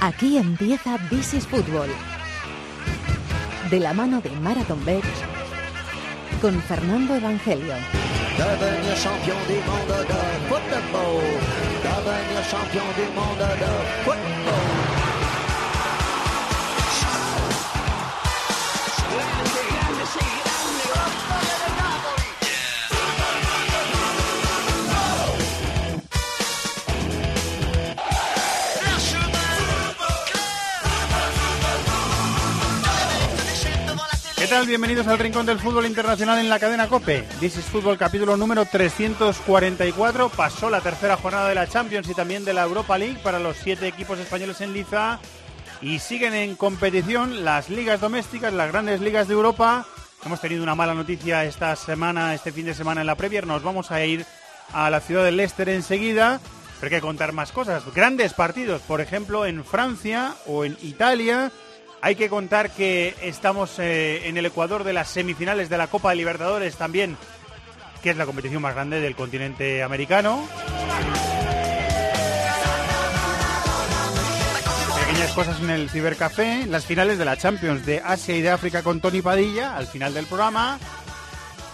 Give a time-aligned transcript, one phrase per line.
[0.00, 1.88] Aquí empieza This is Football.
[3.68, 5.02] De la mano de Marathon Bet
[6.40, 7.74] con Fernando Evangelio.
[34.48, 34.66] Tal?
[34.66, 37.22] Bienvenidos al Rincón del Fútbol Internacional en la cadena COPE.
[37.38, 40.30] This is Fútbol capítulo número 344.
[40.30, 43.58] Pasó la tercera jornada de la Champions y también de la Europa League para los
[43.58, 45.20] siete equipos españoles en liza.
[45.82, 49.86] Y siguen en competición las ligas domésticas, las grandes ligas de Europa.
[50.24, 53.46] Hemos tenido una mala noticia esta semana, este fin de semana en la Premier.
[53.46, 54.24] Nos vamos a ir
[54.72, 56.40] a la ciudad de Leicester enseguida.
[56.80, 57.82] Pero hay que contar más cosas.
[57.94, 61.52] Grandes partidos, por ejemplo, en Francia o en Italia.
[62.00, 66.10] Hay que contar que estamos eh, en el Ecuador de las semifinales de la Copa
[66.10, 67.16] de Libertadores también,
[68.02, 70.48] que es la competición más grande del continente americano.
[75.00, 78.84] Pequeñas cosas en el Cibercafé, las finales de la Champions de Asia y de África
[78.84, 80.78] con Tony Padilla al final del programa.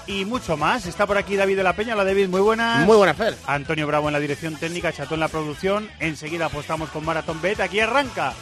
[0.06, 0.86] Y mucho más.
[0.86, 1.94] Está por aquí David de la Peña.
[1.94, 2.86] Hola David, muy buenas.
[2.86, 3.36] Muy buena, Fer.
[3.46, 5.88] Antonio Bravo en la dirección técnica, Chato en la producción.
[5.98, 7.60] Enseguida apostamos con Marathon Bet.
[7.60, 8.34] Aquí arranca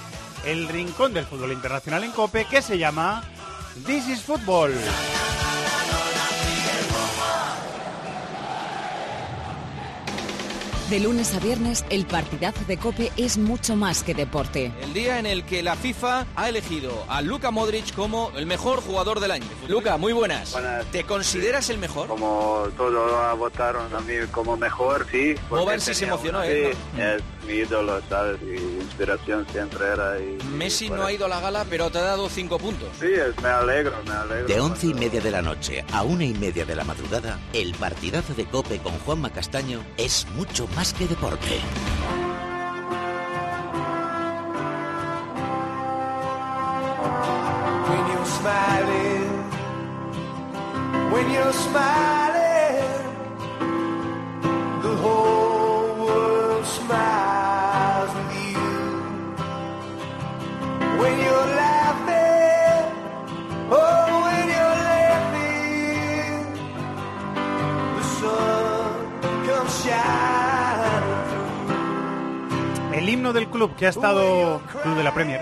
[0.45, 3.23] el rincón del fútbol internacional en Cope que se llama
[3.87, 4.73] This is Football.
[10.91, 14.71] De lunes a viernes, el partidazo de Cope es mucho más que deporte.
[14.83, 18.83] El día en el que la FIFA ha elegido a Luka Modric como el mejor
[18.83, 19.47] jugador del año.
[19.69, 20.53] Luka, muy buenas.
[20.53, 20.85] Buenas.
[20.87, 22.09] ¿Te consideras el mejor?
[22.09, 25.35] Como todos votaron a mí como mejor, sí.
[25.79, 26.73] sí se emocionó, una- ¿eh?
[26.95, 28.39] Sí, es mi ídolo, ¿sabes?
[28.43, 30.19] Y inspiración siempre era.
[30.21, 32.89] Y, Messi y no ha ido a la gala, pero te ha dado cinco puntos.
[33.01, 34.47] Sí, es- me alegro, me alegro.
[34.47, 37.73] De once y media de la noche a una y media de la madrugada, el
[37.77, 41.61] partidazo de Cope con Juanma Castaño es mucho más que deporte.
[47.89, 49.29] When you're smiling,
[51.13, 52.83] when you're smiling,
[54.87, 58.71] the whole world smiles with you.
[61.01, 62.85] When you're laughing,
[63.71, 66.41] oh, when you're laughing,
[67.97, 68.93] the sun
[69.47, 70.52] comes shining.
[73.03, 75.41] El himno del club que ha estado, de la Premier,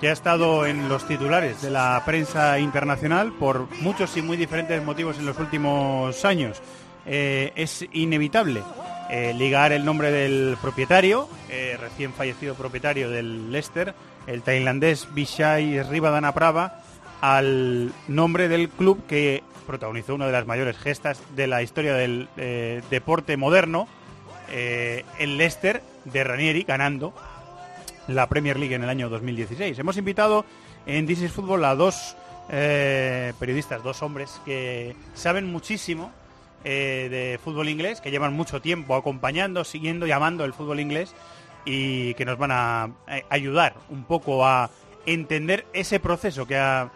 [0.00, 4.82] que ha estado en los titulares de la prensa internacional por muchos y muy diferentes
[4.82, 6.62] motivos en los últimos años.
[7.04, 8.62] Eh, es inevitable
[9.10, 13.94] eh, ligar el nombre del propietario, eh, recién fallecido propietario del Leicester,
[14.26, 16.80] el tailandés Vishai Rivadanaprava,
[17.20, 22.30] al nombre del club que protagonizó una de las mayores gestas de la historia del
[22.88, 23.88] deporte moderno,
[24.50, 27.14] eh, el Leicester de Ranieri ganando
[28.08, 29.78] la Premier League en el año 2016.
[29.78, 30.44] Hemos invitado
[30.86, 32.16] en This is Football a dos
[32.50, 36.12] eh, periodistas, dos hombres que saben muchísimo
[36.64, 41.14] eh, de fútbol inglés, que llevan mucho tiempo acompañando, siguiendo, llamando el fútbol inglés
[41.64, 42.90] y que nos van a,
[43.30, 44.70] ayudar un poco a
[45.06, 46.90] entender ese proceso que ha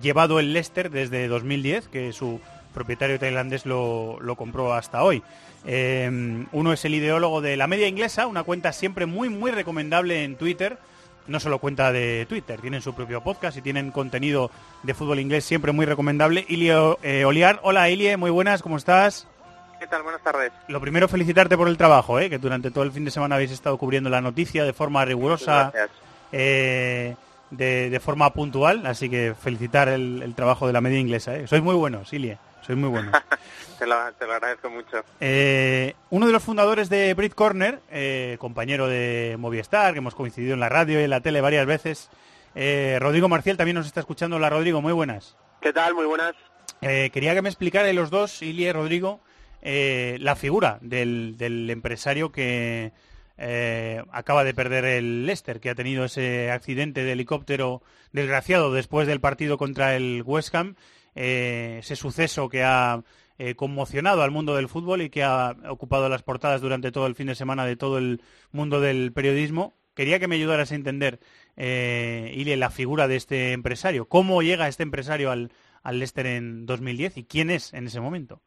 [0.00, 2.40] llevado el Leicester desde 2010, que su
[2.76, 5.22] propietario tailandés lo, lo compró hasta hoy.
[5.64, 10.22] Eh, uno es el ideólogo de la media inglesa, una cuenta siempre muy, muy recomendable
[10.24, 10.78] en Twitter.
[11.26, 14.50] No solo cuenta de Twitter, tienen su propio podcast y tienen contenido
[14.84, 16.44] de fútbol inglés siempre muy recomendable.
[16.48, 19.26] Ilie eh, Oliar, hola Ilie, muy buenas, ¿cómo estás?
[19.80, 20.02] ¿Qué tal?
[20.02, 20.52] Buenas tardes.
[20.68, 22.30] Lo primero, felicitarte por el trabajo, ¿eh?
[22.30, 25.72] que durante todo el fin de semana habéis estado cubriendo la noticia de forma rigurosa,
[26.30, 27.16] eh,
[27.50, 31.34] de, de forma puntual, así que felicitar el, el trabajo de la media inglesa.
[31.34, 31.46] ¿eh?
[31.46, 33.14] Sois muy buenos, Ilie, sois muy buenos.
[33.78, 35.04] Te lo, te lo agradezco mucho.
[35.20, 40.54] Eh, uno de los fundadores de Brit Corner, eh, compañero de Movistar, que hemos coincidido
[40.54, 42.08] en la radio y en la tele varias veces,
[42.54, 44.36] eh, Rodrigo Marcial también nos está escuchando.
[44.36, 45.36] Hola Rodrigo, muy buenas.
[45.60, 45.92] ¿Qué tal?
[45.92, 46.34] Muy buenas.
[46.80, 49.20] Eh, quería que me explicara los dos, Ilie y Rodrigo,
[49.60, 52.92] eh, la figura del, del empresario que
[53.38, 57.82] eh, acaba de perder el Leicester, que ha tenido ese accidente de helicóptero
[58.12, 60.76] desgraciado después del partido contra el West Ham,
[61.16, 63.02] eh, ese suceso que ha
[63.38, 67.16] eh, conmocionado al mundo del fútbol y que ha ocupado las portadas durante todo el
[67.16, 68.22] fin de semana de todo el
[68.52, 69.74] mundo del periodismo.
[69.94, 71.18] Quería que me ayudaras a entender,
[71.56, 74.06] eh, Ilie, la figura de este empresario.
[74.06, 75.50] ¿Cómo llega este empresario al,
[75.82, 78.40] al Leicester en 2010 y quién es en ese momento?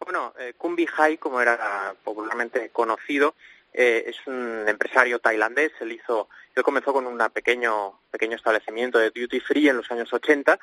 [0.00, 3.34] Bueno, eh, Kumbi High, como era popularmente conocido,
[3.76, 9.10] Eh, es un empresario tailandés, él hizo, él comenzó con un pequeño, pequeño establecimiento de
[9.10, 10.58] duty free en los años 80,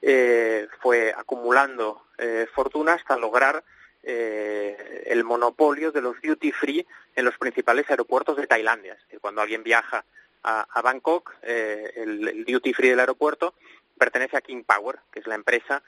[0.00, 3.62] eh, fue acumulando eh, fortuna hasta lograr
[4.02, 8.94] eh, el monopolio de los duty free en los principales aeropuertos de Tailandia.
[8.94, 10.04] Es decir, cuando alguien viaja
[10.42, 13.54] a, Bangkok, el, el duty free del aeropuerto
[13.96, 15.82] pertenece a King Power, que es la empresa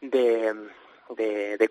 [0.00, 0.54] de,
[1.10, 1.68] de,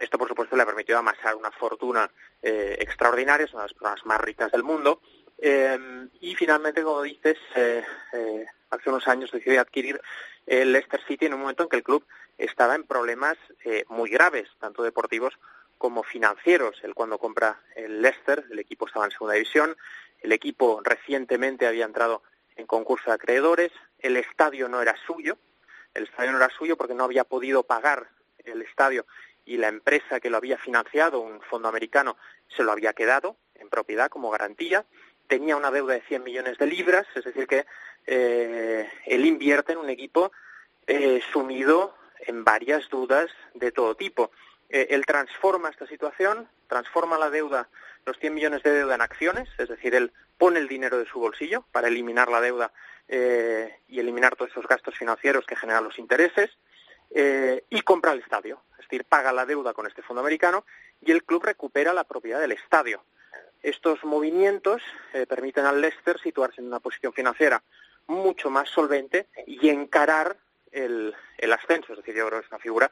[0.00, 2.10] esto, por supuesto, le ha permitido amasar una fortuna
[2.42, 5.00] eh, extraordinaria, es una de las más ricas del mundo.
[5.44, 10.00] Eh, y finalmente, como dices, eh, eh, hace unos años decidió adquirir
[10.46, 12.06] el Leicester City en un momento en que el club
[12.38, 15.34] estaba en problemas eh, muy graves, tanto deportivos
[15.78, 16.78] como financieros.
[16.84, 19.76] Él cuando compra el Leicester, el equipo estaba en segunda división,
[20.20, 22.22] el equipo recientemente había entrado
[22.54, 25.38] en concurso de acreedores, el estadio no era suyo,
[25.94, 28.10] el estadio no era suyo porque no había podido pagar
[28.44, 29.06] el estadio
[29.44, 32.16] y la empresa que lo había financiado, un fondo americano,
[32.56, 34.84] se lo había quedado en propiedad como garantía,
[35.32, 37.64] tenía una deuda de 100 millones de libras, es decir que
[38.06, 40.30] eh, él invierte en un equipo
[40.86, 41.96] eh, sumido
[42.26, 44.30] en varias dudas de todo tipo.
[44.68, 47.70] Eh, él transforma esta situación, transforma la deuda,
[48.04, 51.18] los 100 millones de deuda en acciones, es decir, él pone el dinero de su
[51.18, 52.70] bolsillo para eliminar la deuda
[53.08, 56.50] y eliminar todos esos gastos financieros que generan los intereses,
[57.10, 60.64] y compra el estadio, es decir, paga la deuda con este fondo americano
[61.00, 63.02] y el club recupera la propiedad del estadio.
[63.62, 64.82] Estos movimientos
[65.12, 67.62] eh, permiten al Leicester situarse en una posición financiera
[68.08, 70.36] mucho más solvente y encarar
[70.72, 71.92] el, el ascenso.
[71.92, 72.90] Es decir, yo creo que es una figura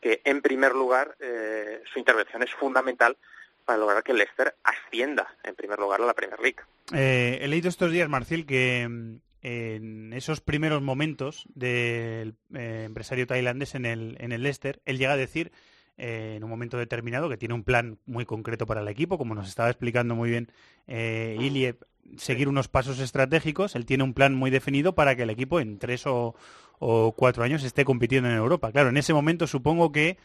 [0.00, 3.16] que, en primer lugar, eh, su intervención es fundamental
[3.64, 6.58] para lograr que el Leicester ascienda, en primer lugar, a la Premier League.
[6.94, 13.74] Eh, he leído estos días, Marcil, que mm, en esos primeros momentos del empresario tailandés
[13.74, 15.52] en el, en el Leicester, él llega a decir
[15.98, 19.34] eh, en un momento determinado que tiene un plan muy concreto para el equipo, como
[19.34, 20.50] nos estaba explicando muy bien
[20.86, 21.76] eh, Ilie,
[22.16, 23.74] seguir unos pasos estratégicos.
[23.74, 26.34] Él tiene un plan muy definido para que el equipo en tres o,
[26.78, 28.72] o cuatro años esté compitiendo en Europa.
[28.72, 30.16] Claro, en ese momento supongo que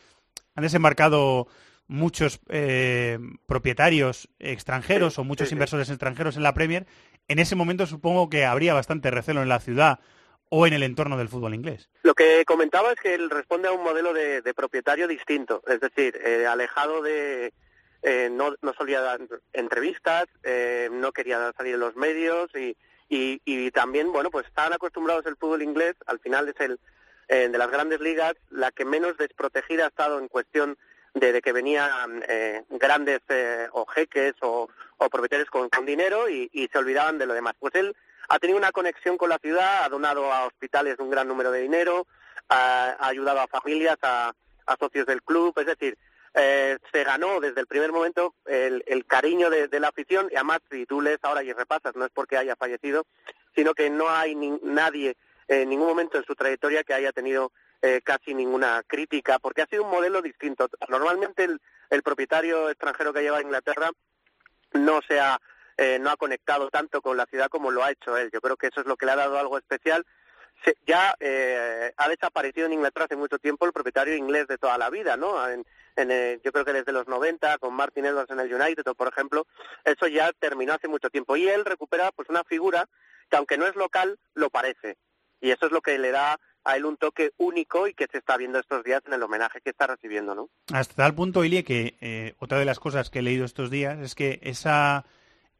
[0.55, 1.47] han desembarcado
[1.87, 5.55] muchos eh, propietarios extranjeros o muchos sí, sí.
[5.55, 6.85] inversores extranjeros en la Premier.
[7.27, 9.99] En ese momento supongo que habría bastante recelo en la ciudad
[10.49, 11.89] o en el entorno del fútbol inglés.
[12.03, 15.79] Lo que comentaba es que él responde a un modelo de, de propietario distinto, es
[15.79, 17.53] decir, eh, alejado de...
[18.03, 19.21] eh, no, solía dar
[19.53, 22.75] entrevistas, eh, no quería salir en los medios y,
[23.09, 26.79] y, y también, bueno, pues estaban acostumbrados el fútbol inglés, al final es el
[27.29, 30.77] eh, de las grandes ligas la que menos desprotegida ha estado en cuestión
[31.13, 34.67] de, de que venían eh, grandes eh, o jeques o,
[34.97, 37.53] o propietarios con, con dinero y, y se olvidaban de lo demás.
[37.59, 37.95] Pues él
[38.33, 41.61] ha tenido una conexión con la ciudad, ha donado a hospitales un gran número de
[41.61, 42.07] dinero,
[42.49, 44.33] ha, ayudado a familias, a,
[44.79, 45.95] socios del club, es decir,
[46.33, 50.87] eh, se ganó desde el primer momento el, cariño de, la afición y además si
[50.87, 53.05] tú lees ahora y repasas, no es porque haya fallecido,
[53.55, 55.15] sino que no hay ni, nadie
[55.47, 57.51] en ningún momento en su trayectoria que haya tenido
[57.83, 60.69] eh, casi ninguna crítica, porque ha sido un modelo distinto.
[60.87, 63.91] Normalmente el, el propietario extranjero que lleva a Inglaterra
[64.71, 65.39] no se ha,
[65.77, 68.29] eh, no ha conectado tanto con la ciudad como lo ha hecho él.
[68.31, 70.05] Yo creo que eso es lo que le ha dado algo especial.
[70.85, 74.89] Ya eh, ha desaparecido en Inglaterra hace mucho tiempo el propietario inglés de toda la
[74.89, 75.35] vida, ¿no?
[75.49, 79.45] Eh, yo creo que desde los 90, con Martin Edwards en el United, por ejemplo,
[79.83, 81.35] eso ya terminó hace mucho tiempo.
[81.35, 82.87] Y él recupera pues una figura
[83.29, 84.97] que aunque no es local, lo parece.
[85.41, 88.19] Y eso es lo que le da a él un toque único y que se
[88.19, 90.49] está viendo estos días en el homenaje que está recibiendo, ¿no?
[90.71, 94.15] Hasta tal punto, Ilie, que otra de las cosas que he leído estos días es
[94.15, 95.03] que esa,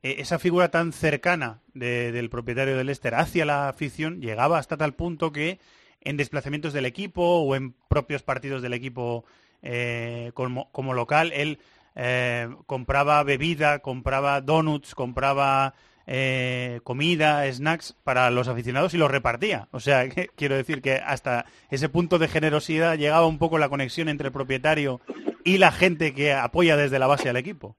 [0.03, 4.93] esa figura tan cercana de, del propietario del Leicester hacia la afición llegaba hasta tal
[4.93, 5.59] punto que
[6.01, 9.25] en desplazamientos del equipo o en propios partidos del equipo
[9.61, 11.59] eh, como, como, local, él
[11.95, 15.73] eh, compraba bebida, compraba donuts, compraba
[16.05, 19.69] eh, comida, snacks para los aficionados y los repartía.
[19.71, 23.69] O sea, que, quiero decir que hasta ese punto de generosidad llegaba un poco la
[23.69, 24.99] conexión entre el propietario
[25.45, 27.77] y la gente que apoya desde la base al equipo.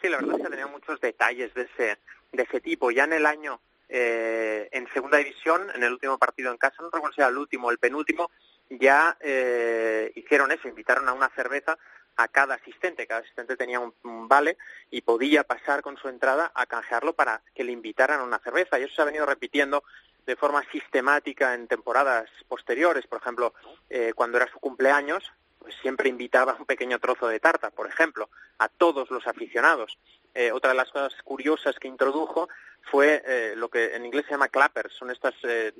[0.00, 1.98] Sí, la verdad es que tenía muchos detalles de ese,
[2.32, 2.90] de ese tipo.
[2.90, 6.90] Ya en el año, eh, en segunda división, en el último partido en casa, no
[6.90, 8.30] recuerdo si era el último o el penúltimo,
[8.70, 11.76] ya eh, hicieron eso, invitaron a una cerveza
[12.16, 13.06] a cada asistente.
[13.06, 14.56] Cada asistente tenía un, un, vale
[14.90, 18.78] y podía pasar con su entrada a canjearlo para que le invitaran a una cerveza.
[18.78, 19.84] Y eso se ha venido repitiendo
[20.26, 23.06] de forma sistemática en temporadas posteriores.
[23.06, 23.54] Por ejemplo,
[23.88, 25.30] eh, cuando era su cumpleaños,
[25.60, 29.98] pues siempre invitaba un pequeño trozo de tarta, por ejemplo, a todos los aficionados.
[30.34, 32.48] Eh, otra de las cosas curiosas que introdujo
[32.90, 35.72] fue eh, lo que en inglés se llama clappers, son estos eh,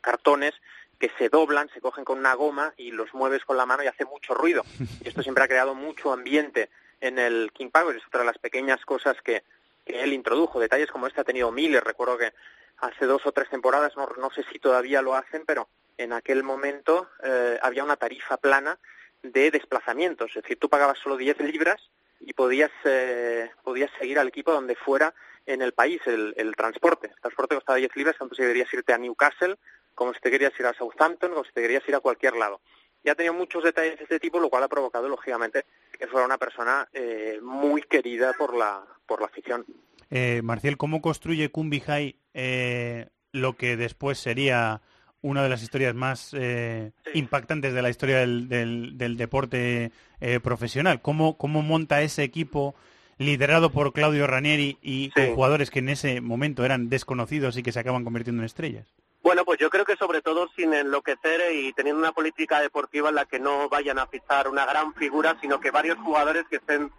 [0.00, 0.54] cartones
[0.98, 3.88] que se doblan, se cogen con una goma y los mueves con la mano y
[3.88, 4.62] hace mucho ruido.
[5.04, 8.38] Y esto siempre ha creado mucho ambiente en el King Power, es otra de las
[8.38, 9.42] pequeñas cosas que,
[9.84, 10.60] que él introdujo.
[10.60, 12.32] Detalles como este ha tenido Miller, recuerdo que
[12.78, 15.68] hace dos o tres temporadas, no sé si todavía lo hacen, pero
[16.02, 18.78] en aquel momento eh, había una tarifa plana
[19.22, 21.80] de desplazamientos, es decir, tú pagabas solo 10 libras
[22.20, 25.14] y podías, eh, podías seguir al equipo donde fuera
[25.46, 27.08] en el país el, transporte.
[27.08, 29.56] El transporte costaba 10 libras, tanto si querías irte a Newcastle,
[29.94, 32.60] como si te querías ir a Southampton, como si te querías ir a cualquier lado.
[33.04, 35.64] Y ha tenido muchos detalles de este tipo, lo cual ha provocado, lógicamente,
[35.98, 39.66] que fuera una persona eh, muy querida por la, por la afición.
[40.10, 44.82] Eh, Marcial, ¿cómo construye Kumbihai eh, lo que después sería
[45.22, 50.40] una de las historias más eh, impactantes de la historia del, del, del deporte eh,
[50.40, 51.00] profesional?
[51.00, 52.74] ¿Cómo, ¿Cómo monta ese equipo
[53.18, 57.72] liderado por Claudio Ranieri y con jugadores que en ese momento eran desconocidos y que
[57.72, 58.86] se acaban convirtiendo en estrellas?
[59.22, 63.14] Bueno, pues yo creo que sobre todo sin enloquecer y teniendo una política deportiva en
[63.14, 66.90] la que no vayan a fichar una gran figura, sino que varios jugadores que estén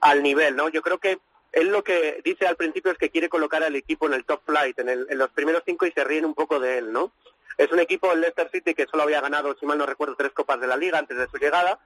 [0.00, 0.70] al nivel, ¿no?
[0.70, 1.18] Yo creo que
[1.52, 4.40] él lo que dice al principio es que quiere colocar al equipo en el top
[4.46, 7.12] flight, en, el, en los primeros cinco y se ríen un poco de él, ¿no?
[7.58, 10.32] Es un equipo, el Leicester City, que solo había ganado, si mal no recuerdo, tres
[10.32, 11.80] copas de la liga antes de su llegada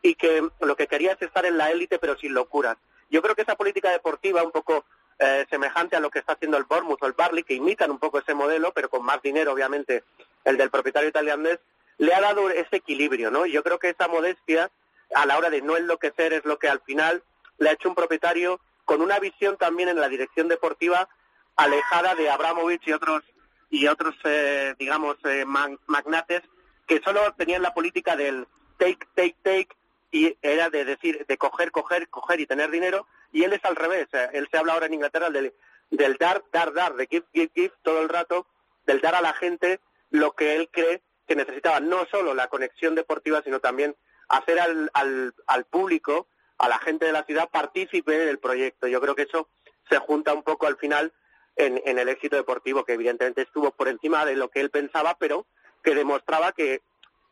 [0.00, 2.78] y que lo que quería es estar en la élite pero sin locuras.
[3.10, 4.84] Yo creo que esa política deportiva un poco
[5.18, 7.98] eh, semejante a lo que está haciendo el Bournemouth o el Barley, que imitan un
[7.98, 10.04] poco ese modelo, pero con más dinero, obviamente,
[10.44, 11.58] el del propietario italianés,
[11.98, 13.44] le ha dado ese equilibrio, ¿no?
[13.44, 14.70] Yo creo que esa modestia,
[15.14, 17.22] a la hora de no enloquecer, es lo que al final
[17.58, 21.08] le ha hecho un propietario con una visión también en la dirección deportiva
[21.56, 23.22] alejada de Abramovich y otros
[23.70, 26.42] y otros eh, digamos eh, magnates
[26.86, 28.46] que solo tenían la política del
[28.78, 29.68] take take take
[30.10, 33.76] y era de decir de coger coger coger y tener dinero y él es al
[33.76, 35.52] revés eh, él se habla ahora en Inglaterra del
[35.90, 38.46] del dar dar dar de give give give todo el rato
[38.86, 42.94] del dar a la gente lo que él cree que necesitaba no solo la conexión
[42.94, 43.94] deportiva sino también
[44.28, 46.26] hacer al, al, al público
[46.58, 48.88] a la gente de la ciudad partícipe del proyecto.
[48.88, 49.48] Yo creo que eso
[49.88, 51.12] se junta un poco al final
[51.58, 55.46] en, el éxito deportivo, que evidentemente estuvo por encima de lo que él pensaba, pero
[55.82, 56.82] que demostraba que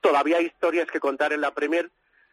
[0.00, 1.90] todavía hay historias que contar en la Premier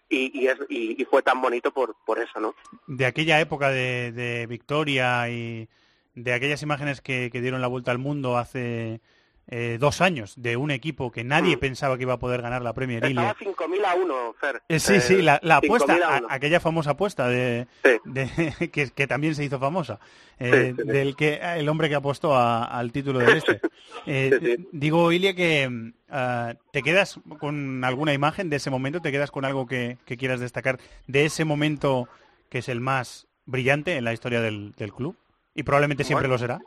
[0.10, 2.56] y, y, es, y, y fue tan bonito por, por eso, ¿no?
[2.88, 5.70] De aquella época de, de Victoria y
[6.16, 9.02] de aquellas imágenes que dieron la vuelta al mundo hace
[9.48, 12.74] eh, dos años, de un equipo que nadie pensaba que iba a poder ganar la
[12.74, 13.20] Premier League.
[13.20, 13.36] Estaba
[13.68, 14.62] 5.000 a 1, Fer.
[14.70, 15.94] Eh, sí, Eh, sí, la, la 5.000 apuesta,
[16.30, 17.68] a aquella famosa apuesta de,
[18.06, 20.00] de- que, que también se hizo famosa,
[20.40, 23.60] eh, Sí, del que el hombre que apostó a- al título del este.
[24.06, 29.12] Eh, Digo, Ilia, que mm, ah, te quedas con alguna imagen de ese momento, te
[29.12, 32.10] quedas con algo que, que quieras destacar de ese momento
[32.50, 35.16] que es el más brillante en la historia del, del club
[35.56, 36.34] y probablemente siempre Bueno.
[36.36, 36.60] lo será.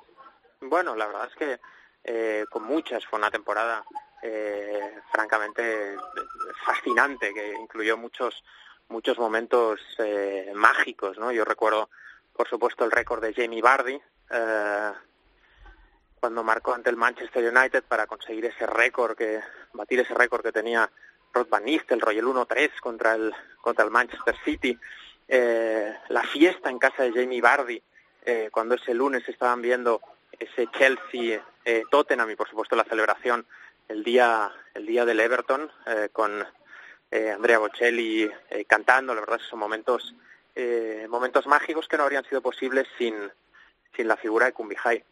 [0.63, 1.61] Bueno, la verdad es que
[2.07, 3.85] eh, con muchas fue una temporada
[4.23, 5.97] eh, francamente
[6.65, 8.43] fascinante que incluyó muchos
[8.89, 11.33] muchos momentos eh, mágicos, ¿no?
[11.33, 11.91] Yo recuerdo,
[12.33, 14.93] por supuesto, el récord de Jamie Vardy eh,
[16.21, 19.41] cuando marcó ante el Manchester United para conseguir ese récord que
[19.73, 20.89] batir ese récord que tenía
[21.33, 24.79] Rod Van Nistelrooy el 1-3 contra el contra el Manchester City,
[25.29, 27.83] eh, la fiesta en casa de Jamie Vardy
[28.25, 30.01] eh, cuando ese lunes estaban viendo
[30.39, 33.47] ese Chelsea eh, y por supuesto la celebración
[33.89, 36.45] el día el día del Everton eh, con
[37.11, 38.31] eh, Andrea Bocelli
[38.67, 39.15] cantando.
[39.15, 40.15] La verdad son momentos
[41.11, 43.15] momentos mágicos que no habrían sido posibles sin
[43.95, 45.05] sin la figura de Kumbihai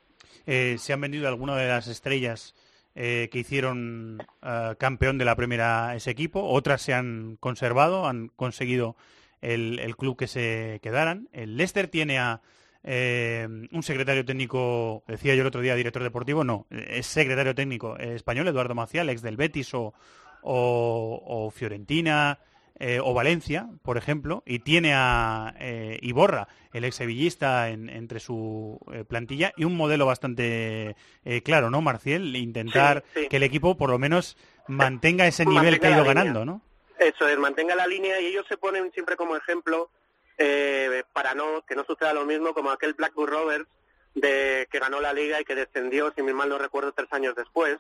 [0.47, 2.55] Eh, se han vendido algunas de las estrellas
[2.95, 8.97] que hicieron eh, campeón de la primera ese equipo, otras se han conservado, han conseguido
[9.41, 11.29] el, el club que se quedaran.
[11.33, 12.41] El Leicester tiene a
[12.85, 17.97] eh, un secretario técnico, decía yo el otro día, director deportivo, no, es secretario técnico
[17.99, 19.95] eh, español, Eduardo Maciel, ex del Betis o,
[20.43, 22.39] o- o Fiorentina
[22.79, 28.19] eh, o Valencia, por ejemplo, y tiene a eh, Iborra, el ex sevillista, en- entre
[28.21, 32.35] su eh, plantilla, y un modelo bastante eh, claro, ¿no, Marcial?
[32.37, 33.29] Intentar Sí, sí.
[33.29, 34.37] que el equipo por lo menos
[34.67, 36.63] mantenga ese nivel que ha ido ganando, ¿no?
[36.99, 39.91] Eso es, mantenga la línea y ellos se ponen siempre como ejemplo
[40.39, 43.67] eh, para no que no suceda lo mismo como aquel Blackburn Rovers
[44.15, 47.79] de que ganó la liga y que descendió, si mal no recuerdo, tres años después,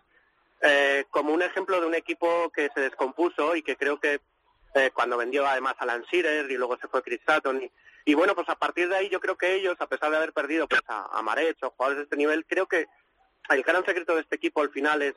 [0.61, 4.21] eh, como un ejemplo de un equipo que se descompuso y que creo que
[4.75, 7.71] eh, cuando vendió además a Alan Shearer y luego se fue Chris Sutton y,
[8.05, 10.33] y bueno, pues a partir de ahí yo creo que ellos, a pesar de haber
[10.33, 12.87] perdido pues a, a Marech o jugadores de este nivel, creo que
[13.51, 15.15] el gran secreto de este equipo al final es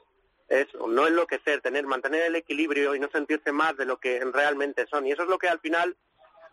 [0.50, 4.88] es no enloquecer, tener, mantener el equilibrio y no sentirse más de lo que realmente
[4.88, 5.06] son.
[5.06, 5.96] Y eso es lo que al final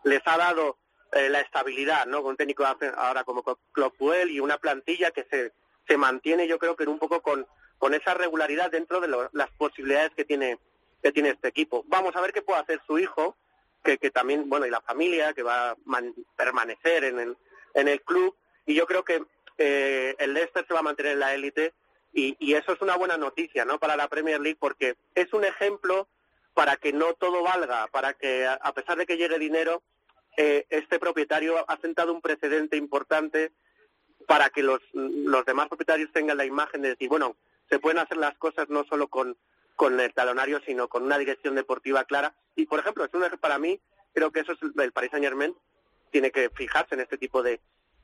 [0.05, 0.77] les ha dado
[1.11, 2.21] eh, la estabilidad, ¿no?
[2.21, 2.65] Con un técnico
[2.97, 5.51] ahora como Clopwell y una plantilla que se,
[5.87, 7.45] se mantiene, yo creo que un poco con,
[7.77, 10.59] con esa regularidad dentro de las posibilidades que tiene,
[11.01, 11.83] que tiene este equipo.
[11.87, 13.35] Vamos a ver qué puede hacer su hijo,
[13.83, 15.77] que, que también, bueno, y la familia que va a
[16.35, 17.37] permanecer en el,
[17.73, 18.35] en el club.
[18.65, 19.23] Y yo creo que
[19.57, 21.73] eh, el Leicester se va a mantener en la élite
[22.13, 23.77] y, y, eso es una buena noticia, ¿no?
[23.77, 26.07] Para la Premier League porque es un ejemplo
[26.53, 29.83] para que no todo valga, para que a pesar de que llegue dinero,
[30.37, 33.51] eh, este propietario ha sentado un precedente importante
[34.27, 37.35] para que los, los demás propietarios tengan la imagen de decir, bueno,
[37.69, 39.37] se pueden hacer las cosas no solo con,
[39.75, 42.33] con el talonario, sino con una dirección deportiva clara.
[42.55, 43.79] Y, por ejemplo, es un para mí,
[44.13, 45.55] creo que eso es el Paris Saint Germain,
[46.11, 47.59] tiene que fijarse en este tipo de,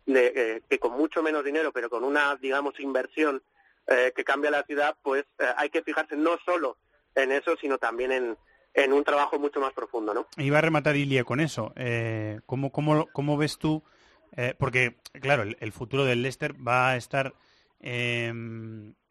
[0.06, 3.42] de eh, que con mucho menos dinero, pero con una, digamos, inversión
[3.88, 6.78] eh, que cambia la ciudad, pues eh, hay que fijarse no solo
[7.16, 8.38] en eso, sino también en,
[8.74, 10.28] en un trabajo mucho más profundo, ¿no?
[10.38, 11.74] Iba a rematar Ilia con eso.
[11.76, 13.84] Eh, ¿cómo, cómo, cómo ves tú?
[14.36, 17.34] Eh, porque, claro, el, futuro del Leicester va a estar
[17.82, 18.32] eh,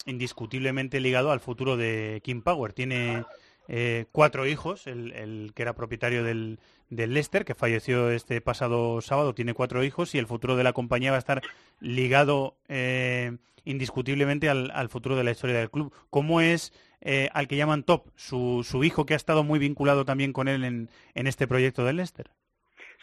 [0.07, 2.73] indiscutiblemente ligado al futuro de King Power.
[2.73, 3.25] Tiene
[3.73, 9.33] eh, cuatro hijos, el, que era propietario del, del Leicester, que falleció este pasado sábado,
[9.33, 11.41] tiene cuatro hijos y el futuro de la compañía va a estar
[11.79, 15.95] ligado eh, indiscutiblemente al, futuro de la historia del club.
[16.11, 20.33] ¿Cómo es eh, al que llaman Top, su, hijo que ha estado muy vinculado también
[20.33, 22.31] con él en, en este proyecto del Leicester?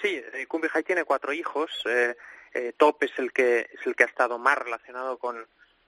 [0.01, 1.71] Sí, eh, Kumbihai tiene cuatro hijos.
[1.85, 2.15] Eh,
[2.53, 5.45] eh, Top es el que es el que ha estado más relacionado con,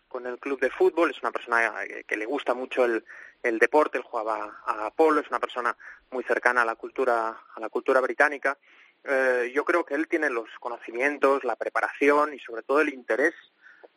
[0.08, 1.12] con el club de fútbol.
[1.12, 3.04] Es una persona que, que le gusta mucho el,
[3.44, 3.98] el deporte.
[3.98, 5.22] Él jugaba a polo.
[5.22, 5.75] Es una persona
[6.12, 8.58] muy cercana a la cultura a la cultura británica.
[9.04, 13.34] Eh, yo creo que él tiene los conocimientos, la preparación y sobre todo el interés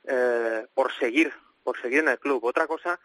[0.05, 1.33] eh, por seguir
[1.65, 2.45] por seguir en el club.
[2.45, 3.01] Otra cosa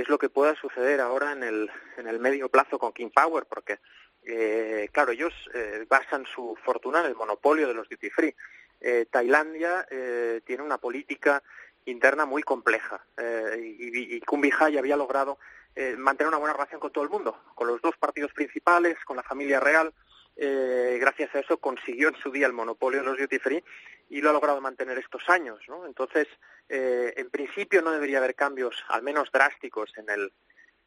[0.00, 3.46] es lo que pueda suceder ahora en el, en el medio plazo con King Power,
[3.46, 3.78] porque,
[4.24, 8.34] eh, claro, ellos eh, basan su fortuna en el monopolio de los duty free.
[8.80, 11.42] Eh, Tailandia eh, tiene una política
[11.86, 13.00] interna muy compleja
[13.56, 15.38] y, y Kumbihai había logrado
[15.98, 19.22] mantener una buena relación con todo el mundo, con los dos partidos principales, con la
[19.22, 19.94] familia real.
[20.36, 23.64] Eh, gracias a eso consiguió en su día el monopolio de los duty free
[24.10, 25.60] y lo ha logrado mantener estos años.
[25.68, 25.86] ¿no?
[25.86, 26.28] Entonces,
[26.68, 30.32] eh, en principio no debería haber cambios, al menos drásticos, en el,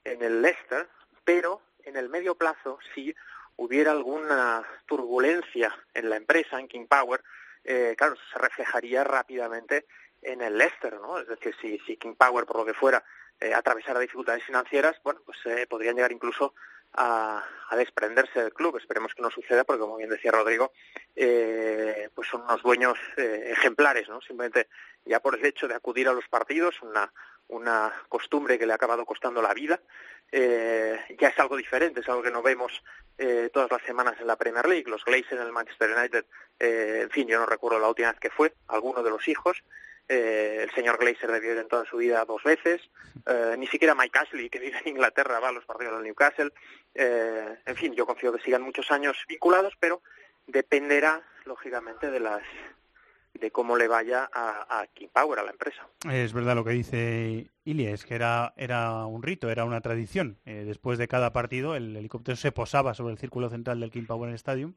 [0.04, 0.88] en el Leicester,
[1.24, 3.16] pero en el medio plazo, si
[3.56, 7.22] hubiera alguna turbulencia en la empresa, en King Power,
[7.64, 9.86] eh, claro, se reflejaría rápidamente
[10.22, 11.20] en el Leicester, ¿no?
[11.20, 13.04] Es decir, si, si King Power, por lo que fuera,
[13.40, 16.54] eh, atravesara dificultades financieras, bueno, pues eh, podrían llegar incluso
[16.94, 18.78] a, a, desprenderse del club.
[18.78, 20.72] Esperemos que no suceda, porque como bien decía Rodrigo,
[21.16, 24.22] eh, pues son unos dueños eh, ejemplares, ¿no?
[24.22, 24.68] Simplemente
[25.06, 27.12] ya por el hecho de acudir a los partidos, una,
[27.48, 29.82] una costumbre que le ha acabado costando la vida,
[30.32, 32.84] eh, ya es algo diferente, es algo que no vemos
[33.18, 34.90] eh, todas las semanas en la Premier League.
[34.90, 36.26] Los Glazers en el Manchester United,
[36.60, 39.64] eh, en fin, yo no recuerdo la última vez que fue, alguno de los hijos,
[40.10, 42.82] eh, el señor Glazer debió ir en toda su vida dos veces,
[43.26, 46.52] eh, ni siquiera Mike Ashley, que vive en Inglaterra, va a los partidos del Newcastle.
[46.96, 50.02] Eh, en fin, yo confío que sigan muchos años vinculados, pero
[50.48, 52.42] dependerá, lógicamente, de las
[53.34, 55.88] de cómo le vaya a, a King Power, a la empresa.
[56.12, 60.40] Es verdad lo que dice Ilia, es que era, era un rito, era una tradición.
[60.46, 64.08] Eh, después de cada partido, el helicóptero se posaba sobre el círculo central del King
[64.08, 64.74] Power Stadium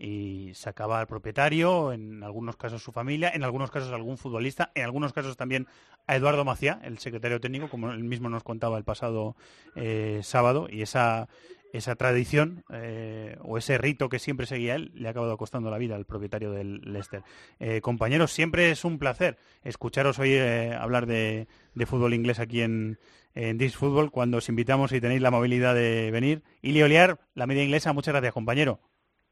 [0.00, 4.84] y sacaba al propietario, en algunos casos su familia, en algunos casos algún futbolista, en
[4.84, 5.66] algunos casos también
[6.06, 9.36] a Eduardo Macía, el secretario técnico, como él mismo nos contaba el pasado
[9.76, 11.28] eh, sábado, y esa,
[11.74, 15.78] esa tradición eh, o ese rito que siempre seguía él le ha acabado costando la
[15.78, 17.22] vida al propietario del Leicester.
[17.58, 22.62] Eh, compañeros, siempre es un placer escucharos hoy eh, hablar de, de, fútbol inglés aquí
[22.62, 22.98] en,
[23.34, 26.42] en This Football cuando os invitamos y tenéis la movilidad de venir.
[26.62, 28.80] Ili Oliar, la media inglesa, muchas gracias, compañero.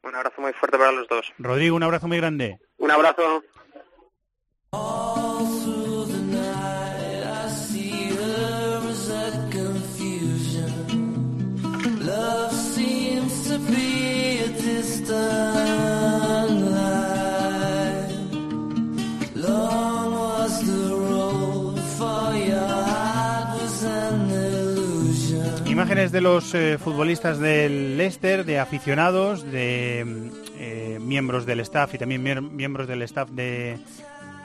[0.03, 1.33] Un abrazo muy fuerte para los dos.
[1.37, 2.59] Rodrigo, un abrazo muy grande.
[2.77, 3.43] Un abrazo.
[25.99, 31.97] Imágenes de los eh, futbolistas del Leicester, de aficionados, de eh, miembros del staff y
[31.97, 33.77] también miembros del staff de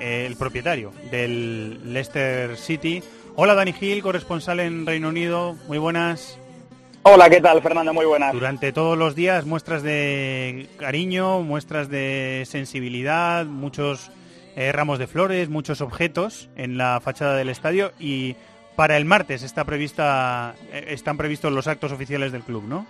[0.01, 3.05] eh, el propietario del Leicester City.
[3.37, 5.55] Hola Dani Gil, corresponsal en Reino Unido.
[5.69, 6.41] Muy buenas.
[7.05, 7.95] Hola, ¿qué tal, Fernando?
[7.95, 8.33] Muy buenas.
[8.33, 14.11] Durante todos los días muestras de cariño, muestras de sensibilidad, muchos
[14.57, 18.35] eh, ramos de flores, muchos objetos en la fachada del estadio y
[18.77, 22.87] para el martes está prevista, eh, están previstos los actos oficiales del club, ¿no?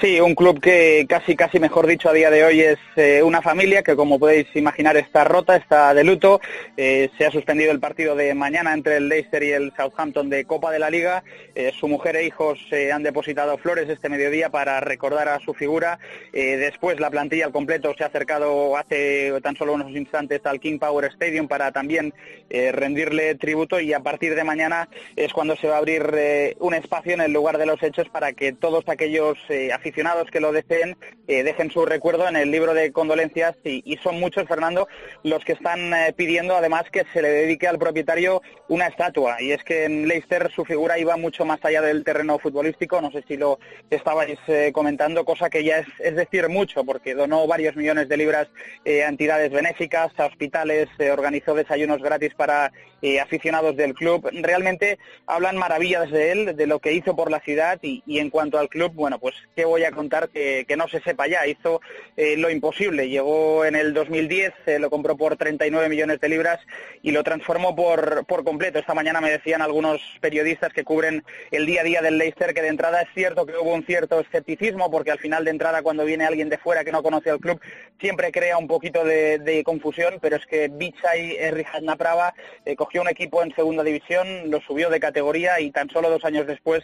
[0.00, 3.40] Sí, un club que casi, casi mejor dicho a día de hoy es eh, una
[3.40, 6.40] familia que como podéis imaginar está rota, está de luto.
[6.76, 10.44] Eh, se ha suspendido el partido de mañana entre el Leicester y el Southampton de
[10.44, 11.22] Copa de la Liga.
[11.54, 12.58] Eh, su mujer e hijos
[12.92, 15.98] han depositado flores este mediodía para recordar a su figura.
[16.32, 20.78] después la plantilla al completo se ha acercado hace tan solo unos instantes al King
[20.78, 22.12] Power Stadium para también
[22.50, 27.12] rendirle tributo y a partir de mañana es cuando se va a abrir un espacio
[27.12, 29.38] en el lugar de los hechos para que todos aquellos
[29.72, 30.96] aficionados aficionados que lo deseen
[31.28, 34.88] eh, dejen su recuerdo en el libro de condolencias y, son muchos, Fernando,
[35.22, 39.40] los que están eh, pidiendo además que se le dedique al propietario una estatua.
[39.40, 43.10] Y es que en Leicester su figura iba mucho más allá del terreno futbolístico, no
[43.12, 43.58] sé si lo
[43.90, 48.48] estabais eh, comentando, cosa que ya es, decir mucho, porque donó varios millones de libras
[48.86, 52.72] a entidades benéficas, a hospitales, organizó desayunos gratis para
[53.20, 54.28] aficionados del club.
[54.32, 58.30] Realmente hablan maravillas de él, de lo que hizo por la ciudad y, y en
[58.30, 61.46] cuanto al club, bueno, pues qué voy a contar que, no se sepa ya.
[61.46, 61.80] Hizo
[62.16, 63.08] eh, lo imposible.
[63.08, 66.60] Llegó en el 2010, eh, lo compró por 39 millones de libras
[67.02, 68.78] y lo transformó por, por completo.
[68.78, 72.60] Esta mañana me decían algunos periodistas que cubren el día a día del Leicester que
[72.60, 76.04] de entrada es cierto que hubo un cierto escepticismo porque al final de entrada cuando
[76.04, 77.60] viene alguien de fuera que no conoce al club
[77.98, 83.08] siempre crea un poquito de, confusión, pero es que Bichai Errijat Naprava eh, cogió un
[83.08, 86.82] equipo en segunda división, lo subió de categoría y tan solo dos años después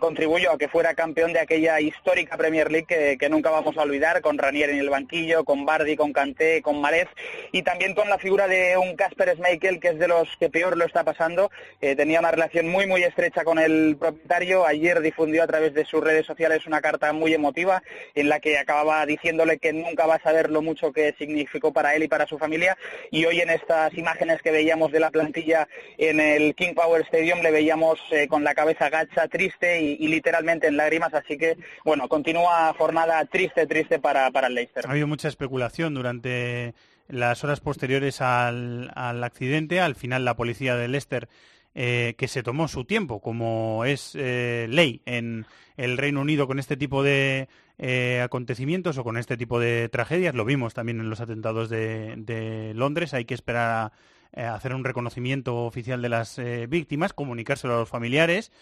[0.00, 4.20] contribuyó a que fuera campeón de aquella histórica Premier League que, nunca vamos a olvidar,
[4.20, 7.08] con Ranier en el banquillo, con Bardi, con Kanté, con Marez
[7.52, 10.76] y también con la figura de un Casper Schmeichel que es de los que peor
[10.76, 11.50] lo está pasando.
[11.80, 14.66] Eh, tenía una relación muy muy estrecha con el propietario.
[14.66, 17.82] Ayer difundió a través de sus redes sociales una carta muy emotiva
[18.14, 21.94] en la que acababa diciéndole que nunca va a saber lo mucho que significó para
[21.94, 22.76] él y para su familia.
[23.10, 27.40] Y hoy en estas imágenes que veíamos de la plantilla en el King Power Stadium
[27.40, 31.14] le veíamos eh, con la cabeza gacha, triste y, y, literalmente en lágrimas.
[31.14, 34.86] Así que, bueno, continúa jornada triste, triste para, para el Leicester.
[34.86, 36.72] Ha habido mucha especulación durante
[37.08, 39.80] las horas posteriores al, accidente.
[39.80, 41.28] Al final la policía de Leicester,
[41.74, 45.44] eh, que se tomó su tiempo, como es eh, ley en
[45.76, 47.48] el Reino Unido con este tipo de
[47.78, 52.72] eh, acontecimientos o con este tipo de tragedias, lo vimos también en los atentados de,
[52.76, 53.90] Londres, hay que esperar
[54.36, 58.52] a hacer un reconocimiento oficial de las víctimas, comunicárselo a los familiares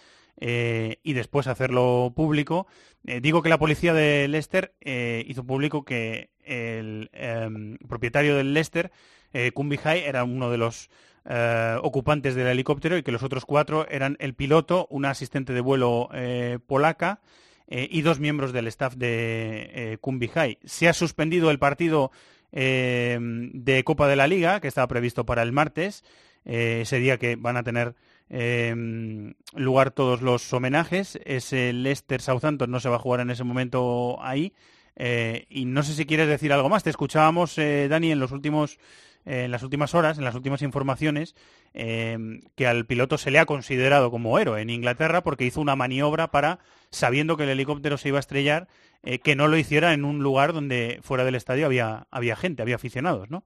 [0.44, 2.66] eh, y después hacerlo público.
[3.07, 8.52] Eh, digo que la policía de Leicester eh, hizo público que el em, propietario del
[8.52, 8.90] Leicester,
[9.55, 10.90] Kumbi era uno de los
[11.83, 16.11] ocupantes del helicóptero y que los otros cuatro eran el piloto, una asistente de vuelo
[16.66, 17.20] polaca
[17.68, 20.31] y dos miembros del staff de Kumbi
[20.64, 22.11] Se ha suspendido el partido
[22.50, 26.05] de Copa de la Liga, que estaba previsto para el martes,
[26.44, 27.94] ese día que van a tener
[28.34, 31.20] Em, lugar todos los homenajes.
[31.26, 34.54] Ese Leicester Southampton no se va a jugar en ese momento ahí.
[34.96, 36.82] Eh, y no sé si quieres decir algo más.
[36.82, 38.78] Te escuchábamos, eh, Dani, en los últimos
[39.24, 41.36] en las últimas horas, en las últimas informaciones,
[41.74, 45.76] em, que al piloto se le ha considerado como héroe en Inglaterra porque hizo una
[45.76, 46.58] maniobra para,
[46.90, 48.66] sabiendo que el helicóptero se iba a estrellar,
[49.02, 52.62] eh, que no lo hiciera en un lugar donde fuera del estadio había, había gente,
[52.62, 53.44] había aficionados, ¿no?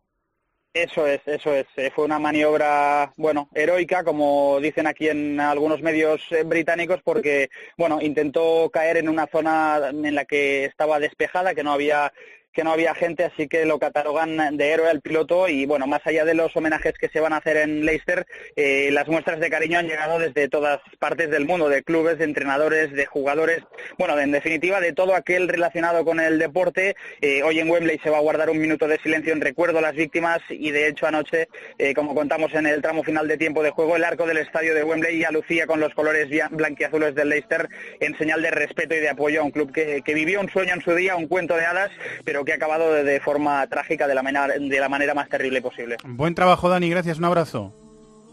[0.77, 1.65] Eso es, eso es.
[1.77, 7.49] Eh, fue una maniobra, bueno, heroica, como dicen aquí en algunos medios eh, británicos, porque,
[7.79, 12.13] bueno, intentó caer en una zona en la que estaba despejada, que no había
[12.57, 16.01] que no había gente, así que lo catalogan de héroe al piloto y bueno, más
[16.07, 19.51] allá de los homenajes que se van a hacer en Leicester, eh, las muestras de
[19.51, 23.63] cariño han llegado desde todas partes del mundo, de clubes, de entrenadores, de jugadores,
[23.99, 26.97] bueno, en definitiva de todo aquel relacionado con el deporte.
[27.21, 29.83] Eh, hoy en Wembley se va a guardar un minuto de silencio en recuerdo a
[29.83, 33.63] las víctimas y de hecho anoche, eh, como contamos en el tramo final de tiempo
[33.63, 37.29] de juego, el arco del estadio de Wembley ya lucía con los colores blanquiazules del
[37.29, 37.69] Leicester
[38.01, 40.73] en señal de respeto y de apoyo a un club que, que vivió un sueño
[40.73, 41.91] en su día, un cuento de hadas,
[42.25, 45.61] pero que ha acabado de, forma trágica de la, manera, de la manera más terrible
[45.61, 45.97] posible.
[46.05, 47.75] Buen trabajo, Dani, gracias, un abrazo.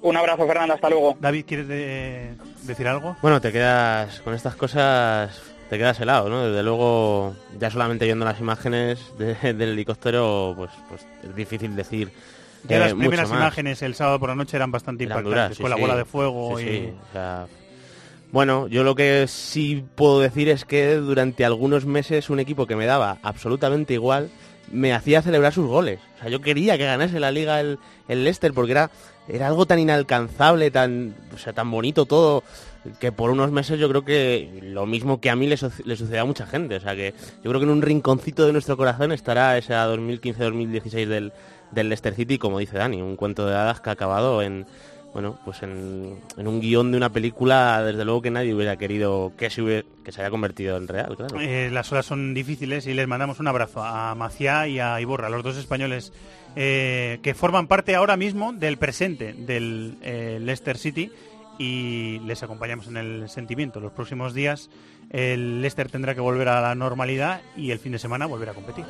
[0.01, 1.17] Un abrazo, Fernando, hasta luego.
[1.19, 3.17] David, ¿quieres decir algo?
[3.21, 6.45] Bueno, te quedas con estas cosas, te quedas helado, ¿no?
[6.47, 12.11] Desde luego, ya solamente viendo las imágenes del helicóptero, pues, pues es difícil decir.
[12.65, 15.97] Ya las primeras imágenes el sábado por la noche eran bastante impactantes, con la bola
[15.97, 16.93] de fuego y...
[18.33, 22.75] Bueno, yo lo que sí puedo decir es que durante algunos meses un equipo que
[22.75, 24.31] me daba absolutamente igual
[24.71, 25.99] me hacía celebrar sus goles.
[26.15, 28.89] O sea, yo quería que ganase la liga el, el Leicester porque era,
[29.27, 32.43] era algo tan inalcanzable, tan, o sea, tan bonito todo,
[32.99, 36.25] que por unos meses yo creo que lo mismo que a mí le, sucede a
[36.25, 36.77] mucha gente.
[36.77, 41.05] O sea, que yo creo que en un rinconcito de nuestro corazón estará esa 2015-2016
[41.05, 41.33] del,
[41.69, 44.65] del Leicester City, como dice Dani, un cuento de hadas que ha acabado en
[45.13, 49.31] bueno, pues en, en un guion de una película, desde luego que nadie hubiera querido
[49.37, 51.39] que se, hubiera- que se haya convertido en real, claro.
[51.39, 55.29] Eh, las horas son difíciles y les mandamos un abrazo a Maciá y a Iborra,
[55.29, 56.11] los dos españoles
[56.55, 61.11] eh, que forman parte ahora mismo del presente del eh, Leicester City
[61.59, 63.79] y les acompañamos en el sentimiento.
[63.79, 64.69] Los próximos días
[65.11, 68.53] el Leicester tendrá que volver a la normalidad y el fin de semana volver a
[68.53, 68.85] competir.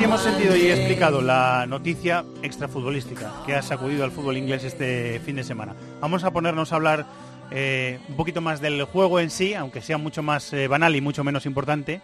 [0.00, 5.36] Hemos sentido y explicado la noticia extrafutbolística que ha sacudido al fútbol inglés este fin
[5.36, 5.76] de semana.
[6.00, 7.06] Vamos a ponernos a hablar
[7.50, 11.00] eh, un poquito más del juego en sí, aunque sea mucho más eh, banal y
[11.00, 12.00] mucho menos importante.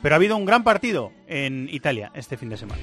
[0.00, 2.80] Pero ha habido un gran partido en Italia este fin de semana.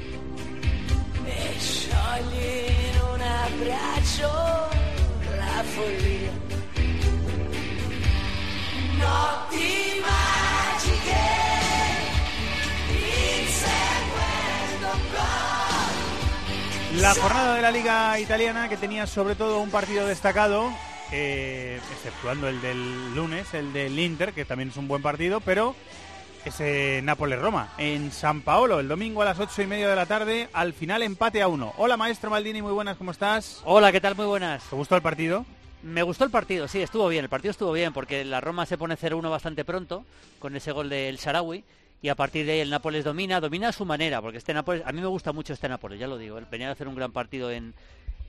[16.99, 20.73] La jornada de la Liga Italiana que tenía sobre todo un partido destacado,
[21.11, 25.75] eh, exceptuando el del lunes, el del Inter, que también es un buen partido, pero
[26.43, 30.49] ese Nápoles-Roma en San Paolo, el domingo a las ocho y media de la tarde,
[30.53, 31.71] al final empate a uno.
[31.77, 33.61] Hola maestro Maldini, muy buenas, ¿cómo estás?
[33.63, 34.15] Hola, ¿qué tal?
[34.15, 34.63] Muy buenas.
[34.63, 35.45] ¿Te gustó el partido?
[35.83, 37.25] Me gustó el partido, sí, estuvo bien.
[37.25, 40.03] El partido estuvo bien porque la Roma se pone 0-1 bastante pronto
[40.39, 41.63] con ese gol del Sarawi
[42.01, 44.83] y a partir de ahí el Nápoles domina, domina a su manera, porque este Nápoles,
[44.85, 46.39] a mí me gusta mucho este Nápoles, ya lo digo.
[46.51, 47.73] Venía a hacer un gran partido en.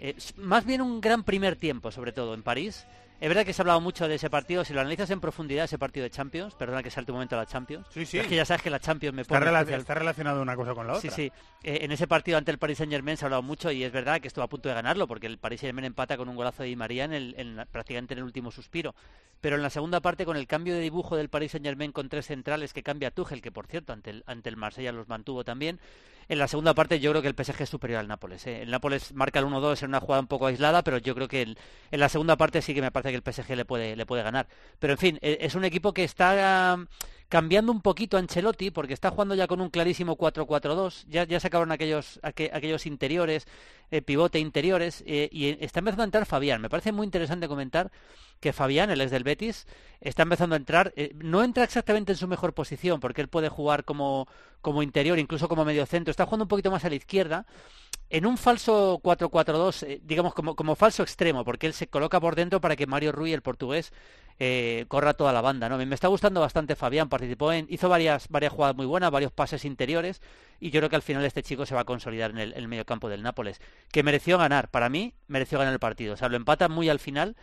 [0.01, 2.87] eh, más bien un gran primer tiempo, sobre todo en París.
[3.21, 4.65] Es verdad que se ha hablado mucho de ese partido.
[4.65, 7.41] Si lo analizas en profundidad, ese partido de Champions, perdona que salte un momento a
[7.41, 7.85] la Champions.
[7.91, 8.19] Sí, sí.
[8.19, 10.55] Es que ya sabes que la Champions me Está, pone rela- especial- está relacionado una
[10.55, 11.17] cosa con la Sí, otra.
[11.17, 11.33] sí.
[11.65, 13.91] Eh, en ese partido ante el Paris Saint Germain se ha hablado mucho y es
[13.91, 16.37] verdad que estuvo a punto de ganarlo porque el Paris Saint Germain empata con un
[16.37, 18.95] golazo de Di María en el, en prácticamente en el último suspiro.
[19.41, 22.09] Pero en la segunda parte, con el cambio de dibujo del Paris Saint Germain con
[22.09, 25.43] tres centrales que cambia Tuchel, que por cierto ante el, ante el Marsella los mantuvo
[25.45, 25.81] también,
[26.29, 28.47] en la segunda parte yo creo que el PSG es superior al Nápoles.
[28.47, 28.63] ¿eh?
[28.63, 31.43] El Nápoles marca el 1-2 en una jugada un poco aislada, pero yo creo que
[31.43, 31.57] en
[32.01, 34.47] la segunda parte sí que me parece que el PSG le puede, le puede ganar.
[34.79, 36.79] Pero en fin, eh, es un equipo que está
[37.29, 41.05] cambiando un poquito Ancelotti porque está jugando ya con un clarísimo 4-4-2.
[41.09, 43.47] Ya, ya se acabaron aquellos, aque- aquellos interiores,
[43.91, 46.61] eh, pivote interiores, eh, y está empezando a entrar Fabián.
[46.61, 47.91] Me parece muy interesante comentar
[48.41, 49.67] que Fabián, el ex del Betis,
[50.01, 53.49] está empezando a entrar, eh, no entra exactamente en su mejor posición, porque él puede
[53.49, 54.29] jugar como,
[54.61, 57.47] como interior, incluso como medio centro, está jugando un poquito más a la izquierda,
[58.11, 62.37] en un falso 4-4-2, eh, digamos como, como falso extremo, porque él se coloca por
[62.37, 63.93] dentro para que Mario Rui, el portugués,
[64.39, 65.69] eh, corra toda la banda.
[65.69, 65.79] ¿no?
[65.79, 69.65] Me está gustando bastante Fabián, participó en, hizo varias, varias jugadas muy buenas, varios pases
[69.65, 70.23] interiores,
[70.61, 72.59] y yo creo que al final este chico se va a consolidar en el, en
[72.59, 73.61] el medio campo del Nápoles,
[73.93, 76.15] que mereció ganar, para mí mereció ganar el partido.
[76.15, 77.37] O sea, lo empata muy al final,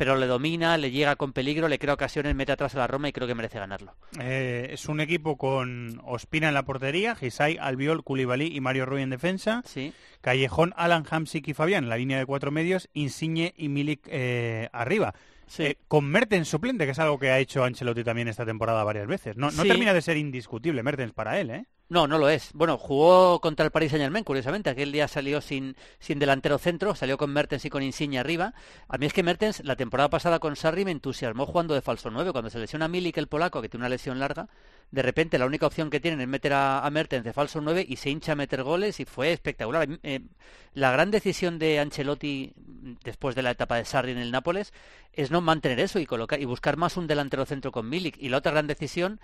[0.00, 3.10] pero le domina, le llega con peligro, le crea ocasiones, mete atrás a la Roma
[3.10, 3.94] y creo que merece ganarlo.
[4.18, 9.02] Eh, es un equipo con Ospina en la portería, Gisay, Albiol, Koulibaly y Mario Rui
[9.02, 9.62] en defensa.
[9.66, 9.92] Sí.
[10.22, 14.70] Callejón, Alan, Hamsik y Fabián en la línea de cuatro medios, Insigne y Milik eh,
[14.72, 15.12] arriba.
[15.58, 19.06] Eh, con Mertens suplente, que es algo que ha hecho Ancelotti también esta temporada varias
[19.06, 19.36] veces.
[19.36, 19.68] No, no Sí.
[19.68, 21.66] termina de ser indiscutible Mertens para él, ¿eh?
[21.90, 22.52] No, no lo es.
[22.54, 24.70] Bueno, jugó contra el Paris Saint Germain, curiosamente.
[24.70, 28.54] Aquel día salió sin, sin delantero centro, salió con Mertens y con Insigne arriba.
[28.88, 32.08] A mí es que Mertens, la temporada pasada con Sarri, me entusiasmó jugando de falso
[32.08, 32.30] 9.
[32.30, 34.48] Cuando se lesiona Milik, el polaco, que tiene una lesión larga,
[34.92, 37.96] de repente la única opción que tienen es meter a, Mertens de falso 9 y
[37.96, 39.88] se hincha a meter goles y fue espectacular.
[40.04, 40.20] Eh,
[40.74, 42.52] la gran decisión de Ancelotti
[43.02, 44.72] después de la etapa de Sarri en el Nápoles
[45.12, 48.16] es no mantener eso y colocar y buscar más un delantero centro con Milik.
[48.20, 49.18] Y la otra gran decisión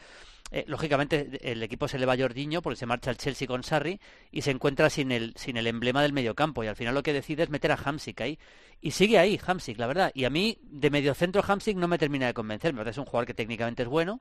[0.53, 3.63] eh, lógicamente el equipo se le va a Jorginho porque se marcha al Chelsea con
[3.65, 7.03] Sarri y se encuentra sin el, sin el emblema del mediocampo y al final lo
[7.03, 8.39] que decide es meter a Hamsik ahí
[8.81, 10.13] y sigue ahí Hamsik, la verdad.
[10.15, 13.07] Y a mí de mediocentro Hamsik no me termina de convencer, me parece es un
[13.07, 14.21] jugador que técnicamente es bueno,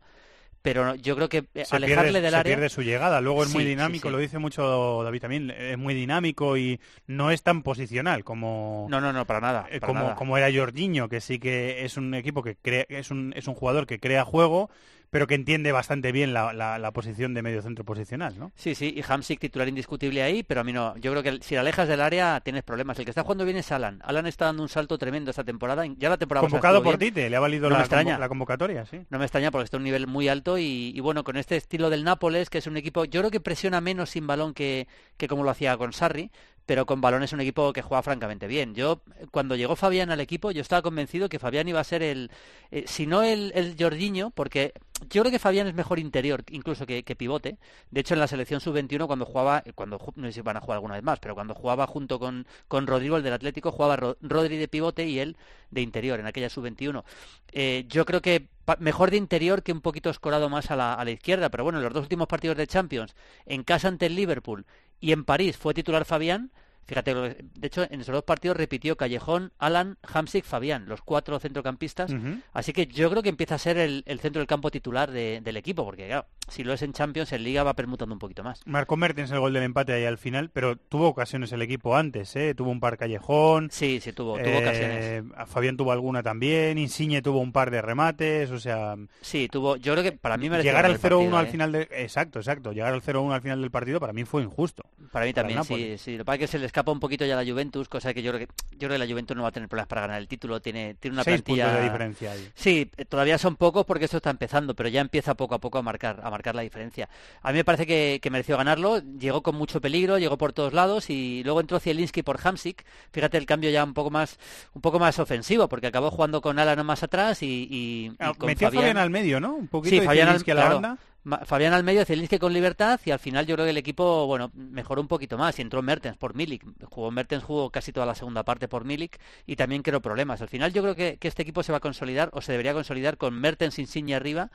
[0.62, 3.22] pero yo creo que Se alejarle pierde, del se área pierde su llegada.
[3.22, 4.12] Luego es muy Sí, dinámico, sí.
[4.12, 8.88] lo dice mucho David también, es muy dinámico y no es tan posicional como...
[8.90, 9.68] No, no, no, para nada.
[9.70, 10.16] eh, para como, nada.
[10.16, 13.54] como era Jorginho, que sí que es un equipo que crea, es un, es un
[13.54, 14.72] jugador que crea juego,
[15.16, 18.52] pero que entiende bastante bien la, la- la posición de medio centro posicional, ¿no?
[18.54, 20.94] Sí, sí, y Hamsik titular indiscutible ahí, pero a mí no.
[20.98, 23.00] Yo creo que si la alejas del área tienes problemas.
[23.00, 24.02] El que está jugando bien es Alan.
[24.04, 25.86] Alan está dando un salto tremendo esta temporada.
[25.98, 27.14] Ya la temporada Convocado por bien.
[27.14, 28.20] Tite, le ha valido No la, extraña.
[28.20, 29.06] la convocatoria, sí.
[29.10, 31.56] No me extraña porque está a un nivel muy alto y, y bueno, con este
[31.56, 34.90] estilo del Nápoles, que es un equipo, yo creo que presiona menos sin balón que,
[35.16, 36.30] que como lo hacía con Sarri,
[36.66, 38.74] pero con balón es un equipo que juega francamente bien.
[38.76, 39.02] Yo,
[39.32, 42.32] cuando llegó Fabián al equipo, yo estaba convencido que Fabián iba a ser el,
[42.72, 44.74] eh, si no el, el Jorginho, porque
[45.10, 47.58] yo creo que Fabián es mejor interior incluso que, que pivote.
[47.92, 50.78] De hecho, en la selección sub-21, cuando jugaba, cuando no sé si van a jugar
[50.78, 54.18] alguna vez más, pero cuando jugaba junto con, con Rodrigo, el del Atlético, jugaba Ro-
[54.22, 55.38] Rodri de pivote y él
[55.72, 57.04] de interior en aquella sub-21.
[57.52, 58.48] Eh, yo creo que
[58.80, 61.80] mejor de interior que un poquito escorado más a la, a la izquierda, pero bueno,
[61.80, 64.66] en los dos últimos partidos de Champions, en casa ante el Liverpool
[65.00, 66.52] Y en París fue titular Fabián,
[66.86, 72.14] Fíjate, de hecho, en esos dos partidos repitió Callejón, Alan, Hamsik, Fabián, los cuatro centrocampistas.
[72.54, 75.42] Así que yo creo que empieza a ser el, el centro del campo titular de-
[75.42, 78.44] del equipo, porque claro, si lo es en Champions, en Liga va permutando un poquito
[78.44, 78.62] más.
[78.66, 82.36] Marcó Mertens el gol del empate ahí al final, pero tuvo ocasiones el equipo antes,
[82.36, 82.54] ¿eh?
[82.56, 83.70] Tuvo un par callejón.
[83.72, 85.24] Sí, sí, tuvo, tuvo eh, ocasiones.
[85.48, 88.96] Fabián tuvo alguna también, Insigne tuvo un par de remates, o sea...
[89.22, 91.50] Sí, tuvo, yo creo que para mí Llegar al ganar el 0-1 partido, al ¿eh?
[91.50, 91.88] final del...
[91.92, 92.72] Exacto, exacto.
[92.74, 94.84] Llegar al 0-1 al final del partido para mí fue injusto.
[95.12, 96.12] Para mí Para también, sí, sí.
[96.14, 98.22] Lo que pasa es que se le escapa un poquito ya la Juventus, cosa que
[98.22, 100.20] yo creo que yo creo que la Juventus no va a tener problemas para ganar
[100.20, 100.60] el título.
[100.62, 101.66] Tiene, tiene una Seis plantilla.
[101.68, 102.50] puntos de diferencia ahí.
[102.54, 105.78] Sí, eh, todavía son pocos porque esto está empezando, pero ya empieza poco a poco
[105.78, 107.08] a marcar, a marcar la diferencia.
[107.42, 110.74] A mí me parece que, que mereció ganarlo, llegó con mucho peligro, llegó por todos
[110.74, 112.84] lados y luego entró Zielinski por Hamsik.
[113.14, 114.38] Fíjate el cambio ya un poco más,
[114.74, 118.34] un poco más ofensivo, porque acabó jugando con Alan más atrás y, y- y Ah,
[118.38, 118.82] con Metió Fabián.
[118.82, 119.54] Fabián al medio, ¿no?
[119.56, 120.98] Un poquito Sí, de Fabián al, a la claro, banda.
[121.46, 124.52] Fabián al medio, Zielinski con libertad y al final yo creo que el equipo, bueno,
[124.54, 126.64] mejoró un poquito más y entró Mertens por Milik.
[126.86, 130.42] Jugó Mertens, jugó casi toda la segunda parte por Milik y también creó problemas.
[130.42, 132.74] Al final yo creo que, que este equipo se va a consolidar o se debería
[132.74, 134.52] consolidar con Mertens, Insigne arriba.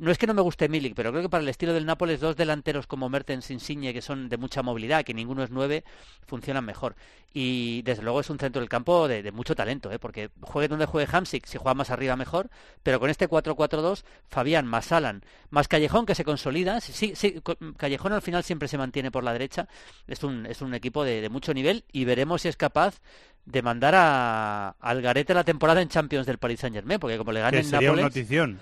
[0.00, 2.20] No es que no me guste Milik, pero creo que para el estilo del Nápoles
[2.20, 5.82] dos delanteros como Mertens, Insigne, que son de mucha movilidad, que ninguno es nueve,
[6.26, 6.94] funcionan mejor.
[7.32, 9.98] Y desde luego es un centro del campo de, de mucho talento, ¿eh?
[9.98, 12.50] porque juegue donde juegue Hamsik, si juega más arriba mejor,
[12.82, 17.40] pero con este 4-4-2, Fabián más Alan, más Callejón que se consolida, sí, sí,
[17.76, 19.68] Callejón al final siempre se mantiene por la derecha,
[20.06, 23.00] es un, es un equipo de, de mucho nivel y veremos si es capaz
[23.46, 27.32] de mandar a, al garete la temporada en Champions del Paris Saint Germain, porque como
[27.32, 28.16] le gane Que en sería una Nápoles...
[28.16, 28.60] notición.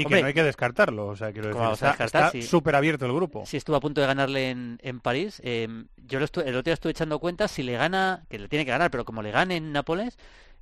[0.00, 1.06] Y Hombre, que no hay que descartarlo.
[1.06, 3.44] O sea, quiero ¿Cómo decir, está- descartar está súper abierto el grupo.
[3.46, 5.40] Sí, estuvo a punto de ganarle en, en París.
[5.44, 5.68] Eh,
[6.06, 8.64] yo lo estu- el otro día estuve echando cuenta, si le gana, que le tiene
[8.64, 10.16] que ganar, pero como le gane en Nápoles,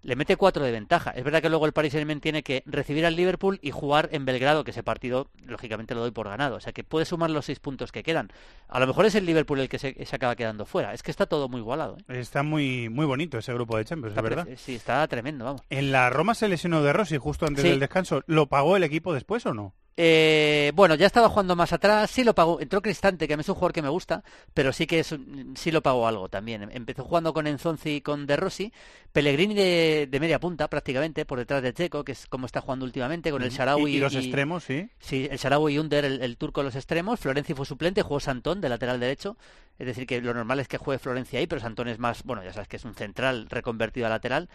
[0.07, 1.11] le mete cuatro de ventaja.
[1.11, 4.25] Es verdad que luego el Paris Saint-Germain tiene que recibir al Liverpool y jugar en
[4.25, 6.57] Belgrado, que ese partido, lógicamente, lo doy por ganado.
[6.57, 8.31] O sea, que puede sumar los seis puntos que quedan.
[8.69, 10.95] A lo mejor es el Liverpool el que se, se acaba quedando fuera.
[10.95, 11.97] Es que está todo muy igualado.
[12.09, 12.21] ¿eh?
[12.21, 14.49] Está muy muy bonito ese grupo de Champions, Está es verdad.
[14.57, 15.63] Sí, está tremendo, vamos.
[15.71, 17.69] En la Roma se lesionó de Rossi justo antes Sí.
[17.71, 18.23] del descanso.
[18.27, 19.75] ¿Lo pagó el equipo después o no?
[19.99, 23.41] Eh, bueno, ya estaba jugando más atrás, sí lo pagó, entró Cristante, que a mí
[23.41, 25.15] es un jugador que me gusta, pero sí que es,
[25.55, 26.69] sí lo pagó algo también.
[26.73, 28.73] Empezó jugando con Enzonzi y con De Rossi,
[29.13, 32.85] Pellegrini de, de media punta prácticamente, por detrás de Checo, que es como está jugando
[32.85, 33.57] últimamente, con el Ujú.
[33.57, 34.89] Sharawi Y- y los extremos, sí.
[34.99, 37.19] Sí, el Sharawi y Under, el, el turco, los extremos.
[37.19, 39.39] Florenzi fue suplente, jugó Santón de lateral derecho.
[39.79, 42.43] Es decir, que lo normal es que juegue Florencia ahí, pero Santón es más, bueno,
[42.43, 44.49] ya sabes que es un central reconvertido a lateral.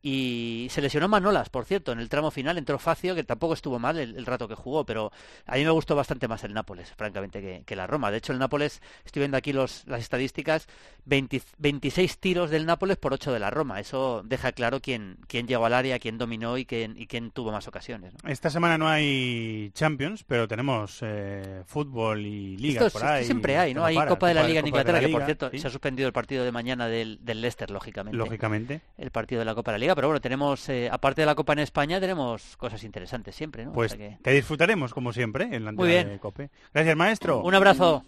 [0.00, 3.80] Y se lesionó Manolas, por cierto, en el tramo final entró Facio, que tampoco estuvo
[3.80, 5.10] mal el, el rato que jugó, pero
[5.44, 8.12] a mí me gustó bastante más el Nápoles, francamente, que, que la Roma.
[8.12, 10.68] De hecho, el Nápoles, estoy viendo aquí los, las estadísticas,
[11.04, 13.80] 20 26 tiros del Nápoles por 8 de la Roma.
[13.80, 17.50] Eso deja claro quién, quién llegó al área, quién dominó y quién, y quién tuvo
[17.50, 18.14] más ocasiones.
[18.22, 18.30] ¿no?
[18.30, 23.24] Esta semana no hay Champions, pero tenemos eh, fútbol y ligas Esto, por esto ahí.
[23.24, 23.84] siempre hay, ¿no?
[23.84, 25.58] Hay Copa de la Liga de Inglaterra, la que por cierto sí.
[25.58, 28.16] se ha suspendido el partido de mañana del, del Leicester, lógicamente.
[28.16, 28.80] Lógicamente.
[28.96, 31.34] El partido de la Copa de la Liga, pero bueno, tenemos, eh, aparte de la
[31.34, 33.70] Copa en España, tenemos cosas interesantes siempre, ¿no?
[33.70, 36.08] O Pues sea que- que disfrutaremos, como siempre, en la Muy antena bien.
[36.08, 36.50] de COPE.
[36.74, 37.42] Gracias, maestro.
[37.42, 38.04] Un abrazo.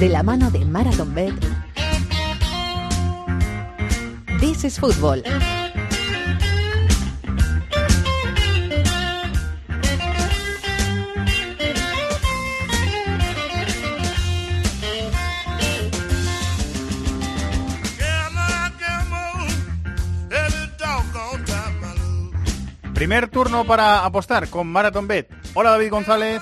[0.00, 1.34] De la mano de Marathon Bet.
[4.40, 5.22] This is Football.
[23.02, 25.28] Primer turno para apostar con Marathon Bet.
[25.54, 26.40] Hola, David González.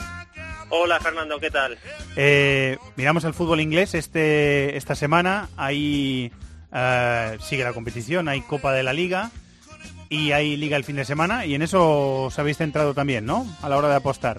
[0.68, 1.78] Hola Fernando, ¿qué tal?
[2.16, 5.48] Eh, miramos el fútbol inglés este esta semana.
[5.56, 6.30] Ahí
[6.70, 9.30] eh, sigue la competición, hay Copa de la Liga
[10.10, 11.46] y hay Liga el fin de semana.
[11.46, 13.46] Y en eso os habéis centrado también, ¿no?
[13.62, 14.36] A la hora de apostar.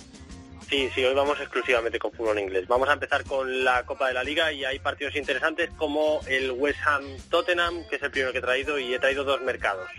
[0.70, 2.68] Sí, sí, hoy vamos exclusivamente con fútbol inglés.
[2.68, 6.52] Vamos a empezar con la Copa de la Liga y hay partidos interesantes como el
[6.52, 9.90] West Ham Tottenham, que es el primero que he traído, y he traído dos mercados.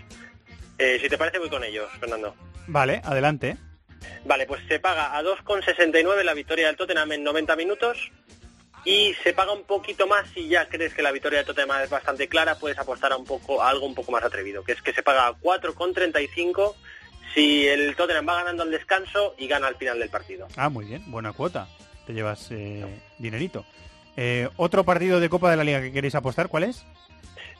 [0.77, 2.35] Eh, si te parece, voy con ellos, Fernando.
[2.67, 3.57] Vale, adelante.
[4.25, 8.11] Vale, pues se paga a 2,69 la victoria del Tottenham en 90 minutos
[8.85, 11.89] y se paga un poquito más si ya crees que la victoria del Tottenham es
[11.89, 14.81] bastante clara, puedes apostar a un poco a algo un poco más atrevido, que es
[14.81, 16.75] que se paga a 4,35
[17.33, 20.47] si el Tottenham va ganando al descanso y gana al final del partido.
[20.55, 21.67] Ah, muy bien, buena cuota.
[22.05, 22.85] Te llevas eh,
[23.17, 23.65] dinerito.
[24.17, 26.85] Eh, Otro partido de Copa de la Liga que queréis apostar, ¿cuál es?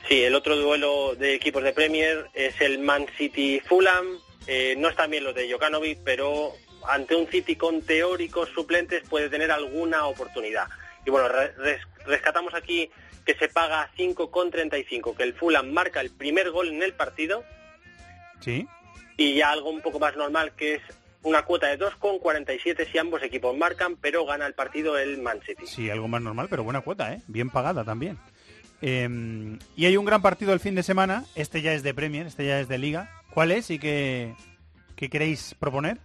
[0.07, 4.19] Sí, el otro duelo de equipos de Premier es el Man City Fulham.
[4.47, 6.51] Eh, no están bien los de Jokanovic, pero
[6.87, 10.67] ante un City con teóricos suplentes puede tener alguna oportunidad.
[11.05, 12.89] Y bueno, re- res- rescatamos aquí
[13.25, 17.45] que se paga 5,35, que el Fulham marca el primer gol en el partido
[18.41, 18.67] Sí.
[19.15, 20.81] y ya algo un poco más normal que es
[21.21, 25.65] una cuota de 2,47 si ambos equipos marcan, pero gana el partido el Man City.
[25.65, 27.21] Sí, algo más normal, pero buena cuota, ¿eh?
[27.27, 28.19] Bien pagada también.
[28.85, 31.23] Eh, y hay un gran partido el fin de semana.
[31.35, 33.23] Este ya es de Premier, este ya es de Liga.
[33.33, 34.35] ¿Cuál es y qué,
[34.97, 35.97] qué queréis proponer?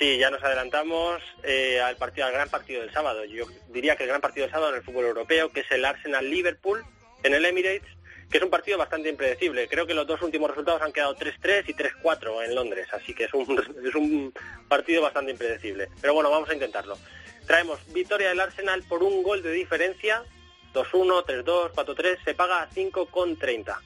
[0.00, 3.24] Sí, ya nos adelantamos eh, al partido, al gran partido del sábado.
[3.24, 5.84] Yo diría que el gran partido del sábado en el fútbol europeo, que es el
[5.84, 6.84] Arsenal-Liverpool
[7.22, 7.88] en el Emirates,
[8.28, 9.68] que es un partido bastante impredecible.
[9.68, 13.24] Creo que los dos últimos resultados han quedado 3-3 y 3-4 en Londres, así que
[13.24, 14.34] es un, es un
[14.66, 15.88] partido bastante impredecible.
[16.00, 16.98] Pero bueno, vamos a intentarlo.
[17.46, 20.24] Traemos victoria del Arsenal por un gol de diferencia,
[20.72, 23.76] 2-1, 3-2, 4-3, se paga a 5,30.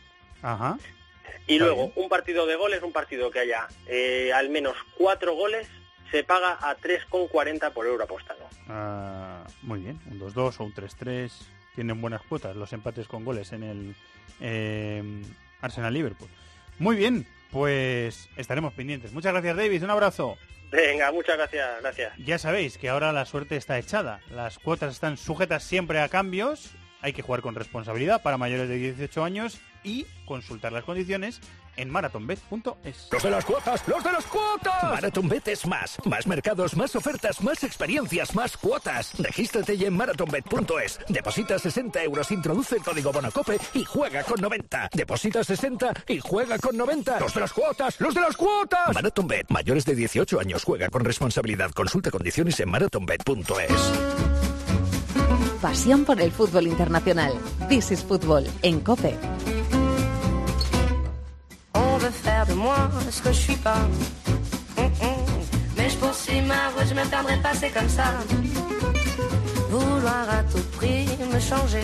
[0.43, 0.78] Ajá.
[1.47, 5.68] Y luego, un partido de goles, un partido que haya eh, al menos cuatro goles,
[6.11, 8.49] se paga a 3,40 por euro apostado.
[8.68, 11.30] Ah, muy bien, un 2-2 o un 3-3.
[11.74, 13.95] Tienen buenas cuotas los empates con goles en el
[14.41, 15.22] eh,
[15.61, 16.28] Arsenal-Liverpool.
[16.78, 19.12] Muy bien, pues estaremos pendientes.
[19.12, 19.84] Muchas gracias, David.
[19.84, 20.37] Un abrazo.
[20.71, 22.12] Venga, muchas gracias, gracias.
[22.19, 24.21] Ya sabéis que ahora la suerte está echada.
[24.31, 26.75] Las cuotas están sujetas siempre a cambios.
[27.03, 31.41] Hay que jugar con responsabilidad para mayores de 18 años y consultar las condiciones
[31.77, 33.09] en marathonbet.es.
[33.11, 34.83] Los de las cuotas, los de las cuotas.
[34.83, 35.97] MarathonBet es más.
[36.05, 39.12] Más mercados, más ofertas, más experiencias, más cuotas.
[39.18, 41.01] Regístrate ya en marathonbet.es.
[41.09, 44.91] Deposita 60 euros, introduce el código Bonacope y juega con 90.
[44.93, 47.20] Deposita 60 y juega con 90.
[47.20, 48.95] Los de las cuotas, los de las cuotas.
[48.95, 51.70] MarathonBet, mayores de 18 años, juega con responsabilidad.
[51.72, 53.93] Consulta condiciones en marathonbet.es.
[55.61, 57.33] Pasión por el fútbol internacional.
[57.68, 59.16] This is Football en COPE.
[62.07, 63.83] Veut faire de moi ce que je suis pas.
[64.79, 65.27] Hum, hum.
[65.77, 68.15] Mais je poursuis ma route, je me perdrai pas, c'est comme ça.
[69.71, 71.83] Vouloir à tout prix me changer.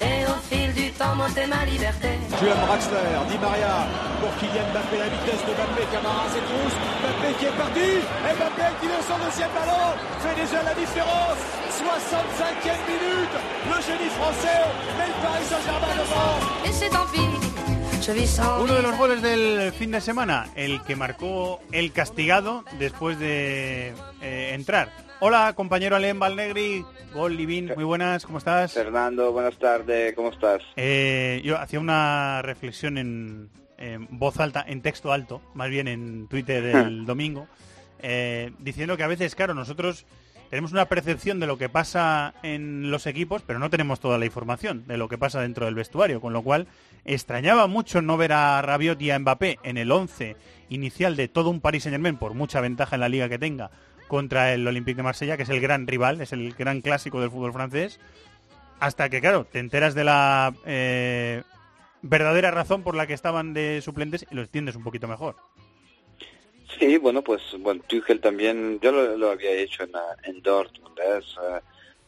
[0.00, 2.16] Et au fil du temps, monter ma liberté.
[2.40, 3.74] Julian Draxler, Di Maria
[4.20, 7.90] pour Kylian Mbappé, la vitesse de Mbappé, Camara s'étrousse, Mbappé qui est parti,
[8.24, 9.84] et Mbappé qui met son deuxième ballon,
[10.24, 11.40] fait déjà la différence,
[11.76, 13.36] 65e minute,
[13.68, 14.60] le génie français
[14.96, 16.36] met le Paris Saint-Germain devant.
[16.64, 17.53] Et c'est tant pis.
[18.06, 23.94] Uno de los goles del fin de semana, el que marcó el castigado después de
[24.20, 24.90] eh, entrar.
[25.20, 26.84] Hola, compañero Alem Valnegri,
[27.14, 28.74] Gol Livin, muy buenas, ¿cómo estás?
[28.74, 30.60] Fernando, buenas tardes, ¿cómo estás?
[30.76, 33.48] Eh, yo hacía una reflexión en,
[33.78, 37.48] en voz alta, en texto alto, más bien en Twitter el domingo,
[38.00, 40.04] eh, diciendo que a veces, claro, nosotros
[40.54, 44.24] tenemos una percepción de lo que pasa en los equipos, pero no tenemos toda la
[44.24, 46.68] información de lo que pasa dentro del vestuario, con lo cual
[47.04, 50.36] extrañaba mucho no ver a Rabiot y a Mbappé en el 11
[50.68, 53.72] inicial de todo un Paris Saint-Germain por mucha ventaja en la liga que tenga
[54.06, 57.32] contra el Olympique de Marsella, que es el gran rival, es el gran clásico del
[57.32, 57.98] fútbol francés,
[58.78, 61.42] hasta que, claro, te enteras de la eh,
[62.02, 65.34] verdadera razón por la que estaban de suplentes y lo entiendes un poquito mejor.
[66.68, 70.98] Sí, bueno, pues bueno, Tuchel también, yo lo, lo había hecho en, eh, en Dortmund,
[70.98, 71.18] ¿eh?
[71.18, 71.60] es eh,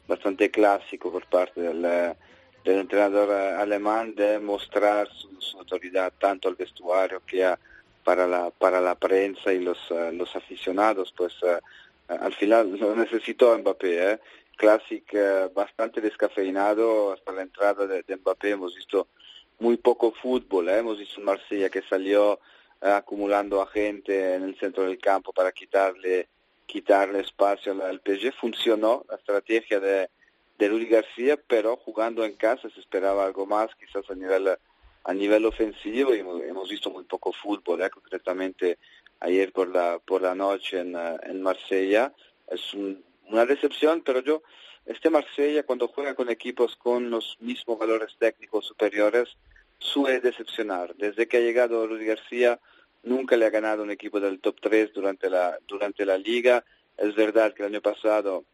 [0.09, 7.23] bastante clásico por parte del, del entrenador alemán de mostrar su, autoridad tanto al vestuario
[7.27, 7.59] que a-
[8.05, 11.59] para la para la prensa y los eh, los aficionados, pues eh,
[12.09, 14.21] al final lo necesitó Mbappé, ¿eh?
[14.57, 15.05] Classic
[15.55, 19.09] bastante descafeinado hasta la entrada de, de Mbappé, hemos visto
[19.59, 22.41] muy poco fútbol, hemos visto un Marsella que salió
[22.81, 26.29] acumulando a gente en el centro del campo para quitarle
[26.67, 28.33] quitarle espacio al, PSG.
[28.41, 30.11] Funcionó la estrategia de,
[30.59, 34.57] de Rudi García, pero jugando en casa se esperaba algo más, quizás a nivel
[35.05, 37.91] a nivel ofensivo y hemos, hemos visto muy poco fútbol, ¿eh?
[37.91, 38.79] concretamente
[39.21, 42.13] ayer por la por la noche en, eh, en Marsella.
[42.51, 44.43] Es un- una decepción, pero yo
[44.87, 49.37] este Marsella cuando juega con equipos con los mismos valores técnicos superiores
[49.79, 50.95] suele decepcionar.
[50.97, 52.59] Desde que ha llegado Rudy García,
[53.03, 56.65] nunca le ha ganado un equipo del top 3 durante la, durante la liga.
[56.97, 58.45] Es verdad que el año pasado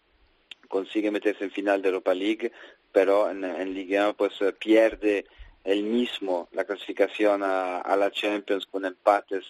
[0.68, 2.50] consigue meterse en final de Europa League,
[2.92, 5.26] pero en, en Liga 1 pues eh, pierde
[5.64, 9.44] él mismo la clasificación a, la Champions con empates,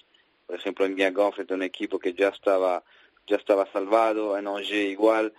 [0.47, 2.83] por ejemplo en a un equipo que ya estaba
[3.27, 5.33] ya estaba salvado, en Angers igual,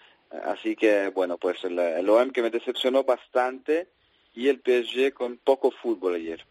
[0.45, 3.89] así que bueno pues el, el OM que me decepcionó bastante
[4.33, 6.45] y el PSG con poco fútbol ayer.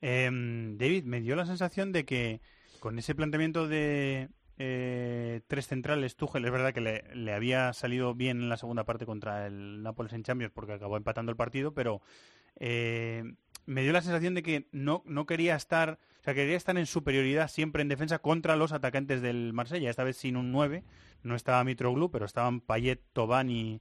[0.00, 2.40] Em, David, me dio la sensación de que
[2.80, 4.28] con ese planteamiento de
[4.58, 8.84] eh, tres centrales, Tuchel, es verdad que le, le había salido bien en la segunda
[8.84, 12.00] parte contra el Nápoles en Champions porque acabó empatando el partido, pero
[12.56, 13.24] eh,
[13.66, 16.86] me dio la sensación de que no, no quería estar, o sea, quería estar en
[16.86, 20.84] superioridad siempre en defensa contra los atacantes del Marsella, esta vez sin un 9,
[21.22, 23.80] no estaba Mitroglou, pero estaban Payet, Tobán y,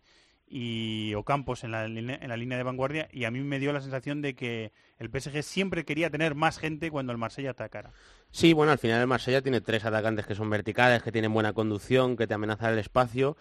[0.50, 3.82] y Ocampos en la, en la línea de vanguardia y a mí me dio la
[3.82, 7.92] sensación de que el PSG siempre quería tener más gente cuando el Marsella atacara.
[8.32, 11.54] Sí, bueno, al final el Marsella tiene tres atacantes que son verticales, que tienen buena
[11.54, 13.38] conducción, que te amenazan el espacio.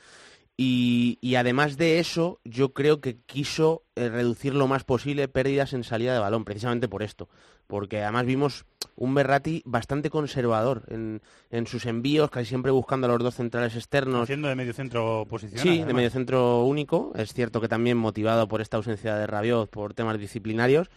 [0.56, 5.72] Y, y además de eso, yo creo que quiso eh, reducir lo más posible pérdidas
[5.72, 7.28] en salida de balón, precisamente por esto.
[7.68, 8.66] Porque además vimos
[8.98, 13.76] un Berratti bastante conservador en, en sus envíos, casi siempre buscando a los dos centrales
[13.76, 14.24] externos.
[14.24, 15.62] Haciendo de medio centro posicional.
[15.62, 17.12] Sí, de medio centro único.
[17.14, 20.90] Es cierto que también motivado por esta ausencia de Rabiot, por temas disciplinarios.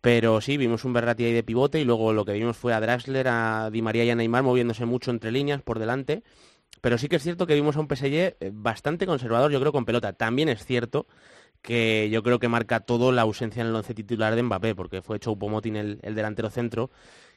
[0.00, 2.80] Pero sí, vimos un Berratti ahí de pivote y luego lo que vimos fue a
[2.80, 6.22] Draxler, a Di María y a Neymar moviéndose mucho entre líneas por delante.
[6.80, 9.72] Pero sí que es cierto que vimos a un PSG eh, bastante conservador, yo creo,
[9.72, 10.12] con pelota.
[10.12, 11.06] También es cierto
[11.62, 15.00] que yo creo que marca todo la ausencia en el once titular de Mbappé, porque
[15.00, 16.90] fue Choupo-Moting el, el delantero centro.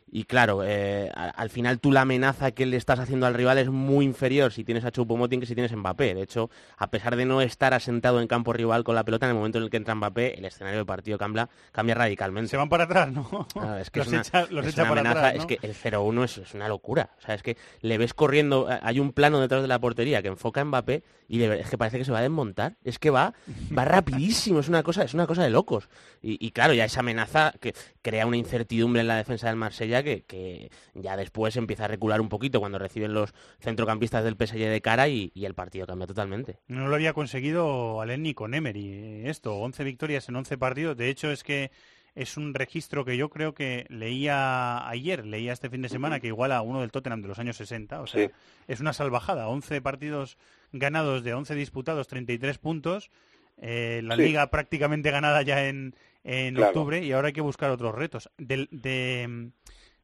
[0.09, 3.69] Y claro, eh, al final tú la amenaza que le estás haciendo al rival es
[3.69, 6.15] muy inferior si tienes a Choupo-Moting que si tienes a Mbappé.
[6.15, 9.31] De hecho, a pesar de no estar asentado en campo rival con la pelota, en
[9.31, 12.49] el momento en el que entra Mbappé, el escenario del partido cambia, cambia radicalmente.
[12.49, 13.47] Se van para atrás, ¿no?
[13.81, 15.41] Es que los es una, echa, los es echa una para amenaza, atrás, ¿no?
[15.41, 17.09] es que el 0-1 es, es una locura.
[17.17, 20.21] O sea, es que le ves corriendo, eh, hay un plano detrás de la portería
[20.21, 22.77] que enfoca a Mbappé y es que parece que se va a desmontar.
[22.85, 23.33] Es que va,
[23.77, 25.89] va rapidísimo, es una cosa, es una cosa de locos.
[26.21, 29.96] Y, y claro, ya esa amenaza que crea una incertidumbre en la defensa del Marsella
[30.03, 34.57] que, que ya después empieza a recular un poquito cuando reciben los centrocampistas del PSG
[34.69, 36.59] de cara y, y el partido cambia totalmente.
[36.67, 38.87] No lo había conseguido Allen ni con Emery.
[38.89, 40.97] eh, Esto, 11 victorias en 11 partidos.
[40.97, 41.71] De hecho, es que
[42.15, 46.27] es un registro que yo creo que leía ayer, leía este fin de semana, que
[46.27, 48.01] iguala a uno del Tottenham de los años 60.
[48.01, 48.33] O sea, Sí.
[48.67, 49.47] es una salvajada.
[49.47, 50.37] 11 partidos
[50.71, 53.11] ganados de 11 disputados, 33 puntos.
[53.59, 54.21] eh, la Sí.
[54.21, 56.67] liga prácticamente ganada ya en, en Claro.
[56.69, 58.29] octubre y ahora hay que buscar otros retos.
[58.37, 59.49] Del, de,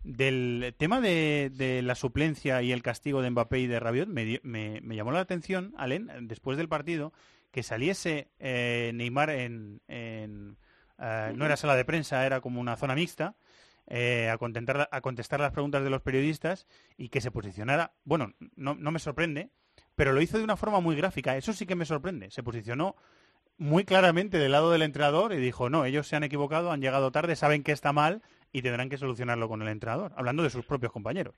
[0.04, 4.40] del tema de, de la suplencia y el castigo de Mbappé y de Rabiot, me,
[4.44, 7.14] me llamó la atención, Alen, después del partido,
[7.52, 9.82] que saliese eh, Neymar en...
[9.88, 10.58] en,
[11.00, 13.36] eh, no era sala de prensa, era como una zona mixta,
[13.88, 18.34] eh, a, contentar- a contestar las preguntas de los periodistas y que se posicionara, bueno,
[18.56, 19.50] no, no me sorprende,
[19.96, 22.96] pero lo hizo de una forma muy gráfica, eso sí que me sorprende, se posicionó
[23.58, 27.12] muy claramente del lado del entrenador y dijo, no, ellos se han equivocado, han llegado
[27.12, 28.22] tarde, saben que está mal
[28.54, 31.34] y tendrán que solucionarlo con el entrenador, hablando de sus propios compañeros.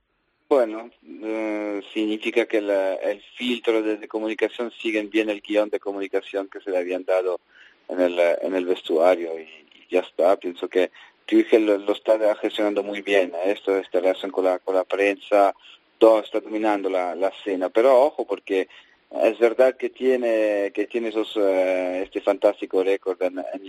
[0.47, 0.91] Bueno,
[1.23, 6.69] eh, significa que el filtro de, comunicación siguen bien el guion de comunicación que se
[6.69, 7.39] le habían dado
[7.87, 10.37] en el, en el vestuario y, y ya está.
[10.37, 10.91] Pienso que
[11.25, 15.55] Tuchel lo, lo está gestionando muy bien, esto, esta relación con la, con la prensa,
[15.97, 17.69] todo está dominando la, la escena.
[17.69, 18.67] Pero ojo, porque
[19.09, 23.63] es verdad que tiene, que tiene esos, eh, este fantástico récord en, en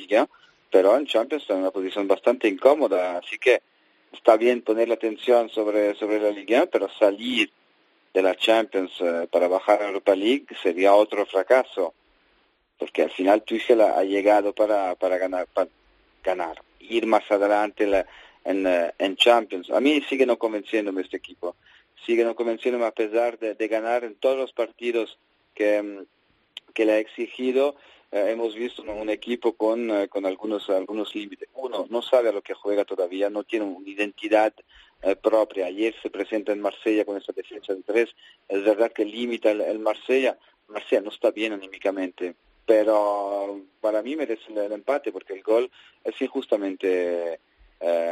[0.70, 3.62] pero en Champions está en una posición bastante incómoda, así que
[4.12, 7.50] está bien poner la atención sobre, sobre la Liga, pero salir
[8.12, 11.94] de la Champions eh, para bajar a Europa League sería otro fracaso,
[12.78, 15.68] porque al final Tuchel ha, ha llegado para, para ganar, para
[16.24, 18.06] ganar, ir más adelante la-
[18.44, 19.70] en, eh, en Champions.
[19.70, 21.56] A mí sigue no convenciéndome este equipo,
[22.04, 25.18] sigue no convenciéndome a pesar de, de ganar en todos los partidos
[25.54, 26.04] que, mm,
[26.74, 27.76] que le ha exigido.
[28.12, 31.48] Eh, hemos visto un equipo con, eh, con algunos, algunos límites.
[31.54, 34.54] Uno no sabe a lo que juega todavía, no tiene una identidad
[35.02, 35.66] eh, propia.
[35.66, 38.14] Ayer se presenta en Marsella con esa defensa de tres.
[38.48, 40.38] Es verdad que limita el, el Marsella.
[40.68, 42.34] Marsella no está bien anímicamente,
[42.64, 45.70] pero para mí merece el, empate porque el gol
[46.04, 47.40] es injustamente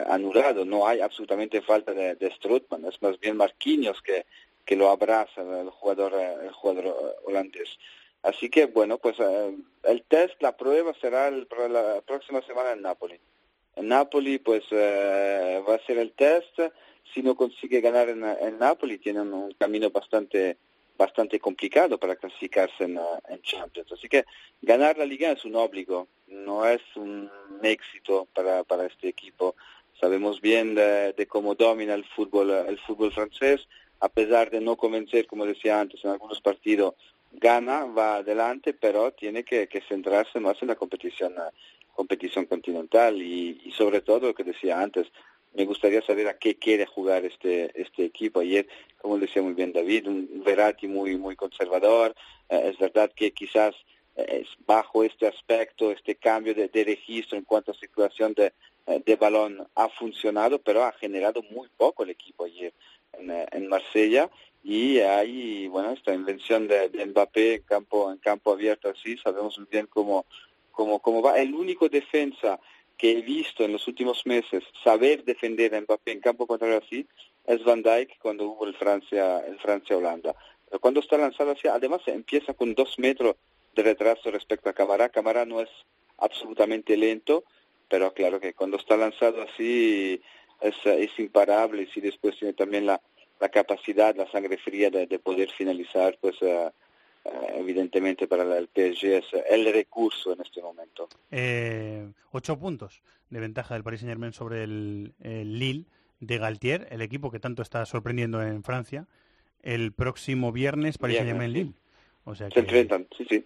[0.07, 0.65] anulado.
[0.65, 2.85] No hay absolutamente falta de, de Strootman.
[2.85, 4.27] Es más bien Marquinhos que,
[4.65, 7.79] que lo abraza el jugador, el jugador holandés.
[8.25, 9.55] Así que, bueno, pues eh,
[9.85, 13.21] el test, la prueba será el, la próxima semana en Napoli.
[13.77, 16.59] En Napoli, pues eh, va a ser el test.
[17.13, 20.57] Si no consigue ganar en, en Napoli, tiene un, camino bastante
[20.97, 23.93] bastante complicado para clasificarse en, eh, en Champions.
[23.93, 24.25] Así que
[24.63, 27.31] ganar la Liga es un obligo, no es un
[27.63, 29.55] éxito para, para este equipo.
[30.01, 33.67] Sabemos bien de, de cómo domina el fútbol, el fútbol francés,
[34.01, 36.95] a pesar de no convencer, como decía antes, en algunos partidos
[37.41, 41.51] gana, va adelante, pero tiene que, que centrarse más en la competición, eh,
[41.93, 45.07] competición continental y, y sobre todo lo que decía antes,
[45.55, 48.41] me gustaría saber a qué quiere jugar este este equipo.
[48.41, 48.67] Ayer,
[49.01, 52.15] como decía muy bien David, un Verratti muy muy conservador.
[52.49, 53.75] Eh, es verdad que quizás
[54.17, 58.53] eh, bajo este aspecto, este cambio de, de registro en cuanto a circulación de,
[58.87, 62.73] eh, de balón ha funcionado, pero ha generado muy poco el equipo ayer
[63.13, 64.29] en, en Marsella
[64.65, 69.57] y hay bueno esta invención de, de Mbappé en campo en campo abierto así sabemos
[69.59, 70.27] muy bien cómo
[70.73, 72.59] cómo cómo va el único defensa
[72.97, 77.07] que he visto en los últimos meses saber defender a Mbappé en campo contrario así
[77.47, 80.35] es Van Dijk cuando hubo el Francia el Francia Holanda
[80.65, 83.37] pero cuando está lanzado hacia además empieza con dos metros
[83.75, 85.09] de retraso respecto a Camará.
[85.09, 85.71] Camará no es
[86.19, 87.45] absolutamente lento,
[87.89, 90.21] pero claro que cuando está lanzado así
[90.61, 93.01] es, es imparable y si después tiene también la,
[93.41, 96.71] la capacidad, la sangre fría de, de poder finalizar, pues eh,
[97.55, 101.09] evidentemente para el PSG es el recurso en este momento.
[101.31, 105.87] Eh, ocho puntos de ventaja del Paris Saint Germain sobre el, el Lille
[106.21, 109.07] de Galtier, el equipo que tanto está sorprendiendo en Francia,
[109.63, 111.73] el próximo viernes Paris Saint Germain Lille.
[112.25, 113.45] O sea Se enfrentan, sí, sí.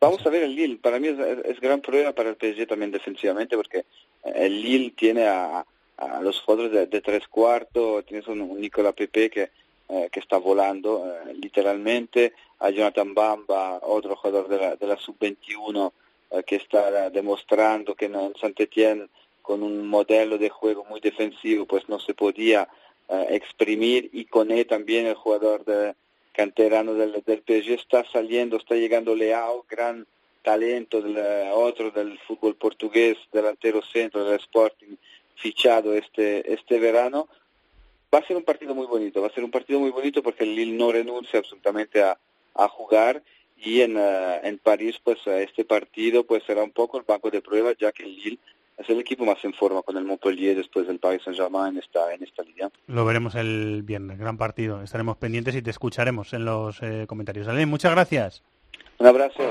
[0.00, 0.78] Vamos a ver el Lille.
[0.78, 3.84] Para mí es gran prueba para el PSG también defensivamente porque
[4.24, 5.64] el Lille tiene a,
[6.06, 9.50] a los jugadores de, de tres cuartos, tienes un, un Nicola Pepe que,
[9.88, 14.96] eh, que está volando eh, literalmente, a Jonathan Bamba, otro jugador de la, de la
[14.96, 15.92] sub-21
[16.30, 19.08] eh, que está demostrando que en en Saint-Étienne
[19.42, 22.68] con un modelo de juego muy defensivo pues no se podía
[23.08, 24.08] eh, exprimir.
[24.12, 25.94] Y con también el jugador de,
[26.32, 30.06] canterano del, del PSG está saliendo, está llegando Leao, gran
[30.42, 34.96] talento del eh, otro del fútbol portugués, delantero centro del Sporting,
[35.36, 37.28] fichado este, este verano.
[38.14, 40.44] Va a ser un partido muy bonito, va a ser un partido muy bonito porque
[40.44, 42.18] el Lille no renuncia absolutamente a,
[42.54, 43.22] a jugar
[43.56, 47.30] y en, eh, en París pues eh, este partido pues será un poco el banco
[47.30, 48.38] de prueba ya que el Lille
[48.78, 52.12] es el equipo más en forma con el Montpellier después del Paris Saint-Germain en esta,
[52.12, 52.70] en esta liga.
[52.86, 54.82] Lo veremos el viernes, gran partido.
[54.82, 57.48] Estaremos pendientes y te escucharemos en los eh, comentarios.
[57.48, 58.42] Ale, muchas gracias.
[58.98, 59.42] Un abrazo.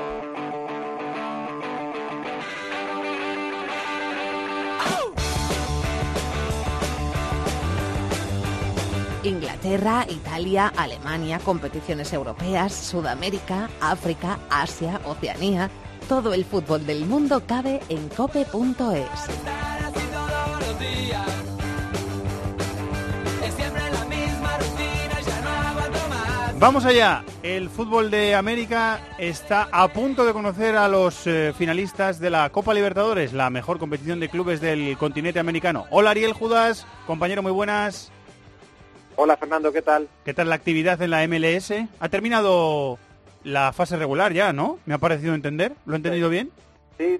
[9.71, 15.69] Inglaterra, Italia, Alemania, competiciones europeas, Sudamérica, África, Asia, Oceanía.
[16.09, 19.07] Todo el fútbol del mundo cabe en cope.es.
[26.59, 27.23] Vamos allá.
[27.41, 32.49] El fútbol de América está a punto de conocer a los eh, finalistas de la
[32.49, 35.85] Copa Libertadores, la mejor competición de clubes del continente americano.
[35.91, 38.11] Hola Ariel Judas, compañero, muy buenas.
[39.15, 40.07] Hola Fernando, ¿qué tal?
[40.23, 41.73] ¿Qué tal la actividad en la MLS?
[41.99, 42.97] Ha terminado
[43.43, 44.79] la fase regular ya, ¿no?
[44.85, 45.73] Me ha parecido entender.
[45.85, 46.51] ¿Lo he entendido bien?
[46.97, 47.19] Sí,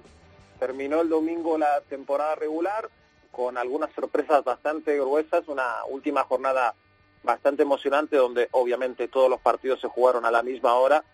[0.58, 2.88] terminó el domingo la temporada regular
[3.30, 6.74] con algunas sorpresas bastante gruesas, una última jornada
[7.22, 11.04] bastante emocionante donde obviamente todos los partidos se jugaron a la misma hora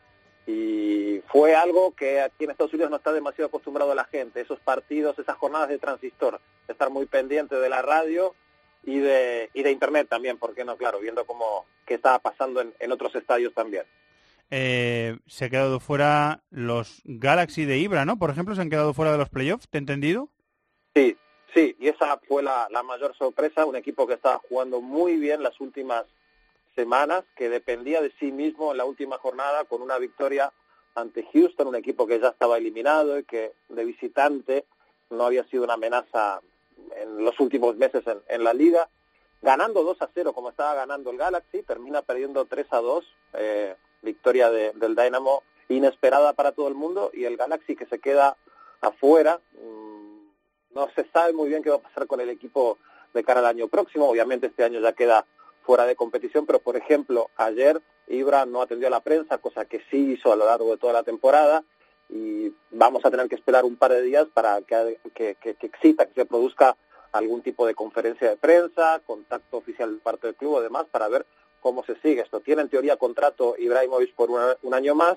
[0.46, 4.40] y fue algo que aquí en Estados Unidos no está demasiado acostumbrado a la gente,
[4.40, 8.34] esos partidos, esas jornadas de transistor, estar muy pendiente de la radio
[8.84, 12.74] y de, y de internet también, porque no, claro, viendo cómo qué estaba pasando en,
[12.78, 13.84] en otros estadios también.
[14.50, 18.18] Eh, se ha quedado fuera los Galaxy de Ibra, ¿no?
[18.18, 20.28] Por ejemplo, se han quedado fuera de los playoffs, ¿te he entendido?
[20.94, 21.16] Sí,
[21.54, 25.42] sí, y esa fue la, la mayor sorpresa, un equipo que estaba jugando muy bien
[25.42, 26.06] las últimas
[26.74, 30.52] semanas, que dependía de sí mismo en la última jornada con una victoria
[30.94, 34.64] ante Houston, un equipo que ya estaba eliminado y que de visitante
[35.10, 36.40] no había sido una amenaza
[36.96, 38.88] en los últimos meses en, en la liga,
[39.42, 43.04] ganando 2 a 0 como estaba ganando el Galaxy, termina perdiendo 3 a 2,
[43.34, 47.98] eh, victoria de- del Dynamo inesperada para todo el mundo y el Galaxy que se
[47.98, 48.36] queda
[48.80, 50.28] afuera, mm,
[50.74, 52.78] no se sabe muy bien qué va a pasar con el equipo
[53.14, 55.26] de cara al año próximo, obviamente este año ya queda
[55.62, 59.82] fuera de competición, pero por ejemplo ayer Ibra no atendió a la prensa, cosa que
[59.90, 61.62] sí hizo a lo largo de toda la temporada,
[62.08, 66.06] y vamos a tener que esperar un par de días para que, que, que, exista,
[66.06, 66.76] que se produzca
[67.12, 71.26] algún tipo de conferencia de prensa, contacto oficial de parte del club, además, para ver
[71.60, 72.40] cómo se sigue esto.
[72.40, 75.16] Tiene en teoría contrato Ibrahimovic por una- un año más,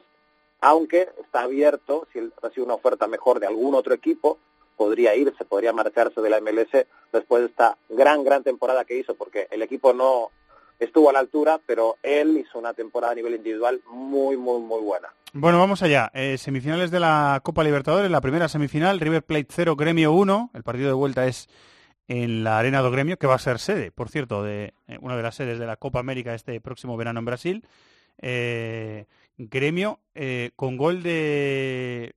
[0.59, 4.37] aunque está abierto, si él recibe una oferta mejor de algún otro equipo,
[4.77, 9.15] podría irse, podría marcharse de la MLS después de esta gran, gran temporada que hizo,
[9.15, 10.31] porque el equipo no
[10.81, 14.81] estuvo a la altura, pero él hizo una temporada a nivel individual muy, muy, muy
[14.81, 15.09] buena.
[15.31, 16.11] Bueno, vamos allá.
[16.13, 18.11] Eh, semifinales de la Copa Libertadores.
[18.11, 20.49] La primera semifinal, River Plate 0, Gremio 1.
[20.53, 21.47] El partido de vuelta es
[22.07, 25.15] en la Arena do Gremio, que va a ser sede, por cierto, de eh, una
[25.15, 27.65] de las sedes de la Copa América este próximo verano en Brasil.
[28.17, 29.05] Eh,
[29.37, 32.13] Gremio eh, con gol de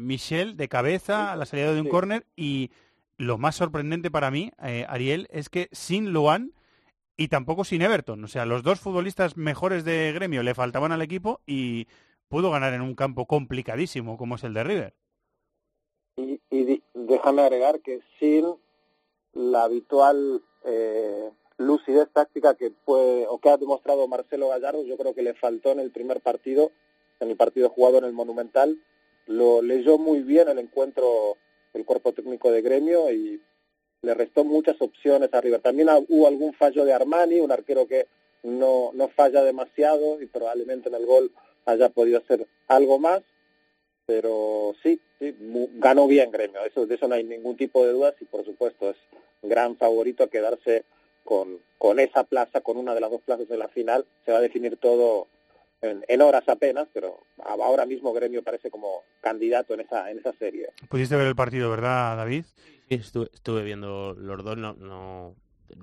[0.00, 2.70] Michel de cabeza a la salida de un córner y
[3.16, 6.52] lo más sorprendente para mí, Ariel, es que sin Luan
[7.16, 8.22] y tampoco sin Everton.
[8.24, 11.86] O sea, los dos futbolistas mejores de Gremio le faltaban al equipo y
[12.28, 14.94] pudo ganar en un campo complicadísimo como es el de River.
[16.16, 18.46] Y, y déjame agregar que sin
[19.32, 25.22] la habitual eh, lucidez táctica que o que ha demostrado Marcelo Gallardo, yo creo que
[25.22, 26.72] le faltó en el primer partido,
[27.20, 28.78] en el partido jugado en el Monumental,
[29.26, 31.36] lo leyó muy bien el encuentro
[31.72, 33.40] el cuerpo técnico de Gremio y
[34.02, 35.60] le restó muchas opciones a River.
[35.60, 38.08] También hubo algún fallo de Armani, un arquero que
[38.42, 41.30] no, no falla demasiado y probablemente en el gol
[41.64, 43.22] haya podido hacer algo más,
[44.04, 45.36] pero sí, sí
[45.74, 48.90] ganó bien Gremio, eso, de eso no hay ningún tipo de dudas y por supuesto
[48.90, 48.96] es
[49.42, 50.84] gran favorito a quedarse
[51.22, 54.38] con, con esa plaza, con una de las dos plazas de la final, se va
[54.38, 55.28] a definir todo
[55.82, 60.32] en, en horas apenas, pero ahora mismo Gremio parece como candidato en esa, en esa
[60.34, 60.68] serie.
[60.88, 62.44] Pudiste ver el partido, ¿verdad, David?
[62.88, 65.34] Sí, estuve, estuve viendo los dos, no, no,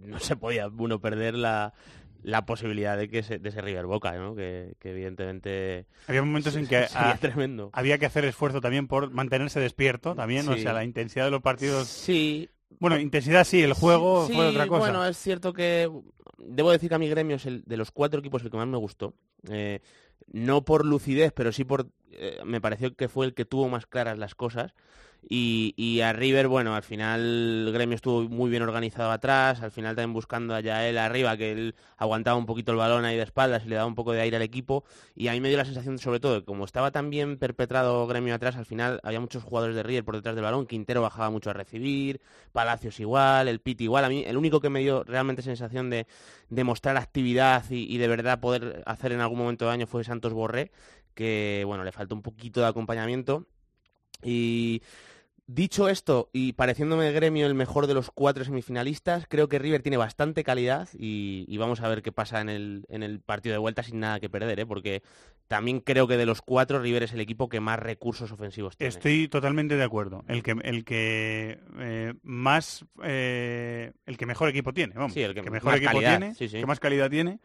[0.04, 1.74] no se podía uno perder la,
[2.24, 4.36] la posibilidad de que se, de ese River Boca, ¿no?
[4.36, 6.86] Que, que evidentemente Había momentos en que
[7.22, 7.70] tremendo.
[7.74, 11.42] había que hacer esfuerzo también por mantenerse despierto, también, o sea, la intensidad de los
[11.42, 11.88] partidos.
[11.88, 12.50] Sí.
[12.80, 14.80] Bueno, intensidad sí, el juego Sí, fue otra cosa.
[14.80, 15.90] Bueno, es cierto que
[16.40, 18.68] debo decir que a mi gremio es el de los cuatro equipos el que más
[18.68, 19.14] me gustó.
[19.50, 19.82] Eh,
[20.32, 21.88] no por lucidez, pero sí por...
[22.12, 24.74] eh, me pareció que fue el que tuvo más claras las cosas.
[25.22, 29.96] Y, y a River, bueno, al final gremio estuvo muy bien organizado atrás, al final
[29.96, 33.64] también buscando allá él arriba, que él aguantaba un poquito el balón ahí de espaldas
[33.66, 34.86] y le daba un poco de aire al equipo.
[35.16, 38.08] Y a mí me dio la sensación, sobre todo, que como estaba tan bien perpetrado
[38.08, 41.30] gremio atrás, al final había muchos jugadores de River por detrás del balón, Quintero bajaba
[41.30, 44.06] mucho a recibir, Palacios igual, el Piti igual.
[44.06, 46.08] A mí el único que me dio realmente sensación de,
[46.50, 50.34] de mostrar actividad y, de verdad poder hacer en algún momento de año fue Santos
[50.34, 50.72] Borré,
[51.14, 53.46] que bueno, le faltó un poquito de acompañamiento.
[54.24, 54.82] Y
[55.48, 59.82] dicho esto, y pareciéndome el gremio el mejor de los cuatro semifinalistas, creo que River
[59.82, 63.54] tiene bastante calidad y, y vamos a ver qué pasa en el, en el partido
[63.54, 64.66] de vuelta sin nada que perder, ¿eh?
[64.68, 65.02] porque
[65.48, 68.90] también creo que de los cuatro River es el equipo que más recursos ofensivos tiene.
[68.90, 70.24] Estoy totalmente de acuerdo.
[70.28, 75.14] El que el que eh, más eh, el que mejor equipo tiene, vamos.
[75.14, 76.60] Sí, el que mejor equipo calidad, tiene, sí, sí.
[76.60, 77.40] que más calidad tiene.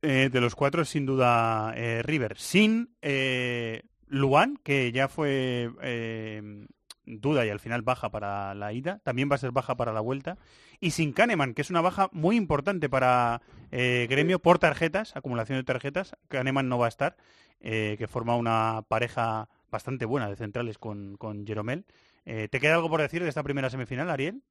[0.00, 2.38] eh, de los cuatro, sin duda, eh, River.
[2.38, 6.66] Sin eh, Luan, que ya fue eh,
[7.06, 10.00] duda y al final baja para la ida, también va a ser baja para la
[10.00, 10.36] vuelta.
[10.80, 13.40] Y sin Kahneman, que es una baja muy importante para
[13.70, 16.16] eh, Gremio por tarjetas, acumulación de tarjetas.
[16.28, 17.16] Kahneman no va a estar,
[17.60, 21.84] eh, que forma una pareja bastante buena de centrales con, con Jeromel.
[22.24, 24.42] Eh, ¿Te queda algo por decir de esta primera semifinal, Ariel?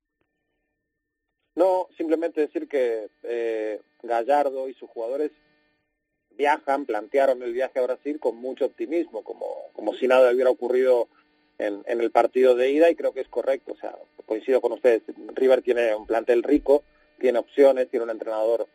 [1.56, 5.32] No, simplemente decir que eh, Gallardo y sus jugadores
[6.40, 11.10] viajan, plantearon el viaje a Brasil con mucho optimismo, como, como si nada hubiera ocurrido
[11.60, 13.74] en, en el partido de ida y creo que es correcto.
[13.74, 13.94] O sea,
[14.26, 15.02] coincido con ustedes,
[15.36, 16.84] River tiene un plantel rico,
[17.20, 18.68] tiene opciones, tiene un entrenador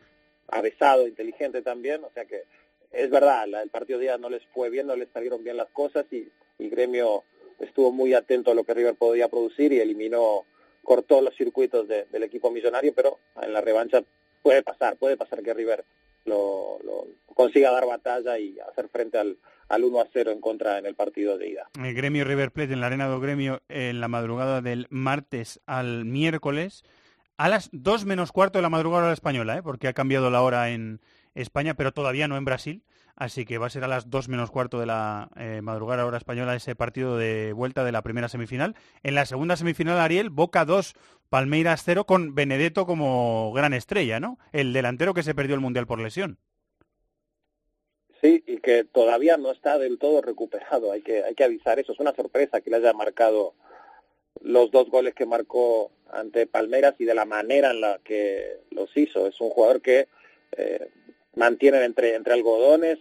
[0.47, 2.43] avesado, inteligente también, o sea que
[2.91, 5.69] es verdad, el partido de ida no les fue bien, no les salieron bien las
[5.71, 7.23] cosas y, y Gremio
[7.59, 10.45] estuvo muy atento a lo que River podía producir y eliminó,
[10.83, 14.03] cortó los circuitos de- del equipo millonario, pero en la revancha
[14.43, 15.83] puede pasar, puede pasar que River
[16.25, 16.79] lo,
[17.33, 20.95] consiga dar batalla y hacer frente al, al 1 a 0 en contra en el
[20.95, 21.69] partido de ida.
[21.81, 26.05] El Gremio River Plate en la Arena do Gremio en la madrugada del martes al
[26.05, 26.83] miércoles
[27.37, 29.63] a las 2 menos cuarto de la madrugada hora española, ¿eh?
[29.63, 31.01] porque ha cambiado la hora en
[31.33, 32.83] España, pero todavía no en Brasil.
[33.15, 36.17] Así que va a ser a las 2 menos cuarto de la eh, madrugada hora
[36.17, 38.75] española ese partido de vuelta de la primera semifinal.
[39.03, 40.93] En la segunda semifinal, Ariel, Boca 2,
[41.29, 44.37] Palmeiras 0, con Benedetto como gran estrella, ¿no?
[44.51, 46.37] El delantero que se perdió el Mundial por lesión.
[48.21, 51.91] Sí, y que todavía no está del todo recuperado, hay que, hay que avisar eso,
[51.91, 53.53] es una sorpresa que le haya marcado
[54.41, 58.95] los dos goles que marcó ante Palmeiras y de la manera en la que los
[58.95, 59.27] hizo.
[59.27, 60.07] Es un jugador que
[60.57, 60.89] eh,
[61.35, 62.99] mantienen entre, entre algodones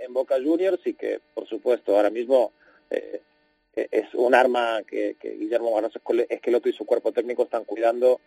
[0.00, 2.52] en Boca Juniors y que, por supuesto, ahora mismo
[2.90, 8.20] eh, es un arma que, que Guillermo Barroso Esqueloto y su cuerpo técnico están cuidando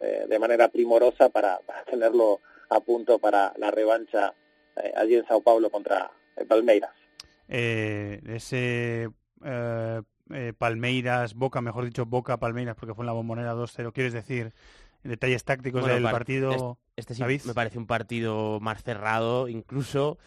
[0.00, 4.34] eh, de manera primorosa para, tenerlo a punto para la revancha
[4.76, 6.10] eh, allí en Sao Paulo contra
[6.48, 6.90] Palmeiras.
[7.48, 9.08] ese
[10.58, 13.92] Palmeiras, Boca, mejor dicho, Boca Palmeiras, porque fue en la bombonera 2-0.
[13.92, 14.52] ¿Quieres decir
[15.02, 16.78] detalles tácticos Bueno, del par- partido?
[16.96, 20.18] Este, este sí me parece un partido más cerrado, incluso.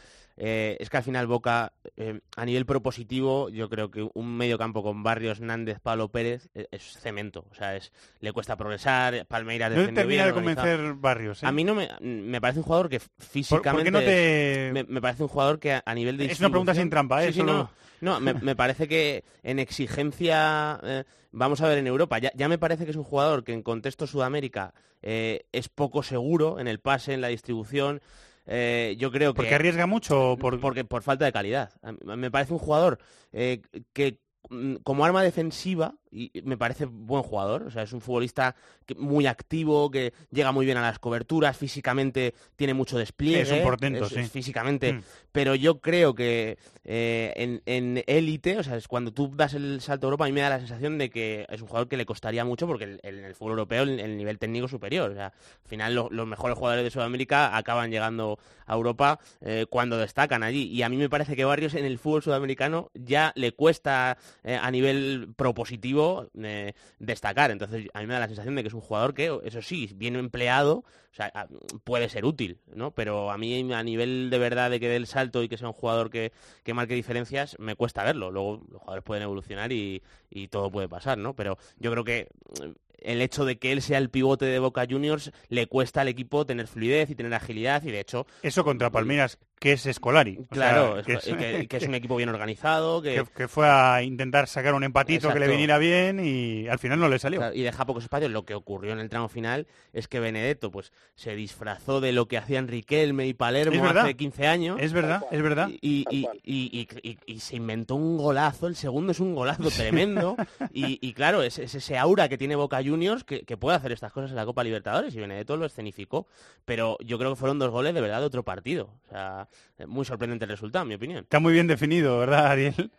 [0.41, 4.57] eh, es que al final Boca, eh, a nivel propositivo, yo creo que un medio
[4.57, 7.45] campo con Barrios, Nández, Pablo Pérez eh, es cemento.
[7.51, 7.91] O sea, es
[8.21, 11.43] le cuesta progresar, Palmeiras No termina bien, de convencer Barrios.
[11.43, 11.45] ¿eh?
[11.45, 13.91] A mí no me, me parece un jugador que físicamente...
[13.91, 16.73] no te- Me, me parece un jugador que a, a nivel de Es una pregunta
[16.73, 17.27] sin trampa, ¿eh?
[17.27, 17.69] Sí, sí, Solo- no.
[18.01, 22.47] No, me, me parece que en exigencia, eh, vamos a ver en Europa, ya, ya
[22.47, 26.67] me parece que es un jugador que en contexto Sudamérica eh, es poco seguro en
[26.67, 28.01] el pase, en la distribución.
[28.45, 29.37] eh, yo creo que...
[29.37, 30.59] ¿Porque arriesga mucho por...?
[30.59, 31.71] Porque por falta de calidad.
[32.03, 32.99] Me parece un jugador
[33.31, 34.19] que
[34.49, 37.63] mm, como arma defensiva y me parece buen jugador.
[37.63, 38.55] O sea, es un futbolista
[38.85, 43.41] que- muy activo, que llega muy bien a las coberturas, físicamente tiene mucho despliegue.
[43.41, 44.19] Es un portento, es- sí.
[44.21, 44.93] es físicamente.
[44.93, 45.01] Mm.
[45.31, 46.57] Pero yo creo que
[46.91, 50.27] eh, en- en élite, o sea, es cuando tú das el salto a Europa, a
[50.27, 52.85] mí me da la sensación de que es un jugador que le costaría mucho porque
[52.85, 55.11] el- el- en el fútbol europeo el, el nivel técnico es superior.
[55.11, 59.67] O sea, al final lo- los mejores jugadores de Sudamérica acaban llegando a Europa eh,
[59.69, 60.63] cuando destacan allí.
[60.69, 64.57] Y a mí me parece que Barrios en el fútbol sudamericano ya le cuesta eh,
[64.59, 65.98] a nivel propositivo
[66.41, 67.51] eh, destacar.
[67.51, 69.91] Entonces a mí me da la sensación de que es un jugador que, eso sí,
[69.95, 70.77] bien empleado,
[71.11, 71.47] o sea, a-
[71.83, 72.91] puede ser útil, ¿no?
[72.91, 75.67] Pero a mí a nivel de verdad de que dé el salto y que sea
[75.67, 76.31] un jugador que,
[76.63, 78.31] que marque diferencias, me cuesta verlo.
[78.31, 81.35] Luego los jugadores pueden evolucionar y, y todo puede pasar, ¿no?
[81.35, 82.29] Pero yo creo que
[82.61, 86.09] eh, el hecho de que él sea el pivote de Boca Juniors le cuesta al
[86.09, 90.37] equipo tener fluidez y tener agilidad y de hecho Eso contra Palmeiras, que es Escolari.
[90.49, 94.01] Claro, sea, es- que- que es un equipo bien organizado, que- que, que fue a
[94.03, 97.39] intentar sacar un empatito que le viniera bien y al final no le salió.
[97.39, 98.31] Claro, y deja pocos espacios.
[98.31, 102.27] Lo que ocurrió en el tramo final es que Benedetto pues se disfrazó de lo
[102.27, 104.77] que hacían Riquelme y Palermo hace 15 años.
[104.79, 105.69] Es verdad, es verdad.
[105.81, 106.87] Y, y-
[107.25, 110.35] y- se inventó un golazo, el segundo es un golazo tremendo.
[110.73, 113.91] y, y claro, es, es ese aura que tiene Boca Juniors que, que puede hacer
[113.91, 116.27] estas cosas en la Copa Libertadores y Benedetto lo escenificó.
[116.65, 118.91] Pero yo creo que fueron dos goles de verdad de otro partido.
[119.05, 119.47] O sea,
[119.87, 121.23] muy sorprendente el resultado, en mi opinión.
[121.23, 122.91] Está muy bien definido, ¿verdad, Ariel?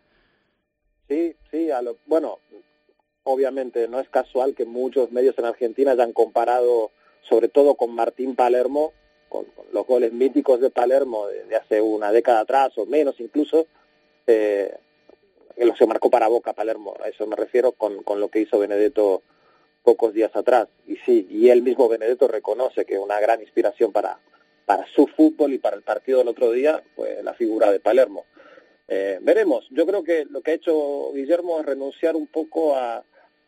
[1.07, 2.39] Sí, sí, a lo, bueno,
[3.23, 6.91] obviamente no es casual que muchos medios en Argentina hayan comparado,
[7.21, 8.93] sobre todo con Martín Palermo,
[9.29, 13.19] con, con los goles míticos de Palermo de, de hace una década atrás o menos
[13.19, 13.67] incluso,
[14.27, 14.73] eh,
[15.55, 18.39] que lo se marcó para Boca Palermo, a eso me refiero con, con lo que
[18.39, 19.21] hizo Benedetto
[19.83, 20.67] pocos días atrás.
[20.87, 24.19] Y sí, y él mismo Benedetto reconoce que una gran inspiración para,
[24.65, 28.25] para su fútbol y para el partido del otro día fue la figura de Palermo.
[28.87, 29.67] Eh, veremos.
[29.71, 33.03] Yo creo que lo que ha hecho Guillermo es renunciar un poco a-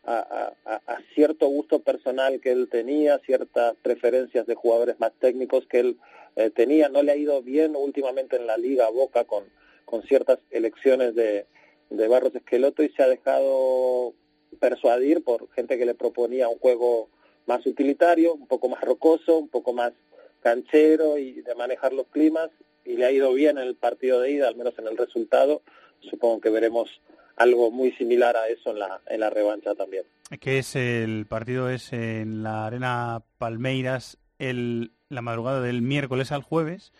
[0.06, 0.52] a-
[0.86, 5.98] a cierto gusto personal que él tenía, ciertas preferencias de jugadores más técnicos que él
[6.36, 6.88] eh, tenía.
[6.88, 9.44] No le ha ido bien últimamente en la Liga Boca con,
[9.84, 11.46] con ciertas elecciones de,
[11.90, 14.12] de Barros Esqueloto y se ha dejado
[14.60, 17.08] persuadir por gente que le proponía un juego
[17.46, 19.92] más utilitario, un poco más rocoso, un poco más
[20.44, 22.50] canchero y de manejar los climas
[22.84, 25.62] y le ha ido bien en el partido de ida, al menos en el resultado.
[26.10, 27.00] Supongo que veremos
[27.36, 30.04] algo muy similar a eso en la, en la revancha también.
[30.40, 36.42] Que es el partido es en la Arena Palmeiras el, la madrugada del miércoles al
[36.42, 36.92] jueves.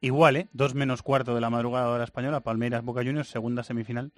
[0.00, 0.48] Igual, ¿eh?
[0.52, 4.12] Dos menos cuarto de la madrugada hora española, Palmeiras Boca Juniors, segunda semifinal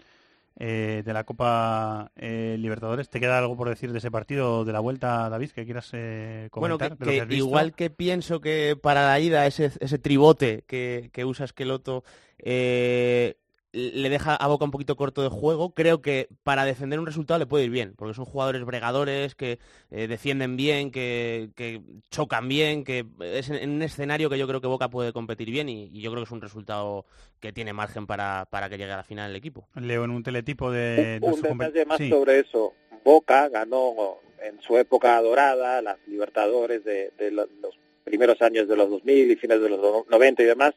[0.57, 3.09] eh, de la Copa eh, Libertadores.
[3.09, 6.49] ¿Te queda algo por decir de ese partido de la vuelta, David, que quieras eh,
[6.55, 6.99] Bueno, comentar?
[6.99, 7.45] que, de lo que has visto?
[7.47, 12.05] igual que pienso que para la ida ese, ese tribote que, que usa Esqueloto
[12.39, 13.37] eh,
[13.75, 17.39] le deja a Boca un poquito corto de juego, creo que para defender un resultado
[17.41, 19.59] le puede ir bien, porque son jugadores bregadores que
[19.91, 24.47] eh, defienden bien, que, que chocan bien, que es en, en un escenario que yo
[24.47, 27.05] creo que Boca puede competir bien y, y yo creo que es un resultado
[27.41, 29.67] que tiene margen para, para que llegue a la final el equipo.
[29.75, 31.19] Leo en un teletipo de...
[31.21, 32.09] Un compa- detalle más Sí.
[32.11, 32.75] sobre eso.
[33.05, 38.77] Boca ganó en su época dorada las Libertadores de, de lo- los primeros años de
[38.77, 40.75] los 2000 y fines de los do- 90 y demás,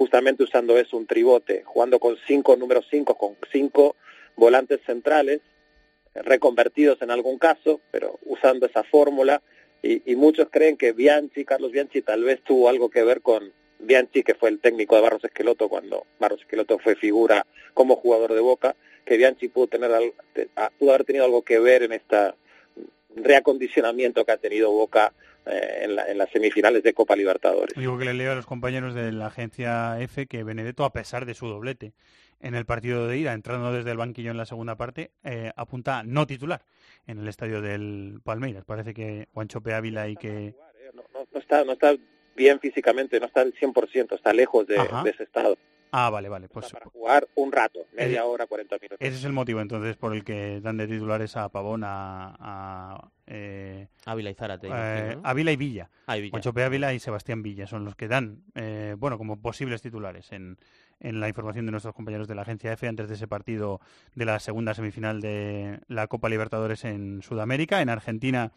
[0.00, 3.96] justamente usando eso, un tribote, jugando con cinco números cinco, con cinco
[4.34, 5.42] volantes centrales,
[6.14, 9.42] eh, reconvertidos en algún caso, pero usando esa fórmula.
[9.82, 13.52] Y, y muchos creen que Bianchi, Carlos Bianchi, tal vez tuvo algo que ver con
[13.78, 18.32] Bianchi, que fue el técnico de Barros Esqueloto cuando Barros Esqueloto fue figura como jugador
[18.32, 19.90] de Boca, que Bianchi pudo tener
[20.78, 22.32] pudo haber tenido algo que ver en este
[23.16, 25.12] reacondicionamiento que ha tenido Boca
[25.46, 27.74] eh, en, la- en las semifinales de Copa Libertadores.
[27.76, 31.26] Digo que le leo a los compañeros de la agencia F que Benedetto, a pesar
[31.26, 31.92] de su doblete
[32.40, 35.98] en el partido de ida, entrando desde el banquillo en la segunda parte, eh, apunta
[35.98, 36.62] a no titular
[37.06, 38.64] en el estadio del Palmeiras.
[38.64, 40.54] Parece que Juanchope Ávila y que...
[40.94, 41.94] No, no está, no está
[42.36, 44.76] bien físicamente, no está al 100%, está lejos de
[45.06, 45.58] ese estado.
[45.92, 46.48] Ah, vale, vale.
[46.48, 48.98] Pues Jugar un rato, media Ese- hora, 40 minutos.
[49.00, 52.36] ese es el motivo entonces por el que dan de titulares a Pavón, a...
[52.38, 54.68] a eh, Ávila y Zárate.
[54.72, 55.18] eh.
[55.22, 55.90] Ávila y Villa.
[56.06, 56.66] Ah, y Villa.
[56.66, 60.58] Ávila y Sebastián Villa son los que dan, eh, bueno, como posibles titulares en,
[61.00, 63.80] en la información de nuestros compañeros de la agencia F antes de ese partido
[64.14, 67.82] de la segunda semifinal de la Copa Libertadores en Sudamérica.
[67.82, 68.52] En Argentina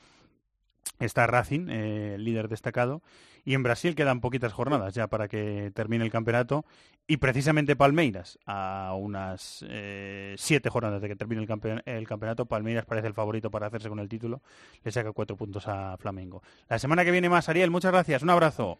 [0.99, 3.01] está Racing, eh, líder destacado,
[3.45, 6.65] y en Brasil quedan poquitas jornadas ya para que termine el campeonato,
[7.07, 12.85] y precisamente Palmeiras, a unas eh, siete jornadas de que termine el, el campeonato, Palmeiras
[12.85, 14.41] parece el favorito para hacerse con el título,
[14.83, 16.41] le saca cuatro puntos a Flamengo.
[16.69, 18.79] La semana que viene más, Ariel, muchas gracias, un abrazo.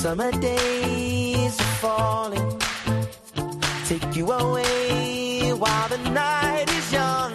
[0.00, 2.58] Summer days are falling,
[3.84, 7.34] take you away while the night is young.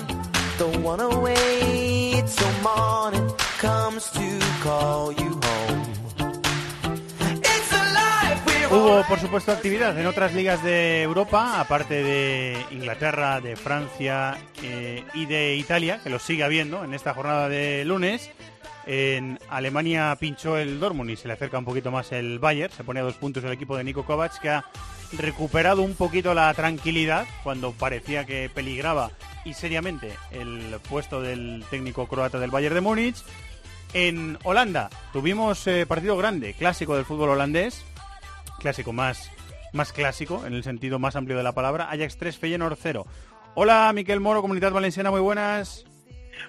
[0.57, 5.95] Don't wanna wait till morning comes to call you home.
[8.72, 15.03] Hubo, por supuesto, actividad en otras ligas de Europa, aparte de Inglaterra, de Francia eh,
[15.13, 18.32] y de Italia, que lo sigue habiendo en esta jornada de lunes.
[18.86, 22.72] En Alemania pinchó el Dortmund y se le acerca un poquito más el Bayern.
[22.72, 24.66] Se pone a dos puntos el equipo de Nico Kovac, que ha
[25.14, 29.12] recuperado un poquito la tranquilidad cuando parecía que peligraba
[29.44, 33.18] y seriamente el puesto del técnico croata del Bayern de Múnich.
[33.94, 37.86] En Holanda tuvimos eh, partido grande, clásico del fútbol holandés,
[38.60, 39.32] clásico más,
[39.74, 43.06] más clásico en el sentido más amplio de la palabra, Ajax 3, Feyenoord 0.
[43.56, 45.86] Hola, Miquel Moro, Comunidad Valenciana, muy buenas.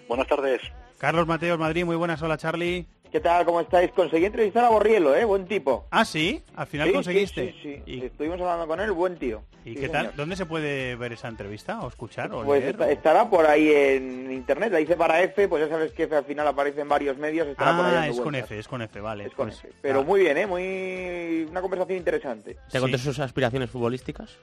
[0.08, 0.60] Buenas tardes.
[0.98, 2.22] Carlos Mateos, Madrid, muy buenas.
[2.22, 2.86] Hola, Charlie.
[3.16, 3.46] ¿Qué tal?
[3.46, 3.90] ¿Cómo estáis?
[3.92, 5.24] Conseguí entrevistar a Borrielo, ¿eh?
[5.24, 5.86] Buen tipo.
[5.90, 7.46] Ah, sí, al final Sí, conseguiste.
[7.52, 7.92] Sí, sí, sí.
[7.92, 9.40] ¿Y, Estuvimos hablando con él, buen tío.
[9.64, 10.02] y Sí, qué tal?
[10.02, 10.16] señor.
[10.16, 12.72] ¿Dónde se puede ver esa entrevista o escuchar o Pues leer?
[12.74, 16.14] está- estará por ahí en internet, la hice para F, pues ya sabes que F
[16.14, 18.50] al final aparece en varios medios, estará por ahí Ah, es con vueltas.
[18.50, 19.24] F, es con F, vale.
[19.24, 19.72] Es con pues- F.
[19.80, 20.04] Pero ah.
[20.04, 20.46] muy bien, ¿eh?
[20.46, 21.46] Muy...
[21.50, 22.58] Una conversación interesante.
[22.70, 24.36] ¿Te conté sus aspiraciones futbolísticas?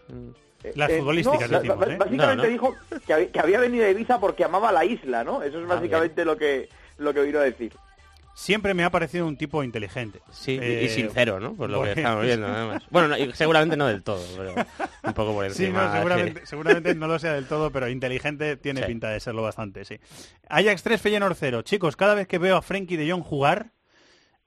[0.74, 1.96] Las Eh, futbolísticas, no, decimos, ¿eh?
[2.00, 2.50] Básicamente No, no.
[2.50, 5.44] dijo que, hab- que había venido de Ibiza porque amaba la isla, ¿no?
[5.44, 7.72] Eso es Ah, básicamente lo que lo que oído decir.
[8.36, 10.22] Siempre me ha parecido un tipo inteligente.
[10.32, 11.54] Sí, y- Eh, y sincero, ¿no?
[11.56, 12.84] Por lo que estamos viendo, además.
[12.90, 14.56] Bueno, no, seguramente no del todo, pero
[15.04, 18.82] un poco por Sí, no, seguramente, seguramente no lo sea del todo, pero inteligente tiene
[18.82, 18.88] Sí.
[18.88, 20.00] pinta de serlo bastante, sí.
[20.50, 21.62] Ajax 3, Feyenoord 0.
[21.62, 23.72] Chicos, cada vez que veo a Frenkie de Jong jugar,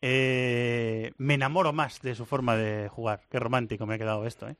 [0.02, 3.22] eh, me enamoro más de su forma de jugar.
[3.30, 4.56] Qué romántico me ha quedado esto, ¿eh?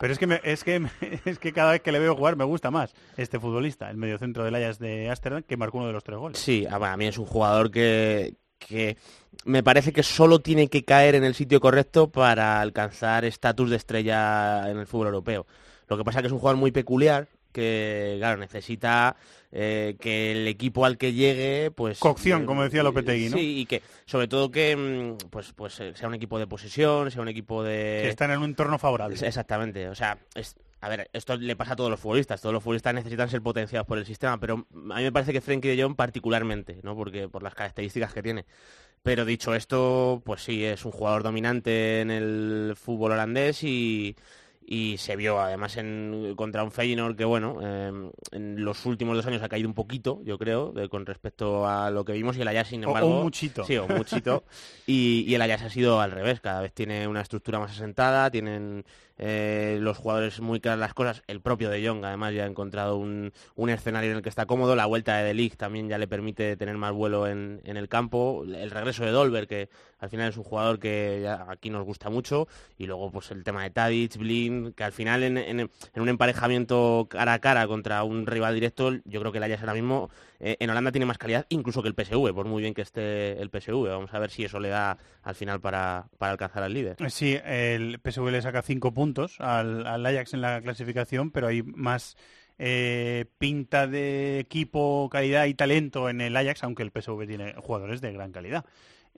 [0.00, 0.80] Pero es que, me- es, que,
[1.24, 4.44] es que cada vez que le veo jugar me gusta más este futbolista, el mediocentro
[4.44, 6.38] del Ajax de Ámsterdam, que marcó uno de los tres goles.
[6.38, 8.96] Sí, a a mí es un jugador que, que
[9.44, 13.76] me parece que solo tiene que caer en el sitio correcto para alcanzar estatus de
[13.76, 15.46] estrella en el fútbol europeo.
[15.88, 19.16] Lo que pasa es que es un jugador muy peculiar, que claro, necesita
[19.50, 21.98] eh, que el equipo al que llegue, pues...
[21.98, 23.36] Cocción, eh, como decía Lopetegui, ¿no?
[23.38, 27.10] Sí, y que sobre todo que mm, pues, pues eh, sea un equipo de posesión,
[27.10, 28.00] sea un equipo de...
[28.02, 29.16] Que están en un entorno favorable.
[29.20, 32.62] Exactamente, o sea, es- a ver, esto le pasa a todos los futbolistas, todos los
[32.62, 35.82] futbolistas necesitan ser potenciados por el sistema, pero a mí me parece que Frenkie de
[35.82, 36.96] Jong particularmente, ¿no?
[36.96, 38.46] Porque por las características que tiene.
[39.02, 44.14] Pero dicho esto, pues sí, es un jugador dominante en el fútbol holandés y,
[44.62, 49.24] y se vio además en, contra un Feyenoord que, bueno, eh, en los últimos dos
[49.26, 52.42] años ha caído un poquito, yo creo, de- con respecto a lo que vimos y
[52.42, 53.08] el Ajax, sin o embargo...
[53.16, 53.64] un muchito.
[53.64, 54.44] Sí, o un muchito.
[54.86, 58.30] y, y el Ajax ha sido al revés, cada vez tiene una estructura más asentada,
[58.30, 58.84] tienen
[59.22, 61.22] eh, los jugadores muy claras las cosas.
[61.26, 64.46] El propio De Jong, además, ya ha encontrado un, un escenario en el que está
[64.46, 64.74] cómodo.
[64.74, 67.88] La vuelta de De Ligt también ya le permite tener más vuelo en, en el
[67.88, 68.44] campo.
[68.46, 69.68] El regreso de Dolber, que
[69.98, 72.48] al final es un jugador que aquí nos gusta mucho.
[72.78, 75.70] Y luego, pues el tema de Tadic, Blind, que al final en, en- en
[76.02, 79.74] un emparejamiento cara a cara contra un rival directo, yo creo que el Ajax ahora
[79.74, 80.08] mismo
[80.40, 83.40] eh, en Holanda tiene más calidad incluso que el PSV, por muy bien que esté
[83.40, 83.88] el PSV.
[83.88, 86.96] Vamos a ver si eso le da al final para, para alcanzar al líder.
[87.10, 92.16] Sí, el PSV le saca cinco puntos al, Ajax en la clasificación, pero hay más
[92.58, 98.00] eh, pinta de equipo, calidad y talento en el Ajax, aunque el PSV tiene jugadores
[98.00, 98.64] de gran calidad.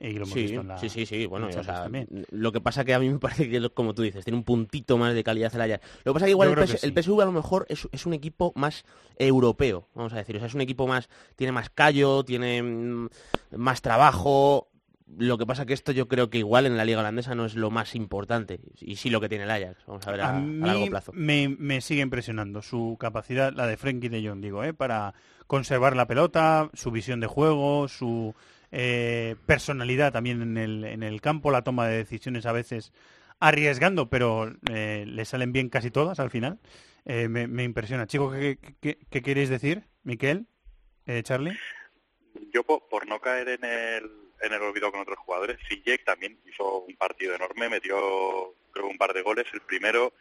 [0.03, 2.07] Y lo hemos Sí, visto en la sí, sí, sí, bueno, o sea, también.
[2.31, 4.97] lo que pasa que a mí me parece que, como tú dices, tiene un puntito
[4.97, 5.85] más de calidad el Ajax.
[6.03, 7.01] Lo que pasa que igual el, creo PS que el sí.
[7.01, 8.83] PSV a lo mejor es, es un equipo más
[9.17, 10.35] europeo, vamos a decir.
[10.35, 13.09] O sea, es un equipo más, tiene más callo, tiene mm,
[13.55, 14.67] más trabajo.
[15.15, 17.55] Lo que pasa que esto yo creo que igual en la liga holandesa no es
[17.55, 18.59] lo más importante.
[18.81, 19.85] Y sí lo que tiene el Ajax.
[19.85, 21.11] Vamos a ver a, A largo plazo.
[21.13, 24.73] me, me sigue impresionando su capacidad, la de Frenkie de Jong, digo, ¿eh?
[24.73, 25.13] para
[25.47, 28.33] conservar la pelota, su visión de juego, su
[28.75, 32.91] eh, personalidad también en el, en el campo, la toma de decisiones a veces
[33.39, 36.59] arriesgando, pero eh, le salen bien casi todas al final.
[37.05, 38.07] Eh, me, me impresiona.
[38.07, 39.83] Chicos, ¿qué, qué, qué queréis decir?
[40.03, 40.47] Miquel,
[41.05, 41.55] eh, Charlie.
[42.53, 44.09] Yo po- por, no caer en el,
[44.41, 47.95] en el olvido con otros jugadores, Sijek también hizo un partido enorme, metió
[48.71, 50.13] creo un par de goles, el primero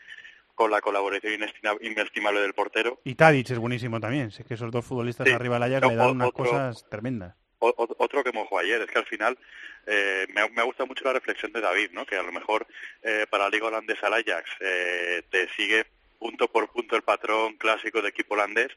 [0.55, 3.00] con la colaboración inestima- inestimable del portero.
[3.05, 4.30] Y Tadic es buenísimo también.
[4.30, 5.32] Si es que esos dos futbolistas Sí.
[5.32, 7.34] arriba del Ajax No, le dan unas otro- cosas tremendas.
[7.62, 8.80] Otro que mojó ayer.
[8.82, 9.38] Es que al final
[9.86, 12.06] eh, me, me ha gustado mucho la reflexión de David, ¿no?
[12.06, 12.66] que a lo mejor
[13.02, 15.86] eh, para la Liga Holandesa el Ajax eh, te sigue
[16.18, 18.70] punto por punto el patrón clásico de equipo holandés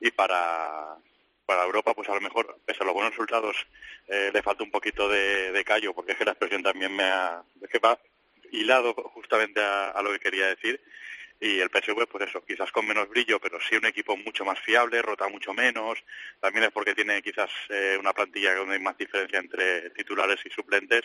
[0.00, 0.96] y para,
[1.44, 3.56] para Europa, pues a lo mejor, pese a los buenos resultados,
[4.08, 7.04] eh, le falta un poquito de, de callo, porque es que la expresión también me
[7.04, 7.42] ha...
[7.60, 7.98] Es que va
[8.50, 10.80] hilado justamente a lo que quería decir.
[11.40, 14.58] Y el PSV, pues eso, quizás con menos brillo, pero sí un equipo mucho más
[14.60, 15.98] fiable, rota mucho menos.
[16.40, 20.50] También es porque tiene quizás eh, una plantilla donde hay más diferencia entre titulares y
[20.50, 21.02] suplentes.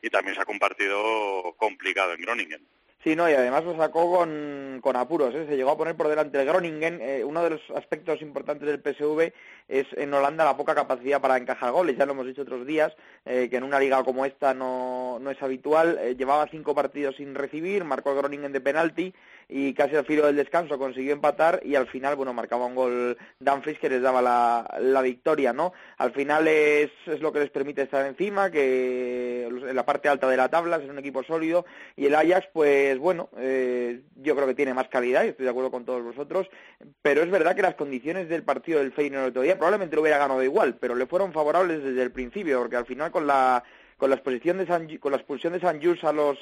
[0.00, 2.66] Y también sacó un partido complicado en Groningen.
[3.02, 5.44] Sí, no, y además lo sacó con, con apuros, ¿eh?
[5.48, 7.00] se llegó a poner por delante el Groningen.
[7.02, 9.32] Eh, uno de los aspectos importantes del PSV
[9.66, 12.92] es en Holanda la poca capacidad para encajar goles, ya lo hemos dicho otros días,
[13.24, 15.98] eh, que en una liga como esta no, no es habitual.
[16.00, 19.12] Eh, llevaba cinco partidos sin recibir, marcó el Groningen de penalti
[19.48, 23.18] y casi al filo del descanso consiguió empatar y al final, bueno, marcaba un gol
[23.40, 25.72] Dumfries que les daba la, la victoria, ¿no?
[25.98, 30.28] Al final es, es lo que les permite estar encima, que en la parte alta
[30.28, 31.64] de la tabla, es un equipo sólido
[31.96, 35.50] y el Ajax, pues bueno, eh, yo creo que tiene más calidad y estoy de
[35.50, 36.48] acuerdo con todos vosotros,
[37.02, 40.02] pero es verdad que las condiciones del partido del Feyenoord el otro día probablemente lo
[40.02, 43.62] hubiera ganado igual, pero le fueron favorables desde el principio, porque al final con la
[44.02, 46.36] con la exposición de San, con la expulsión de San a los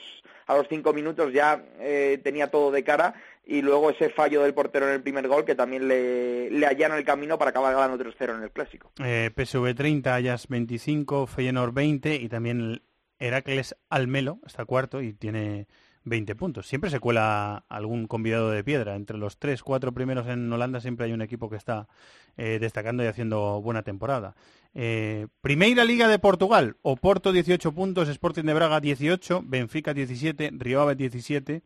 [0.51, 3.15] a los cinco minutos ya eh, tenía todo de cara
[3.47, 6.97] y luego ese fallo del portero en el primer gol que también le, le allana
[6.97, 8.91] el camino para acabar ganando 3-0 en el clásico.
[9.05, 12.83] Eh, PSV 30, Ajax 25, Feyenoord 20 y también
[13.21, 15.69] Heracles Almelo está cuarto y tiene
[16.05, 16.67] 20 puntos.
[16.67, 18.97] Siempre se cuela algún convidado de piedra.
[18.97, 21.89] Entre los tres, cuatro primeros en Holanda siempre hay un equipo que está
[22.37, 24.35] eh, destacando y haciendo buena temporada.
[24.75, 30.81] Eh, Primeira Liga de Portugal, Oporto 18 puntos, Sporting de Braga 18, Benfica 17, Río
[30.81, 31.63] Ave 17.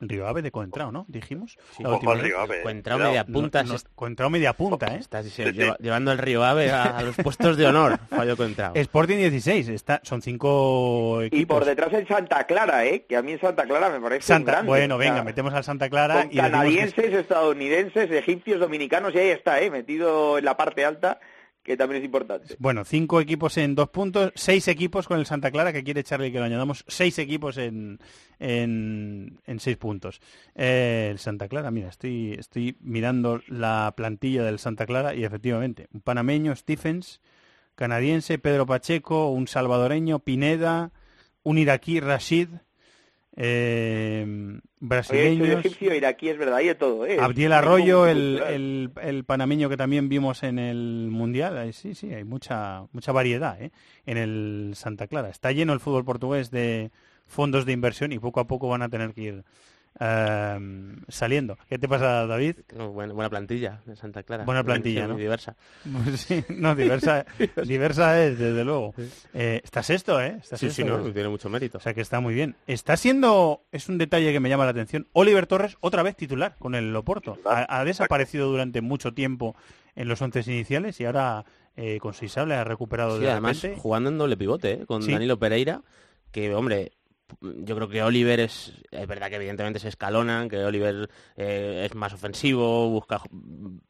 [0.00, 1.06] Río Ave de Coentrao, ¿no?
[1.08, 1.58] Dijimos.
[1.80, 2.20] Ojo última al.
[2.20, 4.98] Río Ave, Coentrao media punta, No, no, se- Coentrao media punta, ¿eh?
[5.00, 8.74] Estás lleva- llevando el Río Ave a, a los puestos de honor, fallo Coentrao.
[8.76, 11.56] Sporting 16, está, son cinco Y equipos.
[11.58, 13.06] por detrás el Santa Clara, ¿eh?
[13.08, 14.68] que a mí el Santa Clara me parece un Santa, grande.
[14.68, 19.28] bueno, venga, metemos al Santa Clara con y decimos canadienses, estadounidenses, egipcios, dominicanos, y ahí
[19.30, 19.68] está, ¿eh?
[19.68, 21.18] metido en la parte alta,
[21.68, 22.56] que también es importante.
[22.58, 26.32] Bueno, cinco equipos en dos puntos, seis equipos con el Santa Clara, que quiere echarle
[26.32, 28.00] que lo añadamos, seis equipos en,
[28.38, 30.20] en, en seis puntos.
[30.54, 35.88] Eh, el Santa Clara, mira, estoy, estoy mirando la plantilla del Santa Clara y efectivamente,
[35.92, 37.20] un panameño, Stephens,
[37.74, 40.90] canadiense, Pedro Pacheco, un salvadoreño, Pineda,
[41.42, 42.48] un iraquí, Rashid,
[43.40, 44.60] eh,
[45.10, 47.06] Oye, egipcio, iraquí, es verdad, hay de todo.
[47.06, 47.18] ¿eh?
[47.20, 51.72] Abdiel Arroyo, el, el, el panameño que también vimos en el Mundial.
[51.72, 53.70] Sí, sí, hay mucha, mucha variedad ¿eh?
[54.06, 55.28] en el Santa Clara.
[55.28, 56.90] Está lleno el fútbol portugués de
[57.26, 59.44] fondos de inversión y poco a poco van a tener que ir
[60.00, 60.58] eh,
[61.08, 61.56] saliendo.
[61.68, 62.56] ¿Qué te pasa, David?
[62.76, 64.44] No, buena, buena plantilla de Santa Clara.
[64.44, 65.16] Buena plantilla, ¿no?
[65.16, 65.56] diversa.
[66.04, 67.24] Pues sí, no, diversa,
[67.64, 68.94] diversa es, desde luego.
[69.34, 70.38] Eh, está sexto, ¿eh?
[70.40, 71.12] Está Sí, sexto, sí, no, pues.
[71.14, 71.78] tiene mucho mérito.
[71.78, 72.54] O sea que está muy bien.
[72.66, 76.54] Está siendo, es un detalle que me llama la atención, Oliver Torres otra vez titular
[76.58, 77.38] con el Loporto.
[77.44, 79.56] Ha, ha desaparecido durante mucho tiempo
[79.96, 81.44] en los once iniciales y ahora
[81.76, 83.80] eh, con Seisable ha recuperado Sí, de además repente.
[83.80, 84.86] jugando en doble pivote, ¿eh?
[84.86, 85.12] con Sí.
[85.12, 85.82] Danilo Pereira,
[86.30, 86.92] que hombre,
[87.42, 91.94] yo creo que Oliver es, es verdad que evidentemente se escalonan, que Oliver eh, es
[91.94, 93.20] más ofensivo, busca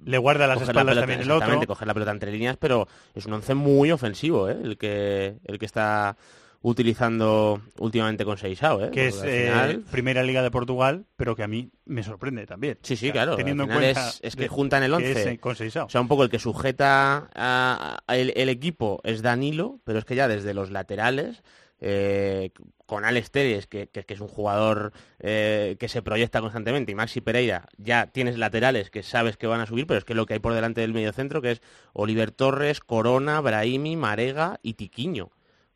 [0.05, 1.67] Le guarda las coger la espaldas pelota, también el otro.
[1.67, 4.57] coger la pelota entre líneas, pero es un once muy ofensivo, ¿eh?
[4.63, 6.17] el que el que está
[6.61, 8.91] utilizando últimamente con Seisao, ¿eh?
[8.91, 12.79] que es eh, final- primera liga de Portugal, pero que a mí me sorprende también.
[12.83, 13.37] Sí, sí, O sea, claro.
[13.37, 15.11] Teniendo en cuenta es, es que de- juntan el que 11.
[15.13, 15.87] es, eh, con Seisao.
[15.87, 19.99] O sea, un poco el que sujeta a- a el, el equipo es Danilo, pero
[19.99, 21.43] es que ya desde los laterales,
[21.81, 22.51] eh,
[22.87, 26.95] con Alex Teres, que, que- que es un jugador eh, que se proyecta constantemente, y
[26.95, 30.27] Maxi Pereira, ya tienes laterales que sabes que van a subir, pero es que lo
[30.27, 31.63] que hay por delante del mediocentro, que es
[31.93, 35.31] Oliver Torres, Corona, Brahimi, Marega y Tiquiño.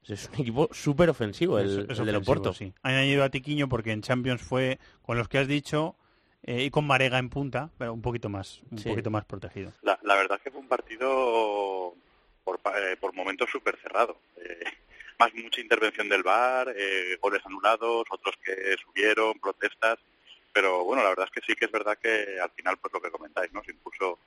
[0.08, 2.52] Es un equipo súper ofensivo el, Es- es el del ofensivo, Oporto.
[2.54, 2.72] sí.
[2.82, 5.94] Han añadido a Tiquiño porque en Champions fue con los que has dicho
[6.44, 8.88] eh, y con Marega en punta, pero un poquito más, un Sí.
[8.88, 9.70] poquito más protegido.
[9.82, 11.94] La, la verdad es que fue un partido
[12.42, 14.16] por, pa- eh, por momentos súper cerrado.
[14.38, 14.64] Eh,
[15.22, 19.98] más mucha intervención del VAR, eh, goles anulados, otros que subieron, protestas.
[20.52, 23.00] Pero bueno, la verdad es que sí que es verdad que al final, pues lo
[23.00, 23.62] que comentáis, ¿no?
[23.64, 24.18] Se impuso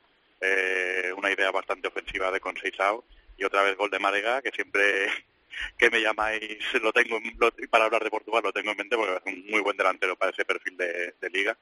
[0.41, 3.03] eh, una idea bastante ofensiva de Conceizao
[3.37, 5.07] y otra vez gol de Marega, que siempre
[5.77, 8.95] que me llamáis lo tengo en- lo- para hablar de Portugal lo tengo en mente
[8.95, 11.57] porque es un muy buen delantero para ese perfil de, liga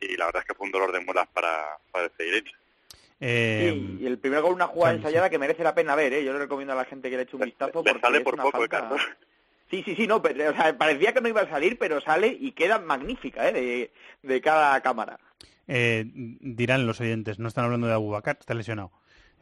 [0.00, 2.52] y la verdad es que fue un dolor de muelas para, para el Ceirense.
[3.20, 6.12] Eh, Sí, y el primer gol una jugada sí, ensayada que merece la pena ver,
[6.12, 6.24] ¿eh?
[6.24, 8.24] Yo le recomiendo a la gente que le eche un vistazo Le porque sale es
[8.24, 9.00] por una poco, ¿eh, falta- Carlos?
[9.70, 12.28] Sí, sí, sí, no, pero, o sea, parecía que no iba a salir, pero sale
[12.28, 13.52] y queda magnífica, ¿eh?
[13.52, 13.92] De,
[14.22, 15.18] de cada cámara.
[15.66, 16.06] Eh,
[16.40, 18.90] dirán los oyentes, no están hablando de Abubakar, está lesionado.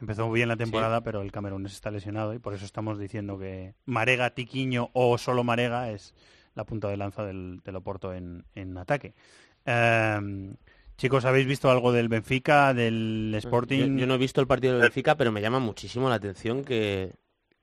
[0.01, 3.73] Empezó bien la temporada, pero el camerunés está lesionado y por eso estamos diciendo que
[3.85, 6.13] Marega, Tiquiño o solo Marega es
[6.55, 9.13] la punta de lanza del, del Oporto en, en ataque.
[9.65, 10.55] Em,
[10.97, 13.95] chicos, ¿habéis visto algo del Benfica, del Sporting?
[13.95, 16.63] Yo, yo no he visto el partido del Benfica, pero me llama muchísimo la atención
[16.63, 17.13] que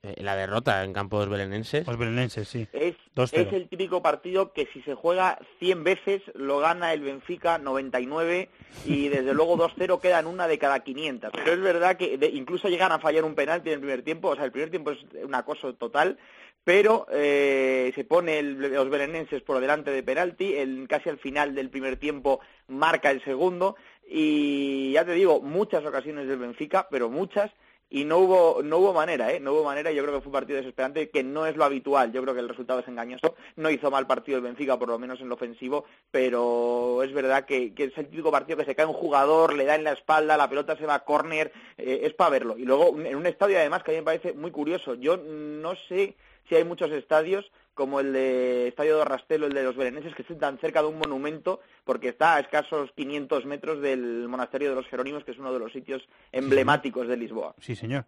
[0.02, 1.86] eh, la derrota en campos belenenses.
[1.86, 2.66] Los belenenses, sí.
[2.72, 3.28] Es, 2-0.
[3.46, 8.50] es el típico partido que si se juega 100 veces lo gana el Benfica 99
[8.86, 11.30] y desde luego 2-0 quedan una de cada 500.
[11.32, 14.28] Pero es verdad que de- incluso llegan a fallar un penalti en el primer tiempo,
[14.28, 16.18] o sea, el primer tiempo es un acoso total,
[16.64, 21.54] pero eh, se pone el- los belenenses por delante de penalti, el, casi al final
[21.54, 23.76] del primer tiempo marca el segundo
[24.08, 27.50] y ya te digo, muchas ocasiones del Benfica, pero muchas,
[27.90, 29.38] y no hubo no hubo manera, ¿eh?
[29.40, 32.12] No hubo manera, yo creo que fue un partido desesperante, que no es lo habitual,
[32.12, 34.98] yo creo que el resultado es engañoso, no hizo mal partido el Benfica, por lo
[34.98, 38.74] menos en lo ofensivo, pero es verdad que, que es el típico partido que se
[38.74, 42.00] cae un jugador, le da en la espalda, la pelota se va a córner, eh,
[42.04, 42.56] es para verlo.
[42.58, 45.74] Y luego en un estadio además que a mí me parece muy curioso, yo no
[45.88, 46.16] sé
[46.48, 50.22] si hay muchos estadios como el de Estadio de Rastelo, el de los Bereneses, que
[50.22, 54.76] estén tan cerca de un monumento, porque está a escasos 500 metros del Monasterio de
[54.76, 57.54] los Jerónimos, que es uno de los sitios emblemáticos de Lisboa.
[57.60, 58.06] Sí, señor.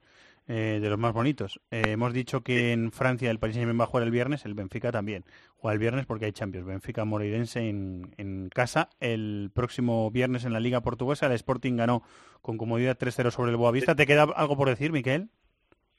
[0.48, 1.60] Eh, de los más bonitos.
[1.72, 4.54] Eh, hemos dicho que en Francia el Paris Saint-Germain va a jugar el viernes, el
[4.54, 5.24] Benfica también.
[5.56, 6.64] Juega el viernes porque hay Champions.
[6.64, 8.88] Benfica Moreirense en, en casa.
[9.00, 12.04] El próximo viernes en la Liga Portuguesa el Sporting ganó
[12.42, 13.96] con comodidad 3-0 sobre el Boavista.
[13.96, 15.30] ¿Te queda algo por decir, Miquel?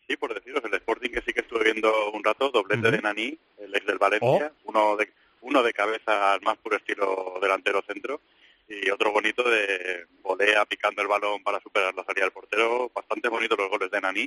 [0.07, 3.37] sí, por deciros, el Sporting que sí que estuve viendo un rato, doblete de Nani,
[3.59, 4.69] el ex del Valencia, oh.
[4.69, 5.11] uno, de,
[5.41, 8.21] uno de cabeza al más puro estilo delantero centro
[8.69, 12.91] y otro bonito de volea picando el balón para superar la salida del portero.
[12.93, 14.25] Bastante bonito los goles de Nani.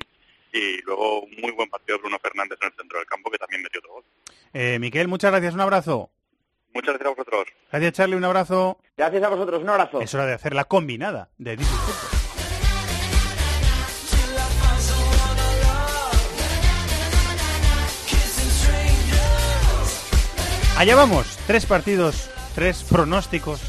[0.52, 3.62] Y luego un muy buen partido Bruno Fernández en el centro del campo que también
[3.62, 4.04] metió otro gol.
[4.52, 5.54] Eh, Miquel, muchas gracias.
[5.54, 6.10] Un abrazo.
[6.72, 7.46] Muchas gracias a vosotros.
[7.70, 8.16] Gracias, Charlie.
[8.16, 8.78] Un abrazo.
[8.96, 9.62] Gracias a vosotros.
[9.62, 10.00] Un abrazo.
[10.00, 11.68] Es hora de hacer la combinada de 10
[20.80, 23.60] Allá vamos, tres partidos, tres pronósticos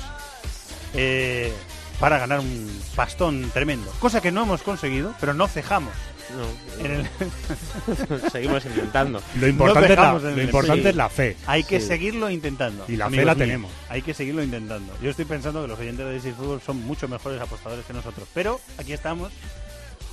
[0.94, 1.52] eh,
[2.00, 3.92] para ganar un pastón tremendo.
[4.00, 5.92] Cosa que no hemos conseguido, pero no cejamos.
[6.38, 6.86] No.
[6.86, 7.10] En el-
[8.32, 9.22] Seguimos intentando.
[9.38, 10.88] Lo importante, es, la, dejamos en lo el- importante Sí.
[10.88, 11.36] es la fe.
[11.48, 11.88] Hay que Sí.
[11.88, 12.86] seguirlo intentando.
[12.88, 13.38] Y la fe la míos.
[13.38, 13.72] tenemos.
[13.90, 14.98] Hay que seguirlo intentando.
[15.02, 18.26] Yo estoy pensando que los oyentes de DC Fútbol son mucho mejores apostadores que nosotros.
[18.34, 19.34] Pero aquí estamos.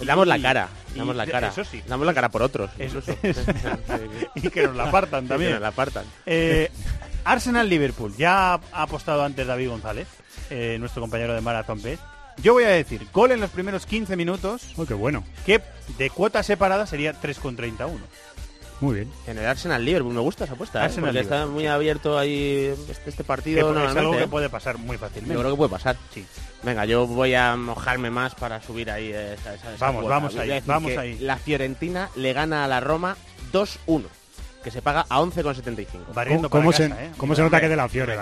[0.04, 1.48] Damos la cara, damos la cara.
[1.48, 1.82] Eso sí.
[1.86, 2.70] Damos la cara por otros.
[2.78, 3.12] Eso- incluso.
[4.34, 5.50] y que nos la apartan también.
[5.50, 6.04] que nos la apartan.
[6.26, 6.70] Eh,
[7.24, 8.14] Arsenal-Liverpool.
[8.16, 10.08] Ya ha apostado antes David González,
[10.50, 11.98] eh, nuestro compañero de Marathon Bet.
[12.42, 14.72] Yo voy a decir, gol en los primeros 15 minutos.
[14.76, 15.24] Oh, qué bueno.
[15.44, 15.60] Que
[15.98, 17.98] de cuota separada sería 3,31.
[18.80, 19.10] Muy bien.
[19.26, 20.90] En el Arsenal Liverpool me gusta esa apuesta, ¿eh?
[21.00, 23.70] Porque está muy abierto ahí este, este Que partido.
[23.88, 24.28] es algo que ¿eh?
[24.28, 25.34] puede pasar muy fácilmente.
[25.34, 25.96] Yo creo que puede pasar.
[26.14, 26.24] Sí.
[26.62, 30.14] Venga, yo voy a mojarme más para subir ahí esa, esa- esa Vamos, cuota.
[30.16, 31.18] vamos Voy ahí, vamos ahí.
[31.18, 33.16] La Fiorentina le gana a la Roma
[33.52, 34.04] 2-1,
[34.62, 36.12] que se paga a 11,75.
[36.14, 37.10] Barriendo ¿Cómo, se, casa, ¿eh?
[37.16, 38.16] cómo se nota que es de la Fiore, eh?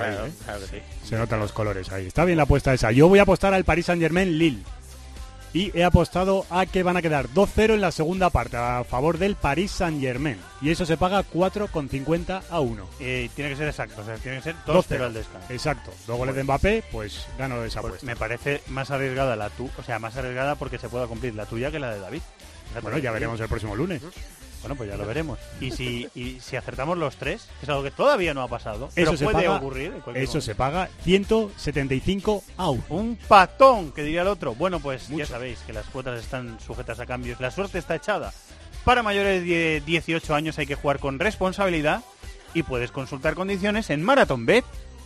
[0.45, 0.83] claro que sí.
[1.05, 2.07] Se notan los colores ahí.
[2.07, 2.93] Está bien la apuesta esa.
[2.93, 4.63] Yo voy a apostar al Paris Saint Germain Lille.
[5.57, 9.17] Y he apostado a que van a quedar 2-0 en la segunda parte a favor
[9.17, 10.37] del Paris Saint Germain.
[10.61, 12.87] Y eso se paga 4,50 a 1.
[13.01, 15.51] Eh, tiene que ser exacto, o sea, tiene que ser 2-0 2-0 al descanso.
[15.51, 15.93] Exacto.
[16.07, 18.07] Dos goles de Mbappé, pues gano esa Pues apuesta.
[18.07, 21.47] me parece más arriesgada la tu, o sea, más arriesgada porque se pueda cumplir la
[21.47, 22.21] tuya que la de David.
[22.83, 24.03] Bueno, ya veremos el próximo lunes.
[24.63, 25.39] Bueno, pues ya lo veremos.
[25.61, 28.89] Y si, y si acertamos los tres, que es algo que todavía no ha pasado,
[28.95, 29.87] pero Eso se puede paga, ocurrir.
[29.93, 30.41] en Eso momento.
[30.41, 32.85] se paga 175 a 1.
[32.89, 34.55] Un patón, que diría el otro.
[34.55, 37.41] Bueno, pues ya sabéis que las cuotas están sujetas a cambios.
[37.41, 38.33] La suerte está echada.
[38.85, 42.03] Para mayores de 18 años hay que jugar con responsabilidad
[42.55, 44.03] y puedes consultar condiciones en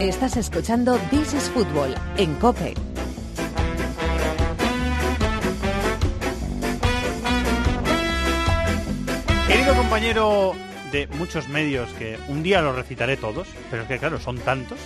[0.00, 2.74] Estás escuchando This is Football en Cope.
[9.46, 10.54] Querido compañero
[10.92, 14.78] de muchos medios, que un día los recitaré todos, pero es que claro, son tantos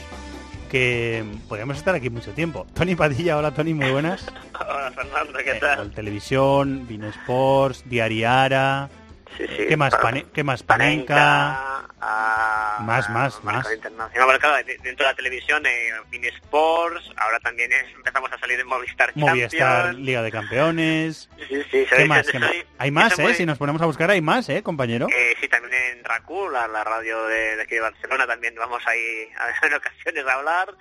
[0.70, 2.66] que podríamos estar aquí mucho tiempo.
[2.74, 4.24] Tony Padilla, hola Tony, muy buenas.
[4.60, 5.90] Hola Fernando, ¿qué Eh, tal?
[5.90, 8.88] Televisión, Vino Sports, Diariara.
[9.36, 9.92] Sí, sí, ¿Qué más?
[9.94, 10.62] pa- Pane- ¿Qué más?
[10.62, 11.71] Panenka.
[12.04, 13.64] A Más, más, más.
[13.72, 14.38] internacional.
[14.40, 15.90] Claro, dentro de la televisión, eh,
[16.36, 20.04] Sports, ahora también es- empezamos a salir en Movistar Movistar, Champions.
[20.04, 21.28] Liga de Campeones.
[21.48, 22.24] Sí, sí, soy- ¿Qué más?
[22.26, 22.48] soy- ¿Qué más?
[22.50, 23.22] soy- Hay más, ¿eh?
[23.22, 25.06] muy- Si nos ponemos a buscar, hay más, ¿eh, compañero?
[25.14, 28.82] Eh, sí, también en RACU, la, la radio de, de aquí de Barcelona, también vamos
[28.86, 30.74] ahí a, en ocasiones a hablar.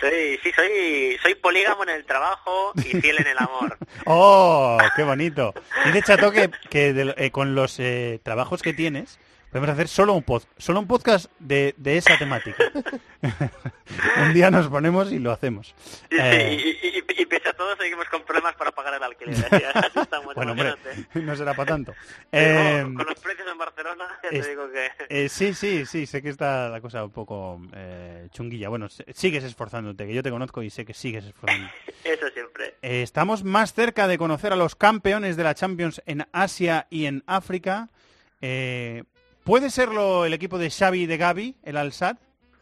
[0.00, 3.76] Soy, sí, soy, soy polígamo en el trabajo y fiel en el amor.
[4.06, 5.54] ¡Oh, qué bonito!
[5.86, 9.18] Dice Chato que, que de- eh, con los eh, trabajos que tienes
[9.54, 12.56] podemos hacer solo un, pod, solo un podcast de, de esa temática.
[14.26, 15.74] un día nos ponemos y lo hacemos.
[16.10, 19.02] Y, Eh, y, y- y- y pese a todo seguimos con problemas para pagar el
[19.04, 19.36] alquiler.
[19.74, 20.74] Así, estamos, bueno, hombre,
[21.14, 21.94] no será para tanto.
[22.32, 24.90] Eh, vamos, con los precios en Barcelona, ya te digo que...
[25.08, 28.68] eh, sí, sí, sí, sé que está la cosa un poco eh, chunguilla.
[28.68, 31.72] Bueno, sigues esforzándote, que yo te conozco y sé que sigues esforzándote.
[32.04, 32.74] Eso siempre.
[32.82, 37.06] Eh, estamos más cerca de conocer a los campeones de la Champions en Asia y
[37.06, 37.88] en África.
[38.40, 39.04] Eh,
[39.44, 42.16] ¿Puede serlo el equipo de Xavi y de Gaby, el Al-Sad?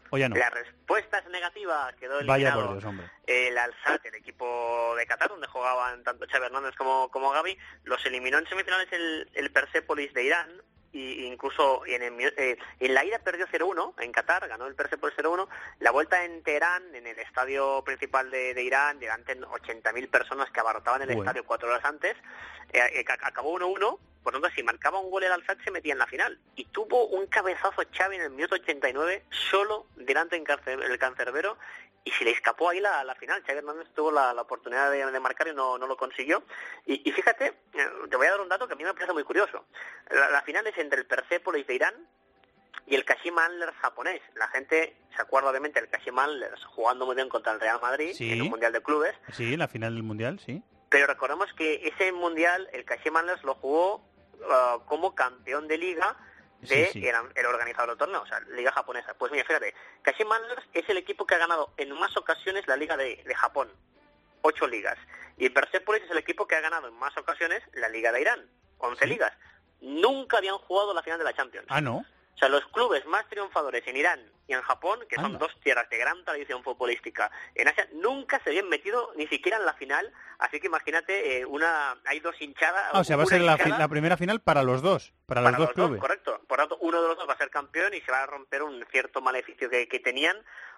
[0.09, 0.35] ¿O ya no?
[0.35, 2.61] La respuesta es negativa, quedó Vaya eliminado.
[2.65, 3.09] por Dios, hombre.
[3.25, 8.05] el Al-Sadd, el equipo de Qatar, donde jugaban tanto Xavi Hernández como, como Gaby, los
[8.05, 10.61] eliminó en semifinales el, el Persepolis de Irán,
[10.93, 15.17] y incluso en, el eh, en la ida perdió 0-1 en Qatar, ganó el Persepolis
[15.17, 15.47] 0-1,
[15.79, 20.49] la vuelta en Teherán, en el estadio principal de, de Irán, delante de 80.000 personas
[20.51, 21.23] que abarrotaban el Bueno.
[21.23, 22.15] estadio cuatro horas antes,
[22.71, 25.71] eh, eh, ac- acabó 1-1, por lo tanto, si marcaba un gol el Al-Sadd se
[25.71, 26.39] metía en la final.
[26.55, 31.57] Y tuvo un cabezazo Xavi en el minuto 89, solo delante del el cancerbero,
[32.05, 33.41] y se le escapó ahí la, la final.
[33.45, 36.43] Xavi Hernández tuvo la, la oportunidad de, de marcar y no, no lo consiguió.
[36.85, 39.13] Y, y fíjate, eh, te voy a dar un dato que a mí me parece
[39.13, 39.65] muy curioso.
[40.09, 42.07] La, la final es entre el Persepolis de Irán
[42.87, 44.21] y el Kashima Antlers japonés.
[44.35, 48.13] La gente se acuerda obviamente del Kashima Antlers jugando muy bien contra el Real Madrid
[48.13, 48.33] Sí.
[48.33, 50.61] en un Mundial de Clubes, Sí, la final del Mundial, sí.
[50.89, 54.03] pero recordemos que ese mundial el Kashima Antlers lo jugó
[54.51, 56.17] ah, como campeón de liga
[56.67, 57.07] de Sí, sí.
[57.07, 59.13] El, el organizador del torneo, o sea, liga japonesa.
[59.13, 62.75] Pues mira, fíjate, Kashima Antlers es el equipo que ha ganado en más ocasiones la
[62.75, 63.71] liga de, de Japón,
[64.41, 64.97] ocho ligas.
[65.37, 68.49] Y Persepolis es el equipo que ha ganado en más ocasiones la liga de Irán,
[68.77, 69.33] once ligas.
[69.81, 71.67] Nunca habían jugado la final de la Champions.
[71.69, 72.05] Ah, ¿no?
[72.35, 75.39] O sea, los clubes más triunfadores en Irán y en Japón, que son Anda.
[75.39, 79.65] dos tierras de gran tradición futbolística, en Asia nunca se habían metido ni siquiera en
[79.65, 80.11] la final.
[80.39, 82.89] Así que imagínate, eh, una hay dos hinchadas.
[82.91, 85.67] Ah, o sea, va a ser la, primera final para los dos, para, para los
[85.67, 86.01] dos clubes.
[86.01, 86.41] correcto.
[86.47, 88.63] Por tanto, uno de los dos va a ser campeón y se va a romper
[88.63, 90.35] un cierto maleficio que, que tenían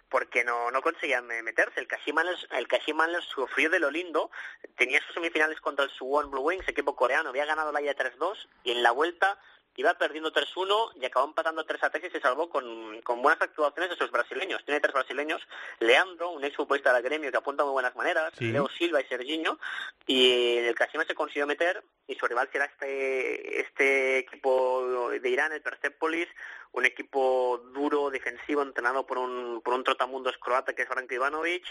[0.09, 1.79] porque no, no conseguían meterse.
[1.79, 4.29] El Kashima Antlers- el Kashima Antlers sufrió de lo lindo.
[4.77, 7.29] Tenía sus semifinales contra el Suwon Blue Wings, equipo coreano.
[7.29, 9.39] Había ganado la ida 3-2 y en la vuelta
[9.77, 13.97] iba perdiendo 3-1 y acabó empatando 3-3 y se salvó con, con buenas actuaciones de
[13.97, 14.63] sus brasileños.
[14.65, 15.41] Tiene tres brasileños.
[15.79, 18.33] Leandro, un ex futbolista del gremio que apunta muy buenas maneras.
[18.37, 18.51] Sí.
[18.51, 19.59] Leo Silva y Serginho.
[20.07, 25.51] Y el Kashima se consiguió meter y su rival será este, este equipo de Irán,
[25.51, 26.27] el Persepolis,
[26.75, 31.63] un equipo duro, defensivo, entrenado por un, por un trotamundos croata que es Franko Ivanovic.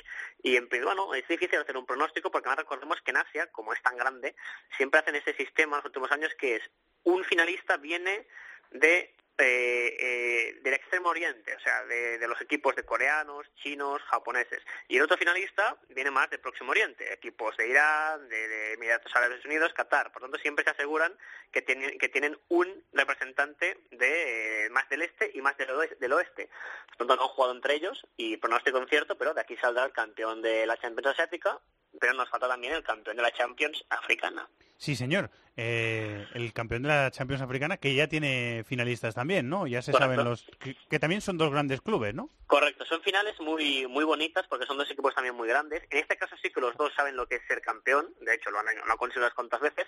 [0.43, 3.75] Y en bueno, es difícil hacer un pronóstico porque ahora recordemos que en Asia, como
[3.75, 4.35] es tan grande,
[4.77, 6.63] siempre hacen ese sistema en los últimos años que es
[7.03, 8.27] un finalista viene
[8.71, 14.01] de eh, eh, del extremo oriente, o sea, de, de los equipos de coreanos, chinos,
[14.03, 14.63] japoneses.
[14.87, 19.45] Y el otro finalista viene más del próximo oriente, equipos de Irán, de, Emiratos Árabes
[19.45, 20.13] Unidos, Qatar.
[20.13, 21.13] Por tanto, siempre se aseguran
[21.51, 25.97] que tienen, que tienen un representante de eh, más del este y más del oeste,
[25.97, 26.49] del oeste.
[26.89, 29.93] Por tanto, no han jugado entre ellos y pronóstico incierto, pero de aquí saldrá el
[29.93, 31.61] campeón de la Champions Asiática,
[32.01, 34.49] pero nos falta también el campeón de la Champions Africana.
[34.77, 35.31] Sí, señor.
[35.57, 39.69] Eh, el campeón de la Champions Africana, que ya tiene finalistas también, ¿no?
[39.69, 40.15] Ya se Correcto.
[40.17, 40.45] saben los...
[40.59, 42.29] Que, que también son dos grandes clubes, ¿no?
[42.49, 45.83] Correcto, son finales muy muy bonitas porque son dos equipos también muy grandes.
[45.91, 48.51] En este caso sí que los dos saben lo que es ser campeón, de hecho
[48.51, 49.87] lo han, lo han conseguido unas cuantas veces.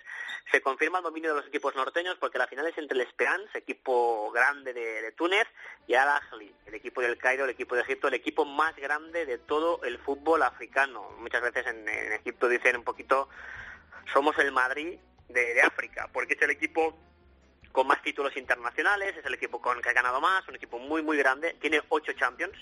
[0.51, 3.57] Se confirma el dominio de los equipos norteños porque la final es entre el Esperance,
[3.57, 5.47] equipo grande de, de Túnez,
[5.85, 9.25] y Al Ahly, el equipo del Cairo, el equipo de Egipto, el equipo más grande
[9.25, 11.11] de todo el fútbol africano.
[11.19, 13.29] Muchas veces en, en Egipto dicen un poquito,
[14.13, 14.99] somos el Madrid
[15.29, 16.97] de, África, porque es el equipo
[17.71, 21.01] con más títulos internacionales, es el equipo con que ha ganado más, un equipo muy
[21.03, 22.57] muy grande, tiene ocho Champions,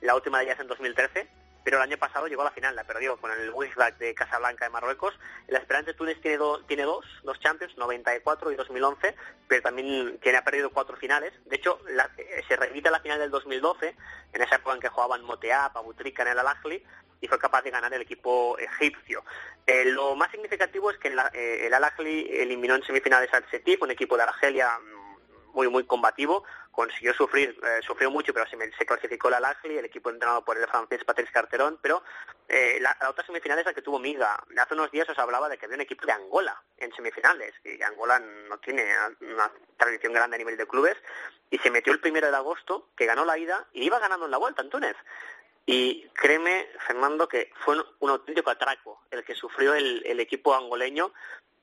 [0.00, 1.28] la última de ellas en 2013,
[1.64, 4.64] pero el año pasado llegó a la final, la perdió con el Wisbach de Casablanca
[4.66, 5.18] de Marruecos.
[5.48, 7.04] El Esperante Túnez tiene, do- tiene dos,
[7.40, 9.16] Champions, 94 y 2011,
[9.48, 11.32] pero también tiene, ha perdido cuatro finales.
[11.44, 13.96] De hecho, la- eh, se repite la final del 2012,
[14.32, 16.84] en esa época en que jugaban Moteap, Abutrika en el Al Ahly,
[17.20, 19.24] y fue capaz de ganar el equipo egipcio.
[19.66, 23.32] Eh, lo más significativo es que en la- eh, el Al Ahly eliminó en semifinales
[23.34, 28.34] al Setif, un equipo de Argelia mm, muy muy combativo, consiguió sufrir, eh, sufrió mucho,
[28.34, 32.02] pero se, se clasificó la Lagli, el equipo entrenado por el francés Patrice Carterón, pero
[32.48, 34.38] eh, la, la, otra semifinal es la que tuvo Miga.
[34.58, 37.82] Hace unos días os hablaba de que había un equipo de Angola en semifinales, y
[37.82, 38.84] Angola no tiene
[39.22, 40.96] una tradición grande a nivel de clubes,
[41.48, 44.32] y se metió el primero de agosto, que ganó la ida, y iba ganando en
[44.32, 44.96] la vuelta en Túnez.
[45.68, 51.12] Y créeme, Fernando, que fue un, auténtico atraco el que sufrió el, equipo angoleño.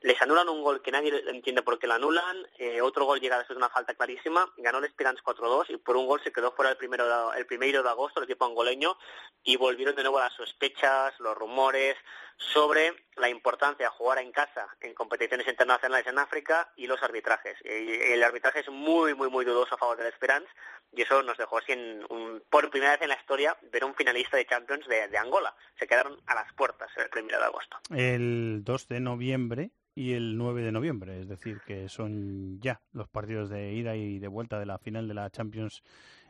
[0.02, 3.38] Les anulan un gol que nadie entiende por qué lo anulan, eh, otro gol llega
[3.38, 6.52] después de una falta clarísima, ganó el Esperance 4-2 y por un gol se quedó
[6.52, 8.98] fuera el primero, el primero de agosto el equipo angoleño
[9.42, 11.96] y volvieron de nuevo las sospechas, los rumores
[12.36, 17.56] sobre la importancia de jugar en casa en competiciones internacionales en África y los arbitrajes.
[17.64, 20.48] El arbitraje es muy, muy, muy dudoso a favor del Esperance
[20.92, 24.36] y eso nos dejó sin un, por primera vez en la historia ver un finalista
[24.36, 25.54] de Champions de, de Angola.
[25.78, 27.78] Se quedaron a las puertas el primero de agosto.
[27.90, 33.08] El 2 de noviembre y el 9 de noviembre, es decir, que son ya los
[33.08, 35.82] partidos de ida y de vuelta de la final de la Champions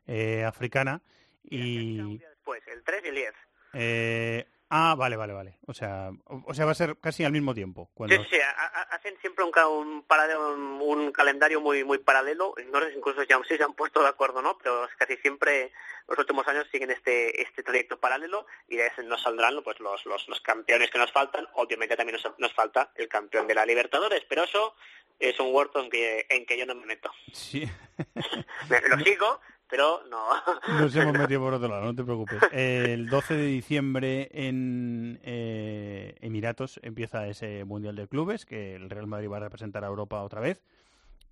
[0.06, 1.00] eh, africana.
[1.42, 3.34] Y, y después, el 3 y el 10.
[3.74, 5.58] Eh, ah, vale, vale, vale.
[5.66, 7.90] O sea, o, o, sea, va a ser casi al mismo tiempo.
[7.94, 8.16] Cuando...
[8.16, 12.54] Sí, sí, a, a, hacen siempre un, un, paralelo, un, un, calendario muy muy paralelo.
[12.72, 15.72] No sé incluso ya si se han puesto de acuerdo no, pero casi siempre
[16.08, 20.04] los últimos años siguen este este trayecto paralelo y de ese nos saldrán pues los,
[20.06, 21.46] los, los campeones que nos faltan.
[21.54, 24.74] Obviamente también nos, nos falta el campeón de la Libertadores, pero eso
[25.18, 27.10] es un huerto en que, en que yo no me meto.
[27.32, 27.68] Sí.
[28.88, 30.18] Lo sigo, pero no.
[30.80, 32.38] Nos hemos metido por otro lado, no te preocupes.
[32.52, 39.06] El 12 de diciembre en eh, Emiratos empieza ese Mundial de Clubes, que el Real
[39.06, 40.62] Madrid va a representar a Europa otra vez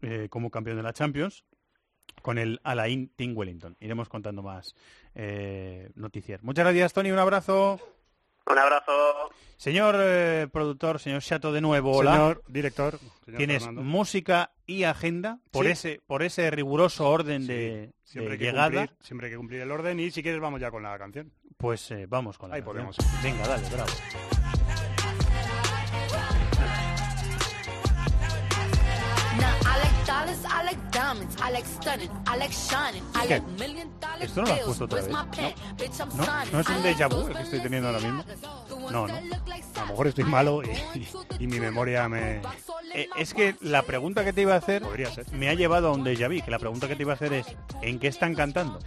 [0.02, 1.44] eh, como campeón de la Champions
[2.20, 3.76] con el Alain Team Wellington.
[3.80, 4.74] Iremos contando más
[5.14, 6.42] eh, noticias.
[6.42, 7.10] Muchas gracias, Tony.
[7.10, 7.80] Un abrazo.
[8.46, 8.92] Un abrazo.
[9.56, 12.12] Señor eh, productor, señor Chato de nuevo, hola.
[12.12, 12.98] Señor director.
[13.24, 13.82] Señor Tienes Fernando.
[13.82, 15.70] música y agenda por Sí.
[15.72, 18.70] ese por ese riguroso orden Sí, de, Siempre de hay, que llegada.
[18.86, 21.32] cumplir, siempre hay que cumplir el orden y si quieres vamos ya con la canción.
[21.56, 22.86] Pues eh, vamos con la Ahí canción.
[22.90, 23.22] podemos.
[23.22, 24.61] Venga, dale, bravo.
[33.28, 33.42] ¿Qué?
[34.20, 35.24] ¿Esto no lo has puesto otra Where's vez?
[35.24, 35.54] my pen?
[35.76, 36.24] Bitch, I'm ¿No?
[36.24, 36.52] signing.
[36.52, 38.24] ¿No es I un déjà vu el que estoy teniendo ahora mismo?
[38.90, 39.14] No, no.
[39.14, 40.68] A lo mejor estoy malo y,
[40.98, 41.08] y-
[41.40, 42.40] y mi memoria me...
[42.94, 45.30] Eh, es que la pregunta que te iba a hacer Podría ser.
[45.32, 47.32] me ha llevado a un déjà vu, que la pregunta que te iba a hacer
[47.32, 47.46] es
[47.80, 48.78] ¿en qué están cantando?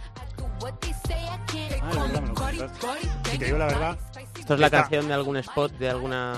[0.62, 3.98] Ah, es verdad, me lo te digo la verdad,
[4.38, 4.82] ¿Esto es la Está.
[4.82, 6.34] canción de algún spot de alguna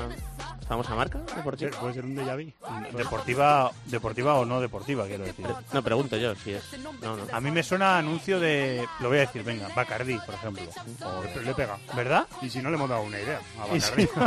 [0.69, 1.70] famosa marca deportiva?
[1.81, 2.53] puede ser un déjà vu.
[2.97, 5.47] Deportiva, deportiva o no deportiva, quiero decir.
[5.73, 6.62] No, pregunto yo si es...
[7.03, 7.23] No, no.
[7.32, 10.62] A mí me suena a anuncio de, lo voy a decir, venga, Bacardi, por ejemplo.
[11.05, 11.78] O- Le, pega.
[11.97, 12.27] ¿Verdad?
[12.43, 14.03] Y si no le hemos dado una idea a Y Bacardi.
[14.07, 14.11] sí.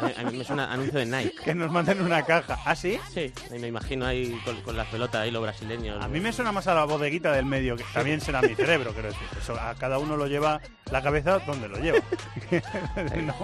[0.00, 1.34] A mí, a mí me suena anuncio de Nike.
[1.44, 2.58] Que nos manden una caja.
[2.64, 2.98] ¿Ah, sí?
[3.12, 6.02] Sí, ahí me imagino ahí con, con las pelotas ahí los brasileños.
[6.02, 8.92] A mí me suena más a la bodeguita del medio, que también será mi cerebro,
[8.92, 9.26] quiero decir.
[9.38, 10.60] Eso, a cada uno lo lleva
[10.90, 11.98] la cabeza donde lo lleva.
[13.22, 13.34] ¿No?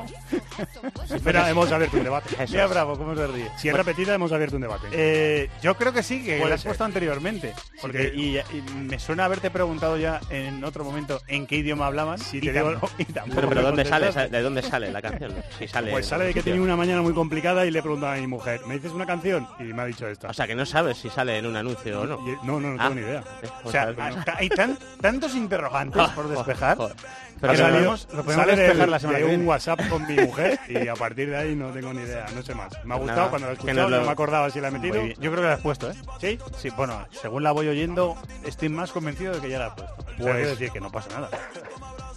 [1.15, 2.31] Espera, hemos abierto un debate.
[2.39, 2.71] Eso Mira, es.
[2.71, 3.51] bravo, cómo se ríe.
[3.59, 4.87] Si es repetida, hemos abierto un debate.
[4.93, 6.71] Eh, yo creo que sí, que lo has ser.
[6.71, 7.55] puesto anteriormente.
[7.81, 12.19] Porque, y, y me suena haberte preguntado ya en otro momento en qué idioma hablaban.
[12.19, 14.11] Si y te digo- tampoco- y tampoco Pero, pero ¿dónde sale?
[14.29, 15.35] ¿De dónde sale la canción?
[15.59, 18.13] Si sale Pues sale de que tenido una mañana muy complicada y le he preguntado
[18.13, 19.47] a mi mujer, ¿me dices una canción?
[19.61, 20.29] Y me ha dicho esta.
[20.29, 22.19] O sea, que no sabes si sale en un anuncio o no.
[22.27, 22.89] Y- no, no, no Ah.
[22.89, 23.25] tengo ni idea.
[23.43, 26.77] Eh, O sea, pues, hay- hay tan- tantos interrogantes por despejar.
[26.77, 26.97] joder.
[27.41, 29.47] Pero Ha lo salido- lo podemos sale despejar la semana de que un.
[29.47, 32.55] WhatsApp con mi mujer y a partir de ahí no tengo ni idea, no sé
[32.55, 32.73] más.
[32.85, 34.69] Me ha gustado Nada, cuando lo he que escuchado, lo- no me acordaba si la
[34.69, 34.95] he metido.
[34.95, 35.21] Muy bien.
[35.21, 35.95] Yo creo que la has puesto, ¿eh?
[36.21, 36.39] ¿Sí?
[36.57, 39.95] Sí, bueno, según la voy oyendo, estoy más convencido de que ya la has puesto.
[39.97, 40.17] Pues...
[40.19, 41.29] Pues- quiero decir que no pasa nada.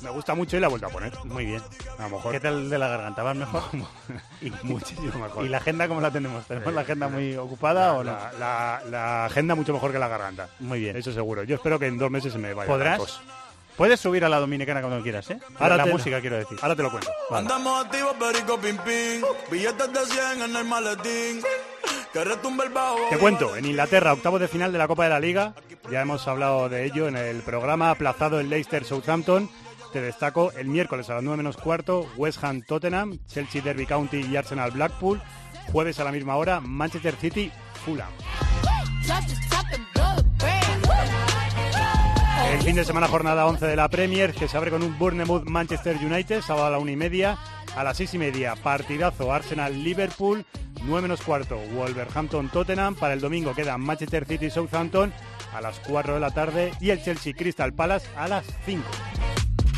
[0.02, 1.12] Me gusta mucho y la he vuelto a poner.
[1.26, 1.62] Muy bien.
[1.98, 2.32] A lo mejor.
[2.32, 3.22] ¿Qué tal de la garganta?
[3.22, 3.64] ¿Vas mejor?
[4.42, 5.46] y, Muchísimo mejor.
[5.46, 6.46] ¿Y la agenda cómo la tenemos?
[6.46, 8.12] ¿Tenemos la agenda muy ocupada o no?
[8.14, 10.48] la, la- la agenda mucho mejor que la garganta.
[10.62, 10.96] Muy bien.
[10.96, 11.44] Eso seguro.
[11.44, 12.70] Yo espero que en dos meses se me vaya.
[12.70, 13.20] la ¿Podrás?
[13.80, 15.40] Puedes subir a la dominicana cuando quieras, ¿eh?
[15.58, 16.58] Ahora la te- música, quiero decir.
[16.62, 17.10] Ahora te lo cuento.
[17.30, 17.42] Vale.
[17.48, 19.22] Andamos activos, perico, pim, pim.
[19.50, 21.42] Billetes de 100 en el maletín.
[22.12, 22.98] Que retumbe el bajo.
[23.10, 25.54] Te cuento, en Inglaterra, octavos de final de la Copa de la Liga,
[25.90, 29.50] ya hemos hablado de ello en el programa aplazado el Leicester Southampton.
[29.94, 34.26] Te destaco el miércoles a las 9 menos cuarto, West Ham Tottenham, Chelsea Derby County
[34.30, 35.22] y Arsenal Blackpool.
[35.72, 37.50] Jueves a la misma hora, Manchester City
[37.86, 38.10] Fulham.
[42.50, 45.48] El fin de semana jornada 11 de la Premier, que se abre con un Bournemouth
[45.48, 47.38] Manchester United, sábado a la una y media.
[47.76, 50.44] A las seis y media, partidazo Arsenal-Liverpool.
[50.84, 52.96] 9 menos cuarto, Wolverhampton-Tottenham.
[52.96, 55.14] Para el domingo quedan Manchester City-Southampton
[55.54, 58.84] a las 4 de la tarde y el Chelsea-Crystal Palace a las 5.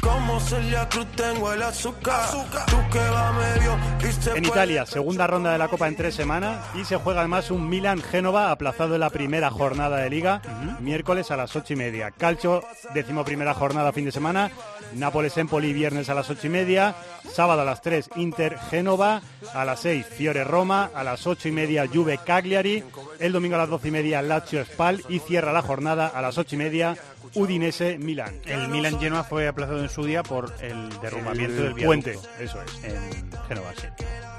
[0.01, 2.29] Como Celia Cruz tengo el azúcar.
[2.67, 6.15] Tú que va medio y se En Italia, segunda ronda de la Copa en tres
[6.15, 10.41] semanas y se juega además un Milan-Génova aplazado en la primera jornada de Liga,
[10.79, 12.11] miércoles a las ocho y media.
[12.11, 12.63] Calcio,
[12.93, 14.51] décimo primera jornada fin de semana.
[14.95, 16.95] Nápoles-Empoli, viernes a las ocho y media.
[17.31, 19.21] Sábado a las 3, Inter-Génova.
[19.53, 20.89] A las 6, Fiore-Roma.
[20.93, 22.83] A las ocho y media, Juve-Cagliari.
[23.19, 25.03] El domingo a las doce y media, Lazio-Spal.
[25.09, 26.97] Y cierra la jornada a las ocho y media,
[27.35, 28.39] Udinese-Milán.
[28.45, 31.85] El Milan Genoa fue aplazado en su día por el derrumbamiento El del viaducto.
[31.85, 32.83] puente, eso es.
[32.83, 33.87] En Génova, sí.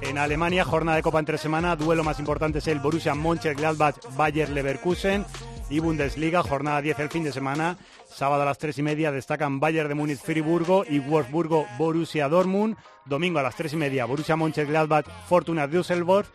[0.02, 3.94] En Alemania, jornada de Copa en tres semanas, duelo más importante es el Borussia Mönchengladbach
[4.16, 5.24] Bayer Leverkusen
[5.70, 7.76] y Bundesliga, jornada 10 el fin de semana.
[8.06, 12.76] Sábado a las tres y media destacan Bayern de Múnich Friburgo y Wolfsburgo Borussia Dortmund.
[13.04, 16.28] Domingo a las tres y media Borussia Mönchengladbach Fortuna Düsseldorf.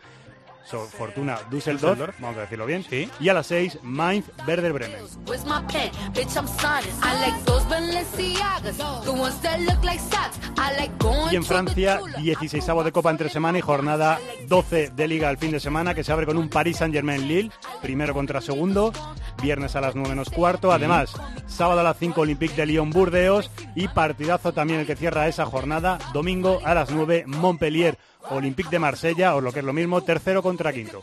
[0.70, 2.20] So, Fortuna Düsseldorf, Düsseldorf.
[2.20, 2.84] vamos a decirlo bien.
[3.20, 5.00] Y a las 6 Mainz Werder Bremen.
[5.26, 5.90] Where's my pen?
[6.12, 6.92] Bitch, I'm signing.
[7.02, 10.38] I like those Balenciagas, the ones that look like socks.
[10.58, 15.08] I like going Y en Francia, 16 de Copa entre semana y jornada 12 de
[15.08, 17.50] Liga el fin de semana, que se abre con un Paris Saint-Germain-Lille,
[17.80, 18.92] primero contra segundo,
[19.40, 20.70] viernes a las 9 menos cuarto.
[20.70, 21.14] Además,
[21.46, 25.98] sábado a las 5 Olympique de Lyon-Burdeos y partidazo también el que cierra esa jornada,
[26.12, 27.96] domingo a las 9 Montpellier.
[28.30, 31.00] Olympique de Marsella, o lo que es lo mismo, tercero contra quinto.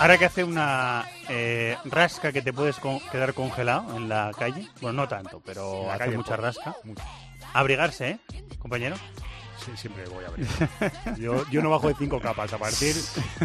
[0.00, 4.66] Ahora que hace una eh, rasca que te puedes con- quedar congelado en la calle,
[4.80, 6.76] bueno, no tanto, pero hace mucha rasca.
[7.54, 8.18] Abrigarse, ¿eh,
[8.58, 8.96] compañero?
[9.76, 10.46] Siempre voy a abrir.
[11.18, 12.52] Yo, yo no bajo de 5 capas.
[12.52, 12.94] A partir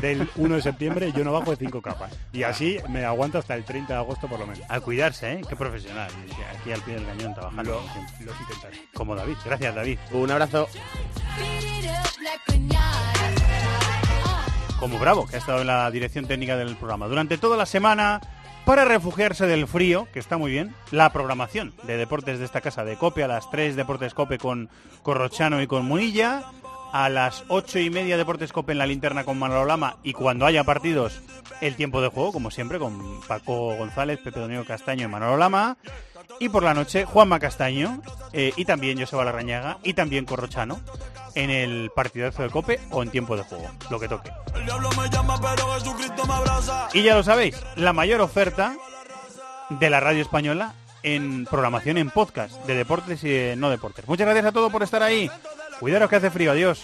[0.01, 2.11] del 1 de septiembre yo no bajo de 5 capas.
[2.31, 4.63] Y así me aguanto hasta el 30 de agosto por lo menos.
[4.69, 5.41] A cuidarse, ¿eh?
[5.47, 6.09] Qué profesional.
[6.59, 7.63] Aquí al pie del cañón trabajando.
[8.19, 8.77] Lo, lo intentaré.
[8.93, 9.35] Como David.
[9.45, 9.99] Gracias, David.
[10.11, 10.67] Un abrazo.
[14.79, 17.07] Como Bravo, que ha estado en la dirección técnica del programa.
[17.07, 18.19] Durante toda la semana,
[18.65, 22.83] para refugiarse del frío, que está muy bien, la programación de deportes de esta casa
[22.85, 24.69] de Cope, a las 3 Deportes Cope con
[25.01, 26.43] Corrochano y con Munilla,
[26.93, 30.45] a las ocho y media Deportes Cope en la linterna con Manolo Lama y cuando
[30.45, 31.21] haya partidos,
[31.59, 35.77] el tiempo de juego, como siempre, con Paco González, Pepe Domingo Castaño y Manolo Lama.
[36.39, 38.01] Y por la noche, Juanma Castaño
[38.31, 40.79] eh, y también Joseba Larrañaga y también Corrochano
[41.35, 44.31] en el partidazo de Cope o en tiempo de juego, lo que toque.
[46.93, 48.75] Y ya lo sabéis, la mayor oferta
[49.69, 54.07] de la radio española en programación en podcast de deportes y de no deportes.
[54.07, 55.29] Muchas gracias a todos por estar ahí.
[55.79, 56.51] Cuidaros que hace frío.
[56.51, 56.83] Adiós.